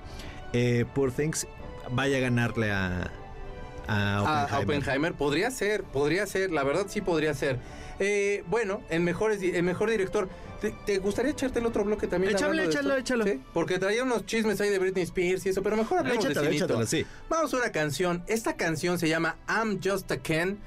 eh, 0.53 0.85
Poor 0.93 1.11
Things 1.11 1.47
vaya 1.91 2.17
a 2.17 2.21
ganarle 2.21 2.71
a, 2.71 3.11
a 3.87 4.17
A 4.17 4.21
Oppenheimer. 4.21 4.53
a 4.53 4.59
Oppenheimer. 4.59 5.13
Podría 5.13 5.51
ser, 5.51 5.83
podría 5.83 6.25
ser, 6.27 6.51
la 6.51 6.63
verdad 6.63 6.85
sí 6.87 7.01
podría 7.01 7.33
ser. 7.33 7.59
Eh, 7.99 8.43
bueno, 8.47 8.81
en 8.89 9.03
mejores, 9.03 9.39
di- 9.39 9.55
en 9.55 9.65
mejor 9.65 9.89
director. 9.89 10.27
¿Te, 10.61 10.71
te 10.85 10.99
gustaría 10.99 11.31
echarte 11.31 11.59
el 11.59 11.65
otro 11.65 11.83
bloque 11.83 12.07
también? 12.07 12.31
De 12.33 12.37
échalo, 12.63 12.95
échalo. 12.95 13.25
¿Sí? 13.25 13.41
Porque 13.53 13.77
traía 13.77 14.03
unos 14.03 14.25
chismes 14.25 14.59
ahí 14.61 14.69
de 14.69 14.79
Britney 14.79 15.03
Spears 15.03 15.45
y 15.45 15.49
eso, 15.49 15.61
pero 15.61 15.75
mejor 15.75 15.99
hablemos 15.99 16.23
Échatelo, 16.25 16.49
de 16.49 16.55
échatelo, 16.55 16.85
sí. 16.87 17.05
Vamos 17.29 17.53
a 17.53 17.57
una 17.57 17.71
canción. 17.71 18.23
Esta 18.27 18.55
canción 18.55 18.97
se 18.97 19.07
llama 19.09 19.35
I'm 19.47 19.79
Just 19.83 20.11
a 20.11 20.17
Ken. 20.17 20.57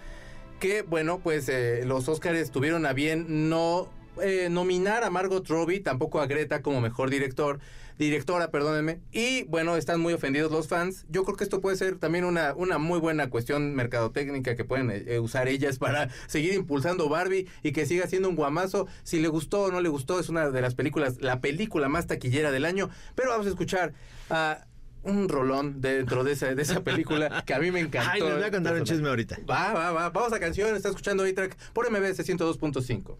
Que 0.61 0.83
bueno, 0.83 1.21
pues 1.21 1.49
eh, 1.49 1.83
los 1.87 2.09
Oscars 2.09 2.51
tuvieron 2.51 2.85
a 2.85 2.93
bien 2.93 3.49
no 3.49 3.89
eh, 4.21 4.49
nominar 4.51 5.05
a 5.05 5.11
Margot 5.11 5.47
Robbie, 5.49 5.81
tampoco 5.81 6.21
a 6.21 6.27
Greta 6.27 6.63
como 6.63 6.81
mejor 6.81 7.11
director, 7.11 7.61
directora, 7.99 8.51
perdónenme. 8.51 9.01
Y 9.13 9.43
bueno, 9.45 9.77
están 9.77 10.01
muy 10.01 10.13
ofendidos 10.13 10.51
los 10.53 10.69
fans. 10.69 11.05
Yo 11.09 11.25
creo 11.25 11.37
que 11.37 11.45
esto 11.45 11.61
puede 11.61 11.77
ser 11.77 11.99
también 11.99 12.25
una, 12.25 12.55
una 12.55 12.79
muy 12.79 13.01
buena 13.01 13.29
cuestión 13.29 13.75
mercadotécnica 13.75 14.57
que 14.57 14.65
pueden 14.65 14.91
eh, 14.91 15.05
eh, 15.07 15.19
usar 15.19 15.49
ellas 15.49 15.79
para 15.79 16.09
seguir 16.29 16.55
impulsando 16.55 17.09
Barbie 17.09 17.49
y 17.63 17.73
que 17.73 17.87
siga 17.87 18.07
siendo 18.07 18.29
un 18.29 18.37
guamazo. 18.37 18.87
Si 19.03 19.21
le 19.21 19.29
gustó 19.29 19.63
o 19.63 19.71
no 19.73 19.81
le 19.81 19.89
gustó, 19.89 20.21
es 20.21 20.29
una 20.29 20.51
de 20.51 20.61
las 20.61 20.75
películas, 20.75 21.21
la 21.21 21.41
película 21.41 21.89
más 21.89 22.07
taquillera 22.07 22.53
del 22.53 22.65
año. 22.65 22.89
Pero 23.15 23.31
vamos 23.31 23.47
a 23.47 23.51
escuchar 23.51 23.93
a 24.31 24.65
un 25.03 25.29
rolón 25.29 25.81
dentro 25.81 26.25
de 26.25 26.33
esa, 26.33 26.55
de 26.55 26.63
esa 26.63 26.83
película 26.83 27.43
que 27.45 27.55
a 27.55 27.59
mí 27.59 27.71
me 27.71 27.81
encantó. 27.81 28.11
Ay, 28.13 28.21
les 28.21 28.35
voy 28.35 28.45
a 28.45 28.51
contar 28.51 28.75
un 28.75 28.85
chisme 28.85 29.09
ahorita. 29.09 29.39
Va, 29.49 29.73
va, 29.73 29.93
va. 29.93 30.11
Vamos 30.11 30.33
a 30.33 30.39
canción. 30.39 30.77
Está 30.77 30.89
escuchando 30.89 31.25
A-Track 31.25 31.57
por 31.73 31.91
MBS 31.91 32.21
102.5. 32.21 33.17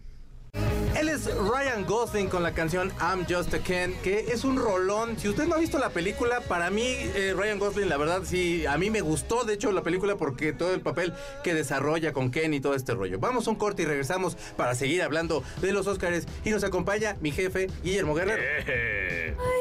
Él 0.97 1.09
es 1.09 1.25
Ryan 1.35 1.85
Gosling 1.85 2.27
con 2.27 2.43
la 2.43 2.53
canción 2.53 2.91
I'm 2.99 3.25
Just 3.29 3.53
a 3.53 3.59
Ken, 3.59 3.93
que 4.03 4.31
es 4.31 4.43
un 4.43 4.57
rolón. 4.57 5.17
Si 5.17 5.29
usted 5.29 5.47
no 5.47 5.55
ha 5.55 5.57
visto 5.59 5.77
la 5.79 5.89
película, 5.89 6.41
para 6.41 6.69
mí 6.69 6.83
eh, 6.85 7.33
Ryan 7.35 7.59
Gosling, 7.59 7.89
la 7.89 7.97
verdad, 7.97 8.21
sí, 8.23 8.65
a 8.65 8.77
mí 8.77 8.89
me 8.89 9.01
gustó, 9.01 9.43
de 9.43 9.53
hecho, 9.53 9.71
la 9.71 9.83
película 9.83 10.15
porque 10.15 10.51
todo 10.51 10.73
el 10.73 10.81
papel 10.81 11.13
que 11.43 11.53
desarrolla 11.53 12.11
con 12.11 12.31
Ken 12.31 12.53
y 12.53 12.59
todo 12.59 12.75
este 12.75 12.93
rollo. 12.93 13.19
Vamos 13.19 13.47
a 13.47 13.51
un 13.51 13.55
corte 13.55 13.83
y 13.83 13.85
regresamos 13.85 14.35
para 14.57 14.75
seguir 14.75 15.01
hablando 15.01 15.43
de 15.61 15.71
los 15.71 15.87
Oscars 15.87 16.25
y 16.43 16.49
nos 16.49 16.63
acompaña 16.63 17.15
mi 17.21 17.31
jefe, 17.31 17.67
Guillermo 17.83 18.15
Guerrero. 18.15 18.43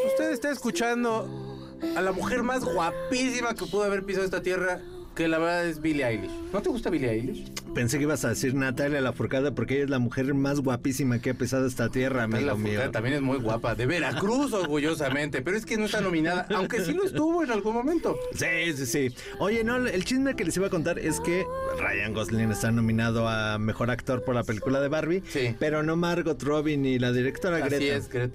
Usted 0.06 0.32
está 0.32 0.50
escuchando 0.50 1.76
a 1.96 2.00
la 2.00 2.12
mujer 2.12 2.42
más 2.42 2.64
guapísima 2.64 3.54
que 3.54 3.66
pudo 3.66 3.84
haber 3.84 4.04
pisado 4.04 4.24
esta 4.24 4.42
tierra, 4.42 4.80
que 5.14 5.28
la 5.28 5.38
verdad 5.38 5.66
es 5.66 5.80
Billie 5.80 6.06
Eilish. 6.06 6.30
¿No 6.52 6.62
te 6.62 6.68
gusta 6.70 6.90
Billie 6.90 7.10
Eilish? 7.10 7.52
Pensé 7.78 7.96
que 7.98 8.02
ibas 8.02 8.24
a 8.24 8.30
decir 8.30 8.54
Natalia 8.56 9.00
Lafourcade 9.00 9.52
porque 9.52 9.74
ella 9.76 9.84
es 9.84 9.90
la 9.90 10.00
mujer 10.00 10.34
más 10.34 10.58
guapísima 10.58 11.20
que 11.20 11.30
ha 11.30 11.34
pisado 11.34 11.64
esta 11.64 11.88
tierra, 11.90 12.24
amigo 12.24 12.56
mío. 12.56 12.90
También 12.90 13.14
es 13.14 13.22
muy 13.22 13.38
guapa, 13.38 13.76
de 13.76 13.86
Veracruz 13.86 14.52
orgullosamente, 14.52 15.42
pero 15.42 15.56
es 15.56 15.64
que 15.64 15.76
no 15.76 15.84
está 15.84 16.00
nominada, 16.00 16.44
aunque 16.56 16.84
sí 16.84 16.92
lo 16.92 17.04
estuvo 17.04 17.44
en 17.44 17.52
algún 17.52 17.74
momento. 17.74 18.16
Sí, 18.34 18.72
sí, 18.74 18.84
sí. 18.86 19.14
Oye, 19.38 19.62
no, 19.62 19.76
el 19.76 20.04
chisme 20.04 20.34
que 20.34 20.44
les 20.44 20.56
iba 20.56 20.66
a 20.66 20.70
contar 20.70 20.98
es 20.98 21.20
que 21.20 21.44
Ryan 21.78 22.14
Gosling 22.14 22.50
está 22.50 22.72
nominado 22.72 23.28
a 23.28 23.58
Mejor 23.58 23.92
Actor 23.92 24.24
por 24.24 24.34
la 24.34 24.42
película 24.42 24.80
de 24.80 24.88
Barbie, 24.88 25.22
Sí. 25.28 25.54
pero 25.60 25.84
no 25.84 25.94
Margot 25.94 26.42
Robbie 26.42 26.76
ni 26.78 26.98
la 26.98 27.12
directora 27.12 27.58
Así 27.58 27.76
Greta. 27.76 27.94
es, 27.96 28.08
Greta. 28.08 28.34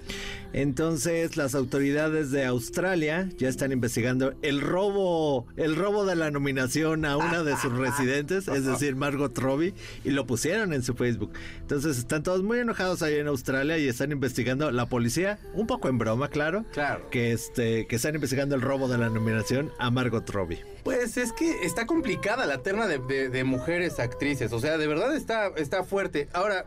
Entonces, 0.54 1.36
las 1.36 1.54
autoridades 1.56 2.30
de 2.30 2.44
Australia 2.46 3.28
ya 3.36 3.48
están 3.48 3.72
investigando 3.72 4.34
el 4.40 4.60
robo, 4.60 5.46
el 5.56 5.74
robo 5.74 6.06
de 6.06 6.14
la 6.14 6.30
nominación 6.30 7.04
a 7.04 7.16
una 7.16 7.42
de 7.42 7.56
sus 7.56 7.72
residentes, 7.72 8.46
es 8.46 8.64
decir, 8.64 8.94
Margot 8.94 9.33
Robbie, 9.36 9.74
y 10.04 10.10
lo 10.10 10.26
pusieron 10.26 10.72
en 10.72 10.82
su 10.82 10.94
Facebook. 10.94 11.32
Entonces, 11.60 11.98
están 11.98 12.22
todos 12.22 12.42
muy 12.42 12.58
enojados 12.58 13.02
ahí 13.02 13.14
en 13.16 13.26
Australia 13.28 13.78
y 13.78 13.88
están 13.88 14.12
investigando 14.12 14.70
la 14.70 14.86
policía, 14.86 15.38
un 15.54 15.66
poco 15.66 15.88
en 15.88 15.98
broma, 15.98 16.28
claro, 16.28 16.64
Claro. 16.72 17.08
que 17.10 17.32
este 17.32 17.86
que 17.86 17.96
están 17.96 18.14
investigando 18.14 18.54
el 18.54 18.60
robo 18.62 18.88
de 18.88 18.98
la 18.98 19.08
nominación 19.10 19.72
a 19.78 19.90
Margot 19.90 20.28
Robbie. 20.30 20.62
Pues 20.84 21.16
es 21.16 21.32
que 21.32 21.64
está 21.64 21.86
complicada 21.86 22.46
la 22.46 22.58
terna 22.62 22.86
de, 22.86 22.98
de- 22.98 23.28
de 23.28 23.44
mujeres 23.44 23.98
actrices. 24.00 24.52
O 24.52 24.60
sea, 24.60 24.78
de 24.78 24.86
verdad 24.86 25.14
está, 25.16 25.48
está 25.56 25.84
fuerte. 25.84 26.28
Ahora, 26.32 26.66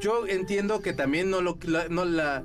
yo 0.00 0.26
entiendo 0.26 0.80
que 0.80 0.92
también 0.92 1.30
no, 1.30 1.40
lo, 1.40 1.58
la- 1.62 1.88
no, 1.88 2.04
la, 2.04 2.42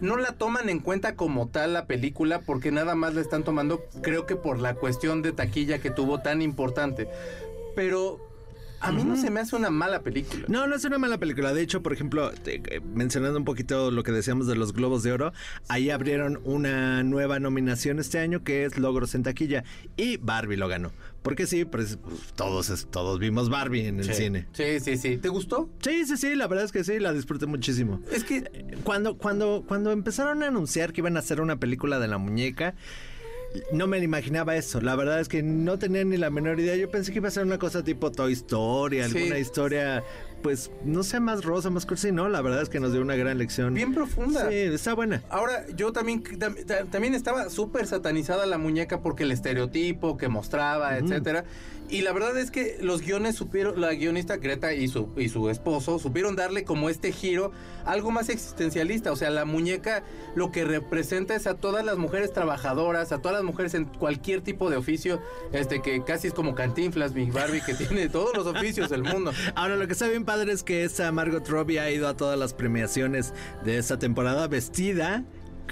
no 0.00 0.16
la 0.16 0.32
toman 0.32 0.68
en 0.68 0.80
cuenta 0.80 1.14
como 1.16 1.48
tal 1.48 1.72
la 1.72 1.86
película 1.86 2.40
porque 2.40 2.70
nada 2.72 2.94
más 2.94 3.14
la 3.14 3.20
están 3.20 3.44
tomando, 3.44 3.82
creo 4.02 4.26
que 4.26 4.36
por 4.36 4.58
la 4.60 4.74
cuestión 4.74 5.22
de 5.22 5.32
taquilla 5.32 5.78
que 5.78 5.90
tuvo 5.90 6.20
tan 6.20 6.42
importante. 6.42 7.08
Pero 7.74 8.18
a 8.82 8.92
mí 8.92 9.04
no 9.04 9.16
se 9.16 9.30
me 9.30 9.40
hace 9.40 9.56
una 9.56 9.70
mala 9.70 10.02
película. 10.02 10.44
No, 10.48 10.66
no 10.66 10.74
es 10.76 10.84
una 10.84 10.98
mala 10.98 11.18
película. 11.18 11.52
De 11.54 11.62
hecho, 11.62 11.82
por 11.82 11.92
ejemplo, 11.92 12.30
te- 12.32 12.56
eh, 12.76 12.80
mencionando 12.94 13.38
un 13.38 13.44
poquito 13.44 13.90
lo 13.90 14.02
que 14.02 14.12
decíamos 14.12 14.46
de 14.46 14.56
los 14.56 14.72
Globos 14.72 15.02
de 15.02 15.12
Oro, 15.12 15.32
ahí 15.68 15.90
abrieron 15.90 16.40
una 16.44 17.02
nueva 17.02 17.38
nominación 17.38 17.98
este 17.98 18.18
año 18.18 18.42
que 18.44 18.64
es 18.64 18.78
Logros 18.78 19.14
en 19.14 19.22
Taquilla 19.22 19.64
y 19.96 20.16
Barbie 20.18 20.56
lo 20.56 20.68
ganó. 20.68 20.90
Porque 21.22 21.46
sí, 21.46 21.64
pues, 21.64 21.98
todos, 22.34 22.88
todos 22.90 23.20
vimos 23.20 23.48
Barbie 23.48 23.86
en 23.86 24.00
el 24.00 24.06
Sí. 24.06 24.14
cine. 24.14 24.48
Sí, 24.52 24.80
sí, 24.80 24.96
sí. 24.96 25.18
¿Te 25.18 25.28
gustó? 25.28 25.70
Sí, 25.80 26.04
sí, 26.04 26.16
sí, 26.16 26.34
la 26.34 26.48
verdad 26.48 26.64
es 26.64 26.72
que 26.72 26.82
sí, 26.82 26.98
la 26.98 27.12
disfruté 27.12 27.46
muchísimo. 27.46 28.00
Es 28.10 28.24
que 28.24 28.42
Cuando, 28.82 29.16
cuando, 29.16 29.64
cuando 29.68 29.92
empezaron 29.92 30.42
a 30.42 30.48
anunciar 30.48 30.92
que 30.92 31.00
iban 31.00 31.16
a 31.16 31.20
hacer 31.20 31.40
una 31.40 31.56
película 31.60 32.00
de 32.00 32.08
la 32.08 32.18
muñeca, 32.18 32.74
no 33.72 33.86
me 33.86 33.98
imaginaba 33.98 34.56
eso. 34.56 34.80
La 34.80 34.96
verdad 34.96 35.20
es 35.20 35.28
que 35.28 35.42
no 35.42 35.78
tenía 35.78 36.04
ni 36.04 36.16
la 36.16 36.30
menor 36.30 36.58
idea. 36.60 36.76
Yo 36.76 36.90
pensé 36.90 37.12
que 37.12 37.18
iba 37.18 37.28
a 37.28 37.30
ser 37.30 37.44
una 37.44 37.58
cosa 37.58 37.82
tipo 37.84 38.10
Toy 38.10 38.32
Story, 38.32 39.00
alguna 39.00 39.36
Sí. 39.36 39.40
historia, 39.40 40.02
pues, 40.42 40.70
no 40.84 41.02
sé, 41.02 41.20
más 41.20 41.44
rosa, 41.44 41.70
más 41.70 41.86
cursi. 41.86 42.12
No, 42.12 42.28
la 42.28 42.40
verdad 42.42 42.62
es 42.62 42.68
que 42.68 42.80
nos 42.80 42.92
dio 42.92 43.00
una 43.00 43.16
gran 43.16 43.38
lección. 43.38 43.74
bien 43.74 43.94
profunda. 43.94 44.48
Sí, 44.50 44.56
está 44.56 44.94
buena. 44.94 45.22
Ahora, 45.30 45.64
yo 45.76 45.92
también, 45.92 46.22
tam- 46.24 46.56
tam- 46.66 46.90
también 46.90 47.14
estaba 47.14 47.48
súper 47.50 47.86
satanizada 47.86 48.44
la 48.46 48.58
muñeca 48.58 49.00
porque 49.00 49.22
el 49.24 49.32
estereotipo 49.32 50.16
que 50.16 50.28
mostraba, 50.28 50.98
etcétera. 50.98 51.44
Y 51.88 52.00
la 52.00 52.12
verdad 52.12 52.38
es 52.38 52.50
que 52.50 52.78
los 52.80 53.02
guiones 53.02 53.36
supieron, 53.36 53.78
la 53.78 53.92
guionista 53.92 54.38
Greta 54.38 54.72
y 54.72 54.88
su, 54.88 55.10
y 55.18 55.28
su 55.28 55.50
esposo 55.50 55.98
supieron 55.98 56.36
darle 56.36 56.64
como 56.64 56.88
este 56.88 57.12
giro, 57.12 57.52
algo 57.84 58.10
más 58.10 58.30
existencialista. 58.30 59.12
O 59.12 59.16
sea, 59.16 59.28
la 59.30 59.44
muñeca 59.44 60.02
lo 60.34 60.50
que 60.50 60.64
representa 60.64 61.34
es 61.34 61.46
a 61.46 61.54
todas 61.54 61.84
las 61.84 61.98
mujeres 61.98 62.32
trabajadoras, 62.32 63.12
a 63.12 63.18
todas 63.18 63.34
las 63.36 63.44
mujeres 63.44 63.74
en 63.74 63.84
cualquier 63.84 64.40
tipo 64.40 64.70
de 64.70 64.76
oficio, 64.76 65.20
este 65.52 65.82
que 65.82 66.02
casi 66.02 66.28
es 66.28 66.34
como 66.34 66.54
cantinflas, 66.54 67.12
mi 67.12 67.30
Barbie, 67.30 67.60
que 67.60 67.74
tiene 67.74 68.08
todos 68.08 68.34
los 68.34 68.46
oficios 68.46 68.88
del 68.88 69.02
mundo. 69.02 69.32
Ahora, 69.54 69.76
lo 69.76 69.86
que 69.86 69.92
está 69.92 70.08
bien 70.08 70.24
padre 70.32 70.52
es 70.52 70.62
que 70.62 70.82
esta 70.84 71.12
Margot 71.12 71.46
Robbie 71.46 71.78
ha 71.78 71.90
ido 71.90 72.08
a 72.08 72.16
todas 72.16 72.38
las 72.38 72.54
premiaciones 72.54 73.34
de 73.66 73.76
esta 73.76 73.98
temporada 73.98 74.48
vestida 74.48 75.24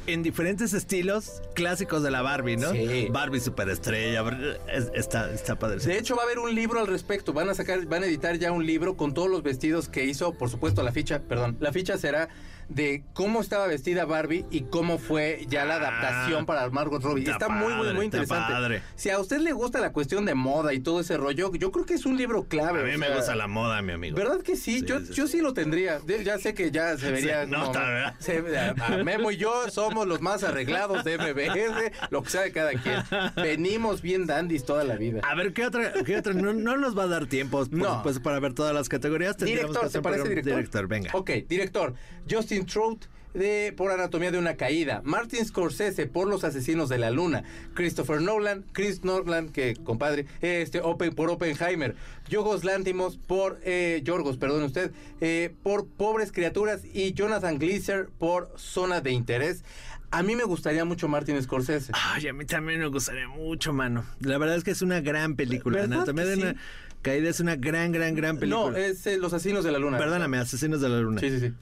en 0.07 0.23
diferentes 0.23 0.75
estilos 0.75 1.41
clásicos 1.55 2.03
de 2.03 2.11
la 2.11 2.21
Barbie, 2.21 2.59
¿no? 2.59 2.71
Sí. 2.73 3.09
Barbie 3.11 3.41
superestrella. 3.41 4.23
es- 4.71 4.91
Está, 4.95 5.33
está 5.33 5.59
padre. 5.59 5.79
De 5.79 5.97
hecho, 5.99 6.15
va 6.15 6.23
a 6.23 6.25
haber 6.27 6.39
un 6.41 6.55
libro 6.55 6.79
al 6.79 6.87
respecto. 6.89 7.33
Van 7.33 7.49
a 7.49 7.55
sacar, 7.55 7.87
van 7.87 8.03
a 8.03 8.07
editar 8.07 8.37
ya 8.39 8.53
un 8.53 8.67
libro 8.67 8.97
con 8.99 9.15
todos 9.15 9.31
los 9.31 9.43
vestidos 9.43 9.89
que 9.89 10.05
hizo. 10.05 10.35
Por 10.35 10.51
supuesto, 10.51 10.83
la 10.83 10.93
ficha, 10.93 11.21
perdón, 11.23 11.57
la 11.59 11.73
ficha 11.73 11.97
será 11.97 12.29
de 12.71 13.03
cómo 13.13 13.41
estaba 13.41 13.67
vestida 13.67 14.05
Barbie 14.05 14.47
y 14.51 14.63
cómo 14.63 14.99
fue 14.99 15.45
ya 15.49 15.65
la 15.65 15.75
adaptación 15.77 16.47
para 16.47 16.69
Margot 16.71 17.03
Robbie. 17.03 17.21
está 17.25 17.33
Está, 17.33 17.49
muy, 17.49 17.73
muy, 17.95 18.05
interesante. 18.07 18.53
padre. 18.53 18.83
Si 18.97 19.11
a 19.11 19.19
usted 19.19 19.39
le 19.41 19.53
gusta 19.53 19.81
la 19.81 19.93
cuestión 19.93 20.25
de 20.25 20.35
moda 20.35 20.73
y 20.73 20.81
todo 20.81 21.01
ese 21.01 21.17
rollo, 21.17 21.53
yo 21.55 21.73
creo 21.73 21.85
que 21.85 21.95
es 21.95 22.07
un 22.07 22.17
libro 22.17 22.41
A 22.41 22.47
clave. 22.49 22.85
mí 22.85 22.95
o 22.95 22.99
me 22.99 23.07
sea, 23.07 23.17
gusta 23.17 23.35
la 23.35 23.47
moda, 23.49 23.83
mi 23.83 23.93
amigo. 23.93 24.17
¿Verdad 24.17 24.41
que 24.43 24.57
sí? 24.57 24.81
Sí, 24.81 24.87
yo, 24.87 25.01
sí, 25.01 25.13
yo 25.13 25.27
sí. 25.27 25.41
lo 25.41 25.53
tendría. 25.53 26.01
Ya 26.25 26.39
sé 26.39 26.55
que 26.55 26.71
ya 26.71 26.97
se 26.97 27.11
vería. 27.13 27.41
Se 27.43 27.47
nota, 27.51 27.81
¿verdad? 27.81 28.15
se- 28.19 28.57
a- 28.59 28.75
a 28.87 29.03
Memo 29.05 29.31
y 29.33 29.37
yo 29.37 29.69
somos 29.71 30.07
los 30.07 30.21
más 30.21 30.45
arreglados 30.45 31.03
de 31.05 31.19
MBS, 31.19 31.93
lo 32.11 32.23
que 32.23 32.31
sea 32.31 32.43
de 32.43 32.53
cada 32.53 32.71
quien. 32.73 33.03
Venimos 33.37 34.01
bien 34.03 34.27
dandis 34.27 34.65
toda 34.65 34.85
la 34.85 34.97
vida. 34.97 35.21
A 35.29 35.35
ver, 35.35 35.53
¿qué 35.53 35.67
otra? 35.67 35.93
Qué 36.05 36.17
otra? 36.17 36.33
No, 36.35 36.53
no 36.53 36.77
nos 36.77 36.97
va 36.97 37.05
a 37.05 37.09
dar 37.09 37.27
tiempo, 37.27 37.59
por 37.67 37.73
No. 37.73 37.97
supuesto, 37.97 38.23
para 38.23 38.39
ver 38.39 38.55
todas 38.55 38.75
las 38.75 38.89
categorías. 38.89 39.37
Que 39.37 39.47
Director, 39.47 39.79
hacer 39.79 39.91
¿te 39.91 39.99
un 39.99 40.03
parece 40.05 40.29
director? 40.29 40.53
Director, 40.55 40.87
venga. 40.87 41.11
Ok, 41.15 41.31
director. 41.49 41.95
Justin 42.31 42.60
Trout 42.67 43.07
de 43.35 43.73
Por 43.77 43.93
Anatomía 43.93 44.31
de 44.31 44.39
una 44.39 44.57
Caída. 44.57 45.03
Martin 45.05 45.45
Scorsese 45.45 46.07
por 46.07 46.29
Los 46.29 46.45
Asesinos 46.45 46.89
de 46.89 46.99
la 46.99 47.11
Luna. 47.11 47.45
Christopher 47.75 48.21
Nolan, 48.21 48.65
Chris 48.73 49.05
Nolan, 49.05 49.51
que 49.51 49.77
compadre, 49.77 50.27
este, 50.41 50.81
Open, 50.81 51.15
por 51.15 51.31
Oppenheimer. 51.31 51.95
Yogos 52.29 52.65
Lántimos 52.65 53.17
por, 53.19 53.61
eh, 53.65 54.01
Yorgos, 54.05 54.37
perdón 54.37 54.65
usted, 54.65 54.93
eh, 55.21 55.55
por 55.63 55.87
Pobres 55.87 56.33
Criaturas. 56.33 56.83
Y 56.85 57.13
Jonathan 57.13 57.59
Gleaser 57.59 58.09
por 58.19 58.53
Zona 58.57 59.01
de 59.01 59.13
Interés. 59.13 59.65
A 60.13 60.25
mí 60.25 60.35
me 60.35 60.43
gustaría 60.43 60.85
mucho 60.85 61.07
Martin 61.07 61.41
Scorsese. 61.41 61.93
Ay, 61.95 62.27
a 62.27 62.33
mí 62.33 62.45
también 62.45 62.81
me 62.81 62.89
gustaría 62.89 63.29
mucho, 63.29 63.73
mano. 63.73 64.05
La 64.21 64.39
verdad 64.39 64.57
es 64.57 64.65
que 64.65 64.73
es 64.73 64.83
una 64.83 65.01
gran 65.01 65.37
película. 65.37 65.83
¿Verdad 65.83 65.99
Anatomía 65.99 66.25
de 66.25 66.35
una 66.35 66.57
caída 67.03 67.31
es 67.31 67.39
una 67.39 67.55
gran, 67.55 67.93
gran, 67.93 68.17
gran 68.17 68.39
película. 68.39 68.71
No, 68.71 68.77
es 68.77 69.07
eh, 69.07 69.19
Los 69.19 69.33
Asesinos 69.33 69.63
de 69.63 69.71
la 69.71 69.79
Luna. 69.79 69.99
Perdóname, 69.99 70.39
Asesinos 70.39 70.81
de 70.81 70.89
la 70.89 70.99
Luna. 70.99 71.21
Sí, 71.21 71.31
sí, 71.31 71.39
sí. 71.39 71.53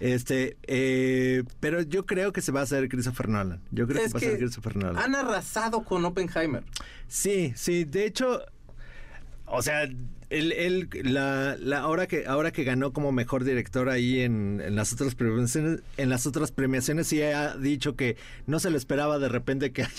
Este, 0.00 0.56
eh, 0.64 1.44
pero 1.60 1.82
yo 1.82 2.04
creo 2.06 2.32
que 2.32 2.40
se 2.40 2.52
va 2.52 2.60
a 2.60 2.62
hacer 2.64 2.88
Christopher 2.88 3.28
Nolan. 3.28 3.60
Yo 3.70 3.86
creo 3.86 4.02
Es 4.04 4.12
que 4.12 4.18
va 4.18 4.18
a 4.18 4.30
ser 4.30 4.38
Christopher 4.38 4.76
Nolan. 4.76 4.98
han 5.02 5.14
arrasado 5.14 5.84
con 5.84 6.04
Oppenheimer. 6.04 6.62
Sí, 7.08 7.52
sí, 7.56 7.84
de 7.84 8.04
hecho, 8.06 8.42
o 9.46 9.62
sea, 9.62 9.82
él, 10.30 10.52
él 10.52 10.88
la, 11.04 11.56
la, 11.60 11.78
ahora 11.80 12.06
que 12.06 12.26
ahora 12.26 12.50
que 12.50 12.64
ganó 12.64 12.92
como 12.92 13.12
mejor 13.12 13.44
director 13.44 13.88
ahí 13.88 14.20
en, 14.20 14.60
en 14.64 14.74
las 14.74 14.92
otras 14.92 15.14
premiaciones, 15.14 15.80
en 15.96 16.08
las 16.08 16.26
otras 16.26 16.50
premiaciones 16.50 17.06
sí 17.06 17.22
ha 17.22 17.56
dicho 17.56 17.94
que 17.94 18.16
no 18.46 18.58
se 18.58 18.70
lo 18.70 18.76
esperaba 18.76 19.18
de 19.18 19.28
repente 19.28 19.72
que 19.72 19.82
haya, 19.84 19.92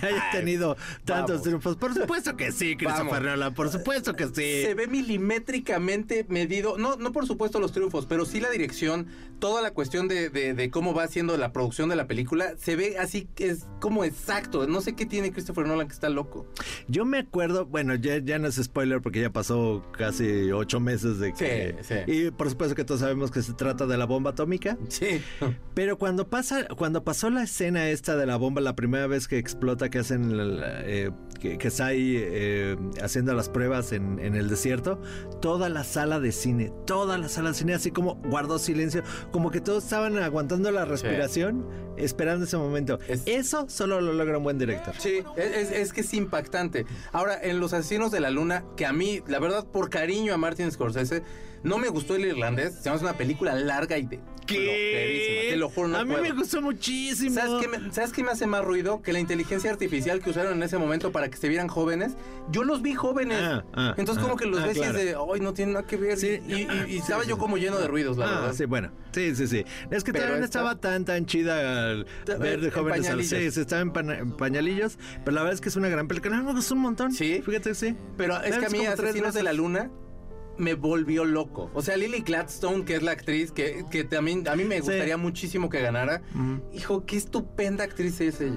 que 0.00 0.06
haya 0.06 0.24
tenido 0.32 0.76
tantos 1.04 1.28
vamos. 1.30 1.42
triunfos. 1.42 1.76
Por 1.76 1.94
supuesto 1.94 2.36
que 2.36 2.52
sí, 2.52 2.76
Christopher. 2.78 3.22
Nolan, 3.22 3.54
por 3.54 3.70
supuesto 3.70 4.14
que 4.14 4.26
sí. 4.26 4.62
Se 4.64 4.74
ve 4.74 4.86
milimétricamente 4.86 6.26
medido, 6.28 6.78
no, 6.78 6.96
no 6.96 7.12
por 7.12 7.26
supuesto 7.26 7.60
los 7.60 7.72
triunfos, 7.72 8.06
pero 8.06 8.24
sí 8.24 8.40
la 8.40 8.50
dirección, 8.50 9.06
toda 9.38 9.62
la 9.62 9.72
cuestión 9.72 10.08
de, 10.08 10.30
de- 10.30 10.54
de 10.54 10.70
cómo 10.70 10.94
va 10.94 11.04
haciendo 11.04 11.36
la 11.36 11.52
producción 11.52 11.88
de 11.88 11.96
la 11.96 12.06
película, 12.06 12.54
se 12.58 12.76
ve 12.76 12.96
así, 12.98 13.28
es 13.36 13.66
como 13.80 14.04
exacto. 14.04 14.66
No 14.66 14.80
sé 14.80 14.94
qué 14.94 15.06
tiene 15.06 15.32
Christopher 15.32 15.66
Nolan 15.66 15.88
que 15.88 15.94
está 15.94 16.08
loco. 16.08 16.46
Yo 16.88 17.04
me 17.04 17.18
acuerdo, 17.18 17.66
bueno, 17.66 17.94
ya, 17.94 18.18
ya 18.18 18.38
no 18.38 18.48
es 18.48 18.56
spoiler 18.56 19.00
porque 19.02 19.20
ya 19.20 19.30
pasó 19.30 19.84
casi 19.96 20.50
ocho 20.52 20.80
meses 20.80 21.18
de 21.18 21.32
que... 21.34 21.76
Sí, 21.82 21.94
sí. 22.06 22.12
Y 22.12 22.30
por 22.30 22.48
supuesto 22.50 22.74
que 22.74 22.84
todos 22.84 23.00
sabemos 23.00 23.30
que 23.30 23.42
se 23.42 23.52
trata 23.52 23.86
de 23.86 23.96
la 23.96 24.06
bomba 24.06 24.30
atómica. 24.30 24.78
Sí. 24.88 25.20
Pero 25.74 25.98
cuando 25.98 26.28
pasa, 26.28 26.66
cuando 26.68 27.04
pasó 27.04 27.30
la 27.30 27.42
escena 27.42 27.88
esta 27.90 28.16
de 28.16 28.26
la 28.26 28.36
bomba, 28.36 28.60
la 28.60 28.74
primera 28.76 29.06
vez 29.06 29.28
que 29.28 29.38
que 29.74 29.98
hacen, 29.98 30.58
la- 30.60 30.82
eh, 30.84 31.10
que, 31.40 31.58
que 31.58 31.68
está 31.68 31.86
ahí 31.86 32.14
eh, 32.18 32.76
haciendo 33.02 33.34
las 33.34 33.48
pruebas 33.48 33.92
en, 33.92 34.18
en 34.20 34.34
el 34.36 34.48
desierto, 34.48 35.00
toda 35.40 35.68
la 35.68 35.82
sala 35.84 36.20
de 36.20 36.32
cine, 36.32 36.72
toda 36.86 37.18
la 37.18 37.28
sala 37.28 37.48
de 37.50 37.54
cine, 37.56 37.74
así 37.74 37.90
como 37.90 38.14
guardó 38.16 38.58
silencio, 38.58 39.02
como 39.32 39.50
que 39.50 39.60
todos 39.60 39.84
estaban 39.84 40.16
aguantando 40.18 40.70
la 40.70 40.84
respiración, 40.84 41.66
esperando 41.96 42.44
ese 42.46 42.56
momento. 42.56 42.98
Es- 43.08 43.22
Eso 43.26 43.66
solo 43.68 44.00
lo 44.00 44.12
logra 44.12 44.38
un 44.38 44.44
buen 44.44 44.58
director. 44.58 44.94
Sí, 44.98 45.22
es, 45.36 45.92
que 45.92 46.00
es 46.02 46.14
impactante. 46.14 46.86
Ahora, 47.12 47.38
en 47.42 47.60
Los 47.60 47.72
Asesinos 47.72 48.10
de 48.10 48.20
la 48.20 48.30
Luna, 48.30 48.64
que 48.76 48.86
a 48.86 48.92
mí, 48.92 49.22
la 49.26 49.38
verdad, 49.38 49.66
por 49.66 49.90
cariño 49.90 50.32
a 50.32 50.36
Martin 50.36 50.70
Scorsese, 50.70 51.22
no 51.62 51.78
me 51.78 51.88
gustó 51.88 52.14
el 52.14 52.24
irlandés. 52.24 52.74
Se 52.76 52.84
llama 52.90 53.00
una 53.02 53.14
película 53.18 53.54
larga 53.54 53.98
y 53.98 54.06
de 54.06 54.20
flojerísima. 54.46 55.50
Te 55.50 55.56
lo 55.56 55.68
juro, 55.68 55.88
no 55.88 55.96
A 55.98 56.04
mí 56.04 56.10
puedo. 56.12 56.22
me 56.22 56.32
gustó 56.32 56.62
muchísimo. 56.62 57.34
¿Sabes 57.34 57.54
qué, 57.60 57.68
me, 57.78 57.92
¿Sabes 57.92 58.12
qué 58.12 58.22
me 58.22 58.30
hace 58.30 58.46
más 58.46 58.64
ruido? 58.64 59.02
Que 59.02 59.12
la 59.12 59.18
inteligencia 59.18 59.55
artificial 59.64 60.20
que 60.20 60.30
usaron 60.30 60.52
en 60.54 60.62
ese 60.62 60.76
momento 60.78 61.10
para 61.12 61.28
que 61.30 61.36
se 61.38 61.48
vieran 61.48 61.68
jóvenes, 61.68 62.12
yo 62.50 62.64
los 62.64 62.82
vi 62.82 62.94
jóvenes. 62.94 63.38
Ah, 63.40 63.64
ah, 63.74 63.94
Entonces, 63.96 64.22
como 64.22 64.34
ah, 64.34 64.38
que 64.38 64.46
los 64.46 64.60
ah, 64.60 64.66
ves 64.66 64.76
y 64.76 64.80
es 64.80 64.86
claro. 64.90 64.98
de, 65.28 65.34
ay, 65.34 65.40
no 65.40 65.52
tiene 65.54 65.72
nada 65.72 65.86
que 65.86 65.96
ver. 65.96 66.18
Sí, 66.18 66.40
y 66.46 66.52
y- 66.54 66.62
y 66.62 66.92
sí, 66.92 66.98
estaba 66.98 67.22
sí, 67.22 67.28
yo 67.30 67.36
sí. 67.36 67.40
como 67.40 67.56
lleno 67.56 67.78
de 67.78 67.86
ruidos, 67.88 68.16
la 68.18 68.26
Ah, 68.26 68.40
verdad. 68.42 68.54
sí, 68.54 68.64
bueno. 68.66 68.90
Sí, 69.12 69.34
sí, 69.34 69.46
sí. 69.46 69.64
Es 69.90 70.04
que 70.04 70.12
no 70.12 70.18
esta- 70.18 70.44
estaba 70.44 70.76
tan, 70.80 71.04
tan 71.04 71.24
chida 71.26 71.90
al 71.90 72.06
ver 72.38 72.60
de 72.60 72.66
en 72.68 72.72
jóvenes. 72.72 73.08
al-. 73.08 73.24
Sí, 73.24 73.50
se 73.50 73.60
estaba 73.62 73.80
en, 73.82 73.92
pana- 73.92 74.18
en 74.18 74.32
pañalillos. 74.36 74.98
Pero 75.24 75.34
la 75.34 75.42
verdad 75.42 75.54
es 75.54 75.60
que 75.60 75.68
es 75.70 75.76
una 75.76 75.88
gran 75.88 76.06
película. 76.08 76.40
Me 76.42 76.52
gustó 76.52 76.74
un 76.74 76.80
montón. 76.80 77.12
Sí. 77.12 77.40
Fíjate 77.44 77.74
sí. 77.74 77.96
Pero 78.16 78.40
es 78.42 78.58
que 78.58 78.66
a 78.66 78.68
mí 78.68 78.78
como 78.78 78.94
tres 78.94 79.10
Asesinos 79.10 79.34
de 79.34 79.42
la 79.42 79.52
Luna 79.52 79.90
me 80.58 80.72
volvió 80.74 81.24
loco. 81.26 81.70
O 81.74 81.82
sea, 81.82 81.98
Lily 81.98 82.20
Gladstone, 82.22 82.84
que 82.86 82.96
es 82.96 83.02
la 83.02 83.10
actriz, 83.12 83.52
que, 83.52 83.84
que 83.90 84.04
también 84.04 84.48
a 84.48 84.56
mí 84.56 84.64
me 84.64 84.76
Sí. 84.76 84.80
gustaría 84.82 85.16
muchísimo 85.18 85.68
que 85.68 85.80
ganara. 85.82 86.22
Hijo, 86.72 87.04
qué 87.04 87.16
estupenda 87.18 87.84
actriz 87.84 88.18
es 88.22 88.40
ella. 88.40 88.56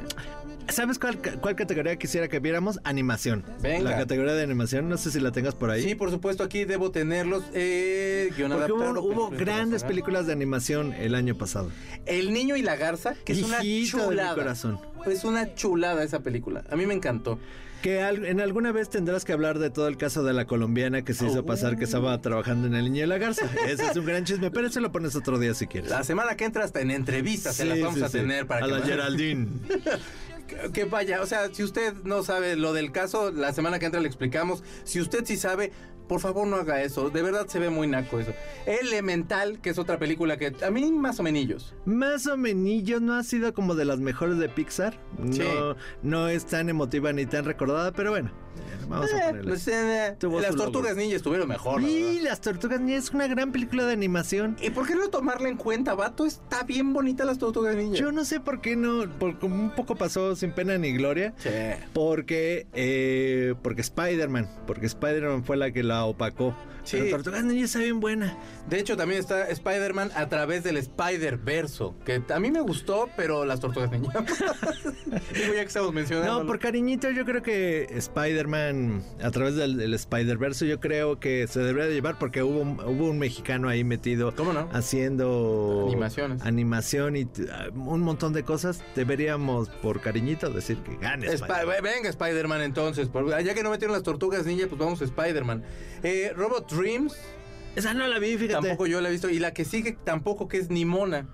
¿Sabes 0.72 1.00
cuál, 1.00 1.20
cuál 1.42 1.56
categoría 1.56 1.96
quisiera 1.98 2.28
que 2.28 2.40
viéramos? 2.40 2.80
Animación. 2.84 3.44
Venga. 3.62 3.90
La 3.92 3.98
categoría 3.98 4.34
de 4.34 4.44
animación, 4.44 4.88
no 4.90 4.98
sé 4.98 5.12
si 5.12 5.20
la 5.20 5.32
tengas 5.32 5.56
por 5.56 5.70
ahí. 5.72 5.84
Sí, 5.84 5.96
por 5.96 6.12
supuesto, 6.12 6.44
aquí 6.44 6.66
debo 6.66 6.92
tenerlos. 6.92 7.44
Eh, 7.54 8.28
Porque 8.30 8.44
hubo, 8.46 8.54
adaptado, 8.56 9.02
hubo 9.04 9.30
película 9.30 9.38
grandes 9.56 9.84
películas 9.84 10.28
de 10.28 10.34
animación 10.34 10.94
el 10.94 11.16
año 11.16 11.36
pasado. 11.36 11.72
El 12.06 12.34
niño 12.34 12.56
y 12.56 12.62
la 12.62 12.76
garza, 12.76 13.16
que 13.26 13.34
es 13.34 13.42
una 13.44 13.64
Hijito 13.64 13.98
de 13.98 14.04
mi 14.04 14.10
chulada. 14.12 14.36
corazón. 14.36 14.80
Es 15.06 15.24
una 15.24 15.56
chulada 15.56 16.04
esa 16.04 16.20
película. 16.22 16.64
A 16.70 16.76
mí 16.76 16.86
me 16.86 16.94
encantó. 16.94 17.40
Que 17.82 18.02
en 18.02 18.42
alguna 18.42 18.74
vez 18.74 18.90
tendrás 18.90 19.24
que 19.24 19.32
hablar 19.32 19.58
de 19.58 19.70
todo 19.70 19.88
el 19.88 19.96
caso 19.96 20.22
de 20.26 20.34
la 20.34 20.46
colombiana 20.46 21.04
que 21.04 21.14
se 21.14 21.28
hizo 21.28 21.46
pasar 21.46 21.78
que 21.78 21.86
estaba 21.86 22.20
trabajando 22.20 22.68
en 22.68 22.76
el 22.76 22.84
niño 22.92 23.06
y 23.06 23.08
la 23.08 23.18
garza. 23.18 23.50
Ese 23.66 23.86
es 23.88 23.96
un 23.96 24.06
gran 24.06 24.26
chisme, 24.26 24.52
pero 24.52 24.68
eso 24.68 24.82
lo 24.82 24.92
pones 24.92 25.16
otro 25.16 25.40
día 25.40 25.54
si 25.54 25.66
quieres. 25.66 25.90
La 25.90 26.04
semana 26.04 26.36
que 26.36 26.44
entra 26.44 26.66
hasta 26.66 26.82
en 26.82 26.92
entrevistas 26.92 27.56
se 27.56 27.64
las 27.64 27.80
vamos 27.80 28.00
sí, 28.00 28.04
a 28.04 28.10
sí. 28.10 28.18
tener 28.18 28.48
para 28.48 28.66
a 28.66 28.68
que 28.68 28.74
la. 28.80 28.86
Geraldine. 28.86 29.48
Que- 30.74 30.86
vaya, 30.86 31.22
o 31.22 31.26
sea, 31.26 31.54
si 31.54 31.64
usted 31.64 31.94
no 32.04 32.24
sabe 32.24 32.56
lo 32.56 32.74
del 32.74 32.92
caso, 32.92 33.32
la 33.32 33.54
semana 33.54 33.80
que 33.80 33.86
entra 33.86 34.00
le 34.02 34.08
explicamos. 34.08 34.64
Si 34.84 35.00
usted 35.00 35.26
sí 35.26 35.38
sabe, 35.38 35.72
por 36.10 36.20
favor 36.20 36.46
no 36.46 36.58
haga 36.58 36.82
eso. 36.84 37.10
De 37.10 37.22
verdad 37.22 37.48
se 37.48 37.60
ve 37.60 37.70
muy 37.70 37.88
naco 37.88 38.20
eso. 38.20 38.34
Elemental, 38.66 39.60
que 39.62 39.70
es 39.70 39.78
otra 39.80 39.98
película 39.98 40.36
que 40.38 40.54
a 40.66 40.72
mí 40.72 40.92
más 40.92 41.20
o 41.20 41.24
menos. 41.24 41.74
Más 41.86 42.28
o 42.28 42.36
menos 42.36 43.02
no 43.02 43.14
ha 43.14 43.24
sido 43.24 43.54
como 43.54 43.76
de 43.76 43.86
las 43.86 44.00
mejores 44.00 44.38
de 44.40 44.50
Pixar. 44.50 45.00
No, 45.18 45.32
Sí. 45.34 45.44
no 46.04 46.28
es 46.28 46.46
tan 46.46 46.68
emotiva 46.70 47.14
ni 47.14 47.26
tan 47.26 47.46
recordada, 47.46 47.94
pero 47.94 48.10
bueno. 48.12 48.32
Vamos 48.90 49.14
a 49.14 49.18
Eh, 49.18 49.22
ponerle. 49.28 49.50
pues, 49.52 49.68
eh, 49.68 50.16
Tuvo 50.20 50.42
las 50.42 50.56
tortugas 50.56 50.96
ninja 50.98 51.16
estuvieron 51.16 51.48
mejor. 51.48 51.82
la 51.82 51.88
verdad. 51.88 52.22
las 52.24 52.42
tortugas 52.42 52.80
ninja 52.82 52.98
es 52.98 53.12
una 53.12 53.28
gran 53.28 53.52
película 53.52 53.86
de 53.86 53.94
animación. 53.94 54.58
¿Y 54.62 54.72
por 54.72 54.88
qué 54.88 54.96
no 54.96 55.08
tomarla 55.10 55.48
en 55.48 55.56
cuenta, 55.58 55.94
vato? 55.94 56.26
Está 56.26 56.64
bien 56.64 56.92
bonita 56.92 57.24
las 57.24 57.38
tortugas 57.38 57.76
ninja. 57.76 57.96
Yo 57.98 58.12
no 58.12 58.26
sé 58.26 58.40
por 58.40 58.60
qué 58.60 58.76
no, 58.76 59.08
por 59.20 59.38
como 59.40 59.56
un 59.56 59.70
poco 59.76 59.96
pasó 59.96 60.36
sin 60.36 60.52
pena 60.52 60.78
ni 60.78 60.92
gloria. 60.94 61.34
Sí. 61.38 61.50
Porque, 61.94 62.66
eh, 62.74 63.54
porque 63.62 63.82
Spider-Man, 63.82 64.50
porque 64.66 64.88
Spider-Man 64.88 65.44
fue 65.46 65.56
la 65.56 65.72
que 65.72 65.84
la 65.84 65.99
opacó. 66.06 66.54
Sí. 66.90 66.98
Pero 66.98 67.10
Tortugas 67.18 67.44
Ninja 67.44 67.66
está 67.66 67.80
bien 67.80 68.00
buena. 68.00 68.38
De 68.70 68.80
hecho, 68.80 68.98
también 68.98 69.20
está 69.20 69.48
Spider-Man 69.50 70.12
a 70.16 70.28
través 70.30 70.64
del 70.64 70.78
Spider-Verso, 70.78 71.96
que 72.06 72.22
a 72.34 72.40
mí 72.40 72.52
me 72.52 72.62
gustó, 72.62 73.10
pero 73.16 73.46
las 73.46 73.60
tortugas 73.60 73.92
ninja. 73.92 74.12
Digo, 75.34 75.54
ya 75.54 75.62
que 75.62 75.62
estamos 75.62 75.94
mencionando. 75.94 76.40
No, 76.42 76.46
por 76.48 76.60
cariñito 76.60 77.10
yo 77.12 77.26
creo 77.26 77.42
que 77.42 77.88
Spider-Man, 77.96 79.04
a 79.24 79.32
través 79.32 79.56
del, 79.56 79.78
del 79.78 79.94
Spider-Verse, 79.94 80.68
yo 80.68 80.80
creo 80.80 81.20
que 81.20 81.48
se 81.48 81.60
debería 81.60 81.88
de 81.90 81.94
llevar 81.94 82.18
porque 82.20 82.44
hubo, 82.44 82.60
un- 82.62 82.80
hubo 82.80 83.10
un 83.10 83.20
mexicano 83.20 83.70
ahí 83.70 83.84
metido 83.84 84.34
¿Cómo 84.36 84.54
no? 84.54 84.70
haciendo 84.74 85.86
Animaciones. 85.88 86.42
animación 86.44 87.16
y 87.16 87.28
ah, 87.52 87.68
un 87.74 88.02
montón 88.02 88.34
de 88.34 88.44
cosas. 88.44 88.82
Deberíamos, 88.96 89.70
por 89.70 90.02
cariñito, 90.02 90.50
decir 90.50 90.78
que 90.78 90.96
gane. 90.98 91.28
Spi- 91.28 91.36
Spider-Man. 91.44 91.76
venga, 91.84 92.10
Spider-Man 92.10 92.62
entonces. 92.62 93.10
Ya 93.44 93.54
que 93.54 93.64
no 93.64 93.70
metieron 93.72 93.94
las 93.94 94.04
tortugas 94.04 94.46
ninja, 94.46 94.68
pues 94.68 94.80
vamos 94.80 95.02
a 95.02 95.06
Spider-Man. 95.06 95.64
Eh, 96.04 96.32
Robot 96.36 96.72
Dreams, 96.80 97.14
Esa 97.76 97.94
no 97.94 98.08
la 98.08 98.20
vi, 98.20 98.38
fíjate. 98.38 98.54
tampoco 98.68 98.88
yo 98.88 99.00
la 99.02 99.10
he 99.10 99.12
visto. 99.12 99.30
Y 99.30 99.40
la 99.40 99.54
que 99.54 99.66
sigue 99.66 99.98
tampoco, 100.04 100.48
que 100.48 100.58
es 100.58 100.70
Nimona. 100.70 101.28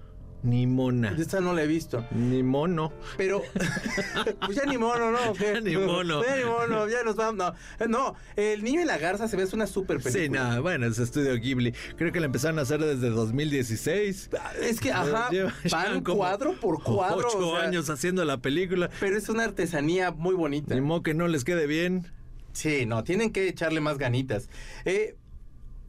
Ni 0.43 0.67
mona. 0.67 1.15
Esta 1.17 1.39
no 1.41 1.53
la 1.53 1.63
he 1.63 1.67
visto. 1.67 2.05
Ni 2.11 2.43
mono. 2.43 2.93
Pero, 3.17 3.41
pues 4.45 4.55
ya 4.55 4.65
ni 4.65 4.77
mono, 4.77 5.09
¿no? 5.09 5.31
¿O 5.31 5.33
qué? 5.33 5.59
Ni 5.59 5.75
mono. 5.75 6.23
Ya 6.23 6.35
ni 6.37 6.43
mono, 6.43 6.87
ya 6.87 7.01
nos 7.03 7.15
vamos. 7.15 7.37
No, 7.37 7.53
Eh, 7.79 7.87
no, 7.87 8.15
El 8.35 8.63
Niño 8.63 8.81
y 8.81 8.85
la 8.85 8.99
Garza 8.99 9.27
se 9.27 9.37
ve, 9.37 9.41
es 9.43 9.53
una 9.53 9.65
super 9.65 9.97
película. 9.97 10.23
Sí, 10.23 10.29
nada, 10.29 10.59
bueno, 10.59 10.85
es 10.85 10.99
estudio 10.99 11.33
Ghibli. 11.35 11.73
Creo 11.97 12.11
que 12.11 12.19
la 12.19 12.27
empezaron 12.27 12.59
a 12.59 12.61
hacer 12.61 12.79
desde 12.79 13.09
2016. 13.09 14.29
Es 14.61 14.79
que, 14.79 14.91
ajá, 14.91 15.29
Lleva- 15.31 15.51
van 15.71 16.03
cuadro 16.03 16.53
por 16.59 16.83
cuadro. 16.83 17.27
Ocho 17.27 17.39
o 17.49 17.57
sea, 17.57 17.67
años 17.67 17.89
haciendo 17.89 18.23
la 18.23 18.37
película. 18.37 18.91
Pero 18.99 19.17
es 19.17 19.29
una 19.29 19.45
artesanía 19.45 20.11
muy 20.11 20.35
bonita. 20.35 20.75
Ni 20.75 20.81
modo 20.81 21.01
que 21.01 21.15
no 21.15 21.27
les 21.27 21.43
quede 21.43 21.65
bien. 21.65 22.05
Sí, 22.53 22.85
no, 22.85 23.03
tienen 23.03 23.31
que 23.31 23.47
echarle 23.47 23.81
más 23.81 23.97
ganitas. 23.97 24.47
Eh, 24.85 25.15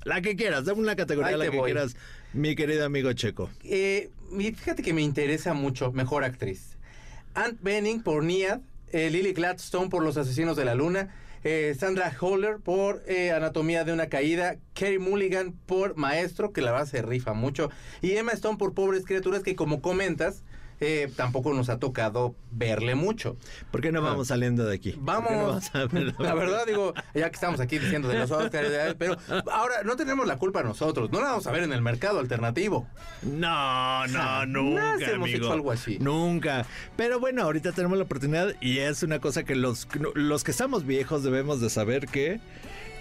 La 0.06 0.20
que 0.22 0.36
quieras, 0.36 0.64
dame 0.64 0.80
una 0.80 0.94
categoría, 0.94 1.32
Ahí 1.32 1.36
la 1.36 1.50
que 1.50 1.56
voy. 1.56 1.72
quieras, 1.72 1.96
mi 2.32 2.54
querido 2.54 2.84
amigo 2.84 3.12
Checo. 3.12 3.50
eh, 3.64 4.08
fíjate 4.38 4.84
que 4.84 4.92
me 4.94 5.02
interesa 5.02 5.52
mucho 5.52 5.90
Mejor 5.90 6.22
Actriz. 6.22 6.76
Anne 7.34 7.58
Bening 7.60 8.02
por 8.04 8.22
Niad, 8.22 8.60
eh, 8.92 9.10
Lily 9.10 9.32
Gladstone 9.32 9.90
por 9.90 10.04
Los 10.04 10.16
Asesinos 10.16 10.56
de 10.56 10.64
la 10.64 10.76
Luna, 10.76 11.12
eh, 11.42 11.74
Sandra 11.76 12.12
Holler 12.20 12.58
por 12.58 13.02
eh, 13.08 13.32
Anatomía 13.32 13.82
de 13.82 13.92
una 13.92 14.06
Caída, 14.08 14.58
Kerry 14.74 15.00
Mulligan 15.00 15.52
por 15.66 15.96
Maestro, 15.96 16.52
que 16.52 16.60
la 16.60 16.70
verdad 16.70 16.86
se 16.86 17.02
rifa 17.02 17.32
mucho, 17.32 17.68
y 18.00 18.12
Emma 18.12 18.30
Stone 18.30 18.58
por 18.58 18.74
Pobres 18.74 19.04
Criaturas, 19.04 19.42
que 19.42 19.56
como 19.56 19.82
comentas, 19.82 20.44
eh, 20.80 21.10
tampoco 21.16 21.52
nos 21.54 21.68
ha 21.68 21.78
tocado 21.78 22.34
verle 22.50 22.94
mucho. 22.94 23.36
¿Por 23.70 23.80
qué 23.80 23.92
no 23.92 24.00
Ah. 24.00 24.10
vamos 24.10 24.28
saliendo 24.28 24.64
de 24.64 24.74
aquí? 24.74 24.92
¿Por 24.92 25.00
qué 25.00 25.22
no 25.34 25.46
Vamos. 25.46 25.74
a 25.74 25.86
ver? 25.86 26.14
La 26.18 26.34
verdad, 26.34 26.66
digo, 26.66 26.92
ya 27.14 27.28
que 27.30 27.34
estamos 27.34 27.60
aquí 27.60 27.78
diciendo 27.78 28.08
de 28.08 28.18
los 28.18 28.30
Oscars, 28.30 28.94
pero 28.98 29.16
ahora 29.50 29.82
no 29.84 29.96
tenemos 29.96 30.26
la 30.26 30.36
culpa 30.38 30.62
nosotros, 30.62 31.10
no 31.10 31.20
la 31.20 31.28
vamos 31.28 31.46
a 31.46 31.52
ver 31.52 31.62
en 31.64 31.72
el 31.72 31.82
mercado 31.82 32.18
alternativo. 32.18 32.86
No, 33.22 34.06
no, 34.08 34.46
nunca, 34.46 34.94
hemos 35.10 35.28
amigo. 35.28 35.38
hecho 35.44 35.52
algo 35.52 35.72
así. 35.72 35.98
Nunca. 36.00 36.66
Pero 36.96 37.20
bueno, 37.20 37.42
ahorita 37.42 37.72
tenemos 37.72 37.98
la 37.98 38.04
oportunidad 38.04 38.54
y 38.60 38.78
es 38.78 39.02
una 39.02 39.18
cosa 39.18 39.44
que 39.44 39.54
los, 39.54 39.88
los 40.14 40.44
que 40.44 40.50
estamos 40.50 40.84
viejos 40.86 41.22
debemos 41.22 41.60
de 41.60 41.70
saber 41.70 42.06
que 42.06 42.40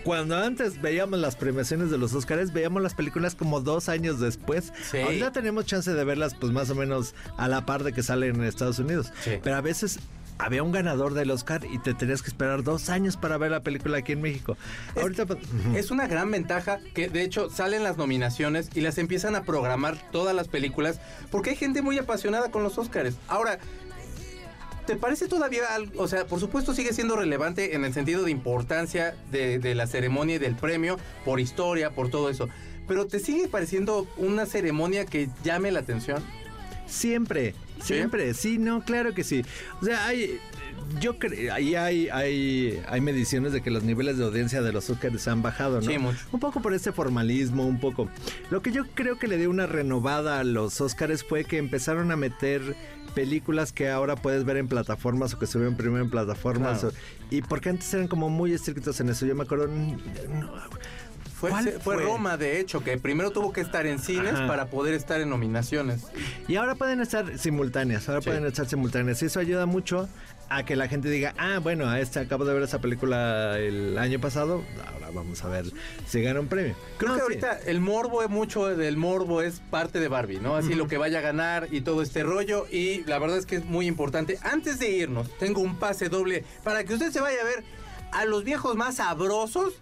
cuando 0.06 0.38
antes 0.38 0.82
veíamos 0.82 1.20
las 1.20 1.36
premiaciones 1.36 1.90
de 1.92 1.98
los 1.98 2.14
Oscars, 2.14 2.54
veíamos 2.54 2.82
las 2.82 2.94
películas 2.94 3.36
como 3.36 3.60
dos 3.60 3.90
años 3.90 4.20
después. 4.22 4.72
Sí. 4.90 5.00
Ahorita 5.00 5.32
tenemos 5.32 5.66
chance 5.66 5.92
de 5.94 6.04
verlas 6.06 6.36
pues 6.36 6.54
más 6.54 6.70
o 6.70 6.76
menos 6.76 7.16
a 7.38 7.48
la 7.50 7.66
par 7.66 7.84
de 7.84 7.92
que 7.92 8.04
salen 8.04 8.36
en 8.36 8.44
Estados 8.44 8.80
Unidos. 8.80 9.12
Sí. 9.24 9.32
Pero 9.44 9.56
a 9.58 9.62
veces 9.62 10.00
había 10.38 10.64
un 10.64 10.72
ganador 10.74 11.14
del 11.14 11.32
Oscar 11.32 11.62
y 11.72 11.80
te 11.80 11.94
tenías 11.94 12.22
que 12.22 12.28
esperar 12.28 12.62
dos 12.62 12.90
años 12.90 13.16
para 13.18 13.38
ver 13.38 13.52
la 13.52 13.62
película 13.62 13.98
aquí 13.98 14.12
en 14.12 14.22
México. 14.22 14.58
Es- 14.96 15.02
Ahorita 15.02 15.26
pues, 15.26 15.40
Es 15.76 15.92
una 15.92 16.08
gran 16.08 16.30
ventaja 16.30 16.80
que 16.94 17.08
de 17.10 17.24
hecho 17.24 17.50
salen 17.50 17.84
las 17.84 17.98
nominaciones 17.98 18.70
y 18.76 18.82
las 18.82 18.98
empiezan 18.98 19.36
a 19.36 19.44
programar 19.44 19.98
todas 20.12 20.36
las 20.36 20.50
películas 20.50 21.00
porque 21.32 21.52
hay 21.52 21.56
gente 21.56 21.82
muy 21.82 21.98
apasionada 21.98 22.52
con 22.52 22.64
los 22.64 22.78
Oscars. 22.78 23.16
Ahora, 23.30 23.60
¿te 24.86 24.96
parece 24.96 25.28
todavía 25.28 25.74
algo? 25.74 26.02
O 26.02 26.08
sea, 26.08 26.26
por 26.26 26.40
supuesto 26.40 26.74
sigue 26.74 26.94
siendo 26.94 27.16
relevante 27.16 27.76
en 27.76 27.86
el 27.86 27.94
sentido 27.94 28.24
de 28.24 28.32
importancia 28.32 29.16
de, 29.32 29.60
de 29.60 29.76
la 29.76 29.88
ceremonia 29.88 30.36
y 30.36 30.40
del 30.40 30.56
premio, 30.56 30.98
por 31.24 31.40
historia, 31.40 31.92
por 31.92 32.10
todo 32.10 32.30
eso. 32.30 32.50
Pero 32.88 33.08
¿te 33.08 33.20
sigue 33.20 33.48
pareciendo 33.48 34.08
una 34.18 34.46
ceremonia 34.46 35.06
que 35.06 35.30
llame 35.44 35.72
la 35.72 35.80
atención? 35.80 36.24
Siempre, 36.88 37.56
siempre, 37.82 38.34
sí, 38.34 38.58
no, 38.60 38.84
claro 38.84 39.16
que 39.16 39.24
sí. 39.24 39.44
O 39.82 39.86
sea, 39.86 40.06
hay, 40.06 40.40
yo 41.00 41.18
creo, 41.18 41.54
ahí 41.54 41.76
hay, 41.76 42.10
hay, 42.10 42.80
hay 42.88 43.02
mediciones 43.02 43.54
de 43.54 43.62
que 43.62 43.72
los 43.72 43.84
niveles 43.84 44.18
de 44.18 44.26
audiencia 44.26 44.62
de 44.62 44.72
los 44.72 44.90
Oscars 44.90 45.28
han 45.28 45.42
bajado, 45.42 45.82
¿no? 45.82 45.88
Sí, 45.88 45.98
mucho. 45.98 46.20
Un 46.32 46.40
poco 46.40 46.62
por 46.62 46.74
ese 46.74 46.92
formalismo, 46.92 47.66
un 47.66 47.80
poco. 47.80 48.08
Lo 48.52 48.62
que 48.62 48.72
yo 48.72 48.86
creo 48.94 49.18
que 49.18 49.28
le 49.28 49.38
dio 49.38 49.50
una 49.50 49.66
renovada 49.66 50.40
a 50.40 50.44
los 50.44 50.80
Oscars 50.80 51.24
fue 51.24 51.44
que 51.44 51.58
empezaron 51.58 52.12
a 52.12 52.16
meter 52.16 52.76
películas 53.16 53.72
que 53.74 53.90
ahora 53.90 54.16
puedes 54.16 54.44
ver 54.46 54.58
en 54.58 54.68
plataformas 54.68 55.34
o 55.34 55.40
que 55.40 55.48
se 55.48 55.58
ven 55.58 55.76
primero 55.76 56.04
en 56.04 56.12
plataformas. 56.12 56.82
Claro. 56.82 56.96
o- 56.96 57.34
y 57.34 57.42
porque 57.42 57.70
antes 57.70 57.92
eran 57.94 58.08
como 58.08 58.30
muy 58.30 58.54
estrictos 58.54 59.00
en 59.00 59.10
eso. 59.10 59.26
Yo 59.26 59.34
me 59.34 59.44
acuerdo... 59.44 59.68
no, 59.68 59.98
Fue, 61.40 61.50
¿Cuál 61.50 61.64
fue 61.66 61.80
fue? 61.96 62.04
Roma, 62.04 62.38
de 62.38 62.60
hecho, 62.62 62.82
que 62.84 62.98
primero 62.98 63.30
tuvo 63.32 63.52
que 63.52 63.60
estar 63.62 63.86
en 63.86 64.00
cines 64.00 64.34
Ajá. 64.36 64.48
para 64.48 64.70
poder 64.70 64.94
estar 64.94 65.20
en 65.20 65.30
nominaciones. 65.30 66.04
Y 66.48 66.56
ahora 66.56 66.76
pueden 66.76 67.02
estar 67.02 67.38
simultáneas, 67.38 68.08
ahora 68.08 68.22
Sí. 68.22 68.28
pueden 68.30 68.46
estar 68.46 68.66
simultáneas. 68.68 69.22
Y 69.22 69.26
eso 69.26 69.40
ayuda 69.40 69.66
mucho 69.66 70.08
a 70.50 70.64
que 70.66 70.76
la 70.76 70.88
gente 70.88 71.10
diga, 71.10 71.34
ah, 71.38 71.60
bueno, 71.62 71.90
a 71.90 72.00
este 72.00 72.20
acabo 72.20 72.46
de 72.46 72.54
ver 72.54 72.64
esa 72.64 72.80
película 72.80 73.58
el 73.58 73.98
año 73.98 74.20
pasado, 74.20 74.64
ahora 74.94 75.10
vamos 75.14 75.44
a 75.44 75.50
ver 75.50 75.66
si 76.08 76.22
gana 76.22 76.40
un 76.40 76.48
premio. 76.48 76.76
Creo 76.98 77.10
No, 77.10 77.16
que 77.16 77.20
sí. 77.20 77.24
ahorita 77.46 77.60
el 77.70 77.80
morbo 77.82 78.22
es 78.24 78.30
mucho 78.30 78.66
del 78.76 78.98
morbo 78.98 79.42
es 79.42 79.60
parte 79.72 80.00
de 80.00 80.08
Barbie, 80.08 80.40
¿no? 80.40 80.56
Así 80.56 80.74
lo 80.76 80.88
que 80.88 80.98
vaya 80.98 81.20
a 81.20 81.22
ganar 81.22 81.68
y 81.72 81.82
todo 81.82 82.02
este 82.02 82.24
rollo. 82.24 82.68
Y 82.72 83.04
la 83.06 83.18
verdad 83.20 83.38
es 83.38 83.46
que 83.46 83.56
es 83.58 83.66
muy 83.66 83.88
importante. 83.88 84.38
Antes 84.44 84.80
de 84.80 84.90
irnos, 84.92 85.30
tengo 85.38 85.62
un 85.62 85.78
pase 85.78 86.10
doble 86.10 86.44
para 86.64 86.84
que 86.84 86.94
usted 86.94 87.12
se 87.12 87.22
vaya 87.22 87.42
a 87.42 87.46
ver 87.46 87.64
a 88.12 88.26
los 88.26 88.44
viejos 88.44 88.76
más 88.76 88.96
sabrosos 88.96 89.74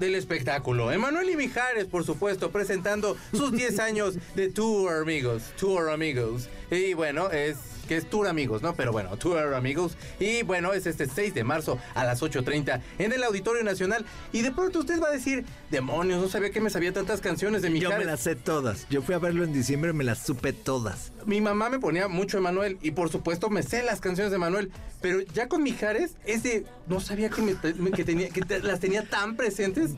del 0.00 0.16
espectáculo. 0.16 0.90
Emanuel 0.90 1.30
y 1.30 1.36
Mijares, 1.36 1.84
por 1.84 2.04
supuesto, 2.04 2.50
presentando 2.50 3.16
sus 3.32 3.52
10 3.52 3.78
años 3.78 4.16
de 4.34 4.50
Tour 4.50 4.92
Amigos. 5.02 5.52
Tour 5.58 5.88
Amigos. 5.90 6.48
Y 6.70 6.94
bueno, 6.94 7.30
es 7.30 7.56
que 7.84 7.96
es 7.96 8.08
Tour 8.08 8.28
Amigos, 8.28 8.62
¿no? 8.62 8.74
Pero 8.74 8.92
bueno, 8.92 9.16
Tour 9.16 9.54
Amigos. 9.54 9.96
Y 10.18 10.42
bueno, 10.42 10.72
es 10.72 10.86
este 10.86 11.06
6 11.06 11.34
de 11.34 11.44
marzo 11.44 11.78
a 11.94 12.04
las 12.04 12.22
8.30 12.22 12.80
en 12.98 13.12
el 13.12 13.22
Auditorio 13.24 13.62
Nacional. 13.64 14.04
Y 14.32 14.42
de 14.42 14.52
pronto 14.52 14.80
usted 14.80 15.00
va 15.02 15.08
a 15.08 15.12
decir, 15.12 15.44
demonios, 15.70 16.20
no 16.22 16.28
sabía 16.28 16.50
que 16.50 16.60
me 16.60 16.70
sabía 16.70 16.92
tantas 16.92 17.20
canciones 17.20 17.62
de 17.62 17.68
Yo 17.68 17.74
Mijares. 17.74 17.98
me 17.98 18.04
las 18.04 18.20
sé 18.20 18.36
todas. 18.36 18.86
Yo 18.90 19.02
fui 19.02 19.14
a 19.14 19.18
verlo 19.18 19.44
en 19.44 19.52
diciembre 19.52 19.92
me 19.92 20.04
las 20.04 20.18
supe 20.24 20.52
todas. 20.52 21.12
Mi 21.26 21.40
mamá 21.40 21.68
me 21.70 21.78
ponía 21.78 22.08
mucho 22.08 22.38
Emanuel 22.38 22.78
y 22.82 22.90
por 22.92 23.10
supuesto 23.10 23.50
me 23.50 23.62
sé 23.62 23.82
las 23.82 24.00
canciones 24.00 24.30
de 24.30 24.36
Emanuel, 24.36 24.70
pero 25.00 25.20
ya 25.20 25.48
con 25.48 25.62
Mijares 25.62 26.12
es 26.26 26.42
de 26.42 26.64
no 26.86 27.00
sabía 27.00 27.30
que, 27.30 27.42
me- 27.42 27.90
que 27.92 28.04
tenía 28.04 28.28
que 28.28 28.42
te- 28.42 28.60
las 28.60 28.80
tenía 28.80 29.04
tan 29.04 29.36
presentes 29.36 29.90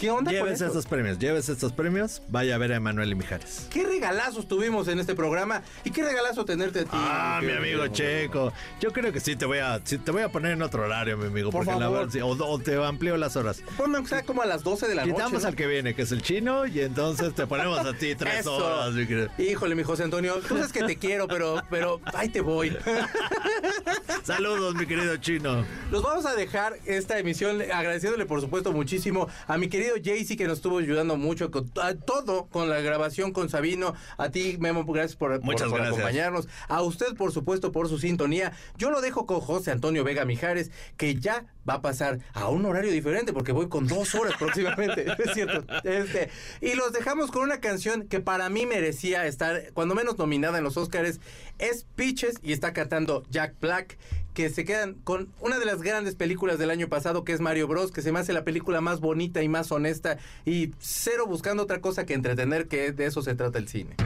¿Qué 0.00 0.10
onda 0.10 0.30
con 0.30 0.40
Llévese 0.40 0.64
eso? 0.64 0.66
estos 0.68 0.86
premios, 0.86 1.18
llévese 1.18 1.52
estos 1.52 1.72
premios. 1.72 2.22
Vaya 2.28 2.54
a 2.54 2.58
ver 2.58 2.72
a 2.72 2.76
Emanuel 2.76 3.10
y 3.12 3.14
Mijares. 3.16 3.66
¿Qué 3.70 3.84
regalazos 3.84 4.48
tuvimos 4.48 4.88
en 4.88 4.98
este 4.98 5.14
programa? 5.14 5.62
¿Y 5.84 5.90
qué 5.90 6.02
regalazo 6.02 6.46
tenerte 6.46 6.80
a 6.80 6.84
ti? 6.84 6.90
Ah, 6.92 7.40
mi 7.42 7.52
amigo 7.52 7.86
Checo. 7.88 8.50
Yo 8.80 8.92
creo 8.92 9.12
que 9.12 9.20
sí 9.20 9.36
te 9.36 9.44
voy 9.44 9.58
a, 9.58 9.78
sí 9.84 9.98
te 9.98 10.10
voy 10.10 10.22
a 10.22 10.30
poner 10.30 10.52
en 10.52 10.62
otro 10.62 10.84
horario, 10.84 11.18
mi 11.18 11.26
amigo. 11.26 11.50
Por 11.50 11.66
porque 11.66 11.78
la 11.78 11.84
favor. 11.86 11.98
verdad, 11.98 12.12
sí, 12.14 12.20
o, 12.22 12.28
o 12.28 12.58
te 12.58 12.82
amplío 12.82 13.18
las 13.18 13.36
horas. 13.36 13.62
Ponme 13.76 13.96
aunque 13.96 14.08
sea 14.08 14.22
como 14.22 14.40
a 14.40 14.46
las 14.46 14.62
12 14.62 14.88
de 14.88 14.94
la 14.94 15.02
Quitamos 15.02 15.32
noche. 15.32 15.42
¿no? 15.42 15.48
al 15.48 15.56
que 15.56 15.66
viene, 15.66 15.94
que 15.94 16.02
es 16.02 16.12
el 16.12 16.22
chino, 16.22 16.64
y 16.66 16.80
entonces 16.80 17.34
te 17.34 17.46
ponemos 17.46 17.80
a 17.80 17.92
ti 17.92 18.14
tres 18.18 18.40
Eso. 18.40 18.56
horas. 18.56 18.94
mi 18.94 19.06
querido. 19.06 19.28
Híjole, 19.36 19.74
mi 19.74 19.82
José 19.82 20.04
Antonio, 20.04 20.36
tú 20.48 20.56
sabes 20.56 20.72
que 20.72 20.82
te 20.82 20.96
quiero, 20.96 21.28
pero, 21.28 21.62
pero 21.68 22.00
ahí 22.14 22.30
te 22.30 22.40
voy. 22.40 22.74
Saludos, 24.24 24.74
mi 24.76 24.86
querido 24.86 25.16
chino. 25.18 25.64
Nos 25.90 26.02
vamos 26.02 26.24
a 26.24 26.34
dejar 26.34 26.78
esta 26.86 27.18
emisión 27.18 27.60
agradeciéndole, 27.60 28.24
por 28.24 28.40
supuesto, 28.40 28.72
muchísimo 28.72 29.28
a 29.46 29.58
mi 29.58 29.68
querido 29.68 29.89
Jaycee 30.02 30.36
que 30.36 30.46
nos 30.46 30.58
estuvo 30.58 30.78
ayudando 30.78 31.16
mucho 31.16 31.50
con 31.50 31.70
a 31.80 31.94
todo, 31.94 32.46
con 32.46 32.68
la 32.68 32.80
grabación 32.80 33.32
con 33.32 33.48
Sabino. 33.48 33.94
A 34.18 34.30
ti, 34.30 34.56
Memo, 34.60 34.84
gracias 34.84 35.16
por, 35.16 35.30
por- 35.36 35.44
Muchas 35.44 35.68
por 35.68 35.78
gracias. 35.78 35.96
acompañarnos. 35.98 36.48
A 36.68 36.82
usted, 36.82 37.14
por 37.16 37.32
supuesto, 37.32 37.72
por 37.72 37.88
su 37.88 37.98
sintonía. 37.98 38.52
Yo 38.76 38.90
lo 38.90 39.00
dejo 39.00 39.26
con 39.26 39.40
José 39.40 39.70
Antonio 39.70 40.04
Vega 40.04 40.24
Mijares, 40.24 40.70
que 40.96 41.14
ya 41.16 41.44
va 41.68 41.74
a 41.74 41.82
pasar 41.82 42.18
a 42.32 42.48
un 42.48 42.64
horario 42.64 42.90
diferente 42.90 43.32
porque 43.32 43.52
voy 43.52 43.68
con 43.68 43.86
dos 43.86 44.14
horas 44.14 44.34
próximamente. 44.38 45.06
es 45.18 45.34
cierto. 45.34 45.64
Este, 45.84 46.30
y 46.60 46.74
los 46.74 46.92
dejamos 46.92 47.30
con 47.30 47.42
una 47.42 47.60
canción 47.60 48.08
que 48.08 48.20
para 48.20 48.48
mí 48.48 48.66
merecía 48.66 49.26
estar, 49.26 49.72
cuando 49.74 49.94
menos 49.94 50.18
nominada 50.18 50.58
en 50.58 50.64
los 50.64 50.76
Oscars. 50.76 51.20
Es 51.58 51.84
Peaches 51.94 52.36
y 52.42 52.52
está 52.52 52.72
cantando 52.72 53.22
Jack 53.30 53.54
Black. 53.60 53.98
Que 54.40 54.48
se 54.48 54.64
quedan 54.64 54.94
con 54.94 55.28
una 55.42 55.58
de 55.58 55.66
las 55.66 55.82
grandes 55.82 56.14
películas 56.14 56.58
del 56.58 56.70
año 56.70 56.88
pasado, 56.88 57.24
que 57.24 57.34
es 57.34 57.40
Mario 57.40 57.68
Bros. 57.68 57.92
Que 57.92 58.00
se 58.00 58.10
me 58.10 58.20
hace 58.20 58.32
la 58.32 58.42
película 58.42 58.80
más 58.80 59.00
bonita 59.00 59.42
y 59.42 59.50
más 59.50 59.70
honesta. 59.70 60.16
Y 60.46 60.72
cero 60.78 61.26
buscando 61.26 61.62
otra 61.62 61.82
cosa 61.82 62.06
que 62.06 62.14
entretener, 62.14 62.66
que 62.66 62.92
de 62.92 63.04
eso 63.04 63.20
se 63.20 63.34
trata 63.34 63.58
el 63.58 63.68
cine. 63.68 63.96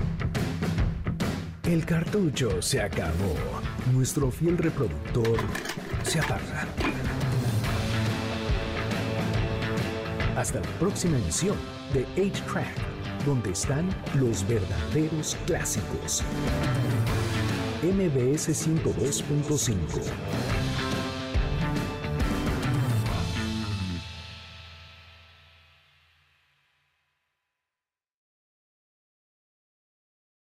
El 1.63 1.87
cartucho 1.87 2.61
se 2.63 2.81
acabó. 2.81 3.37
Nuestro 3.93 4.29
fiel 4.33 4.59
reproductor 4.59 5.39
se 6.03 6.19
apaga. 6.19 6.67
Hasta 10.37 10.59
la 10.59 10.79
próxima 10.81 11.17
emisión 11.17 11.57
de 11.93 12.05
8-Track, 12.17 13.25
donde 13.25 13.53
están 13.53 13.89
los 14.17 14.45
verdaderos 14.49 15.37
clásicos. 15.47 16.25
MBS 17.85 18.49
102.5. 18.49 21.04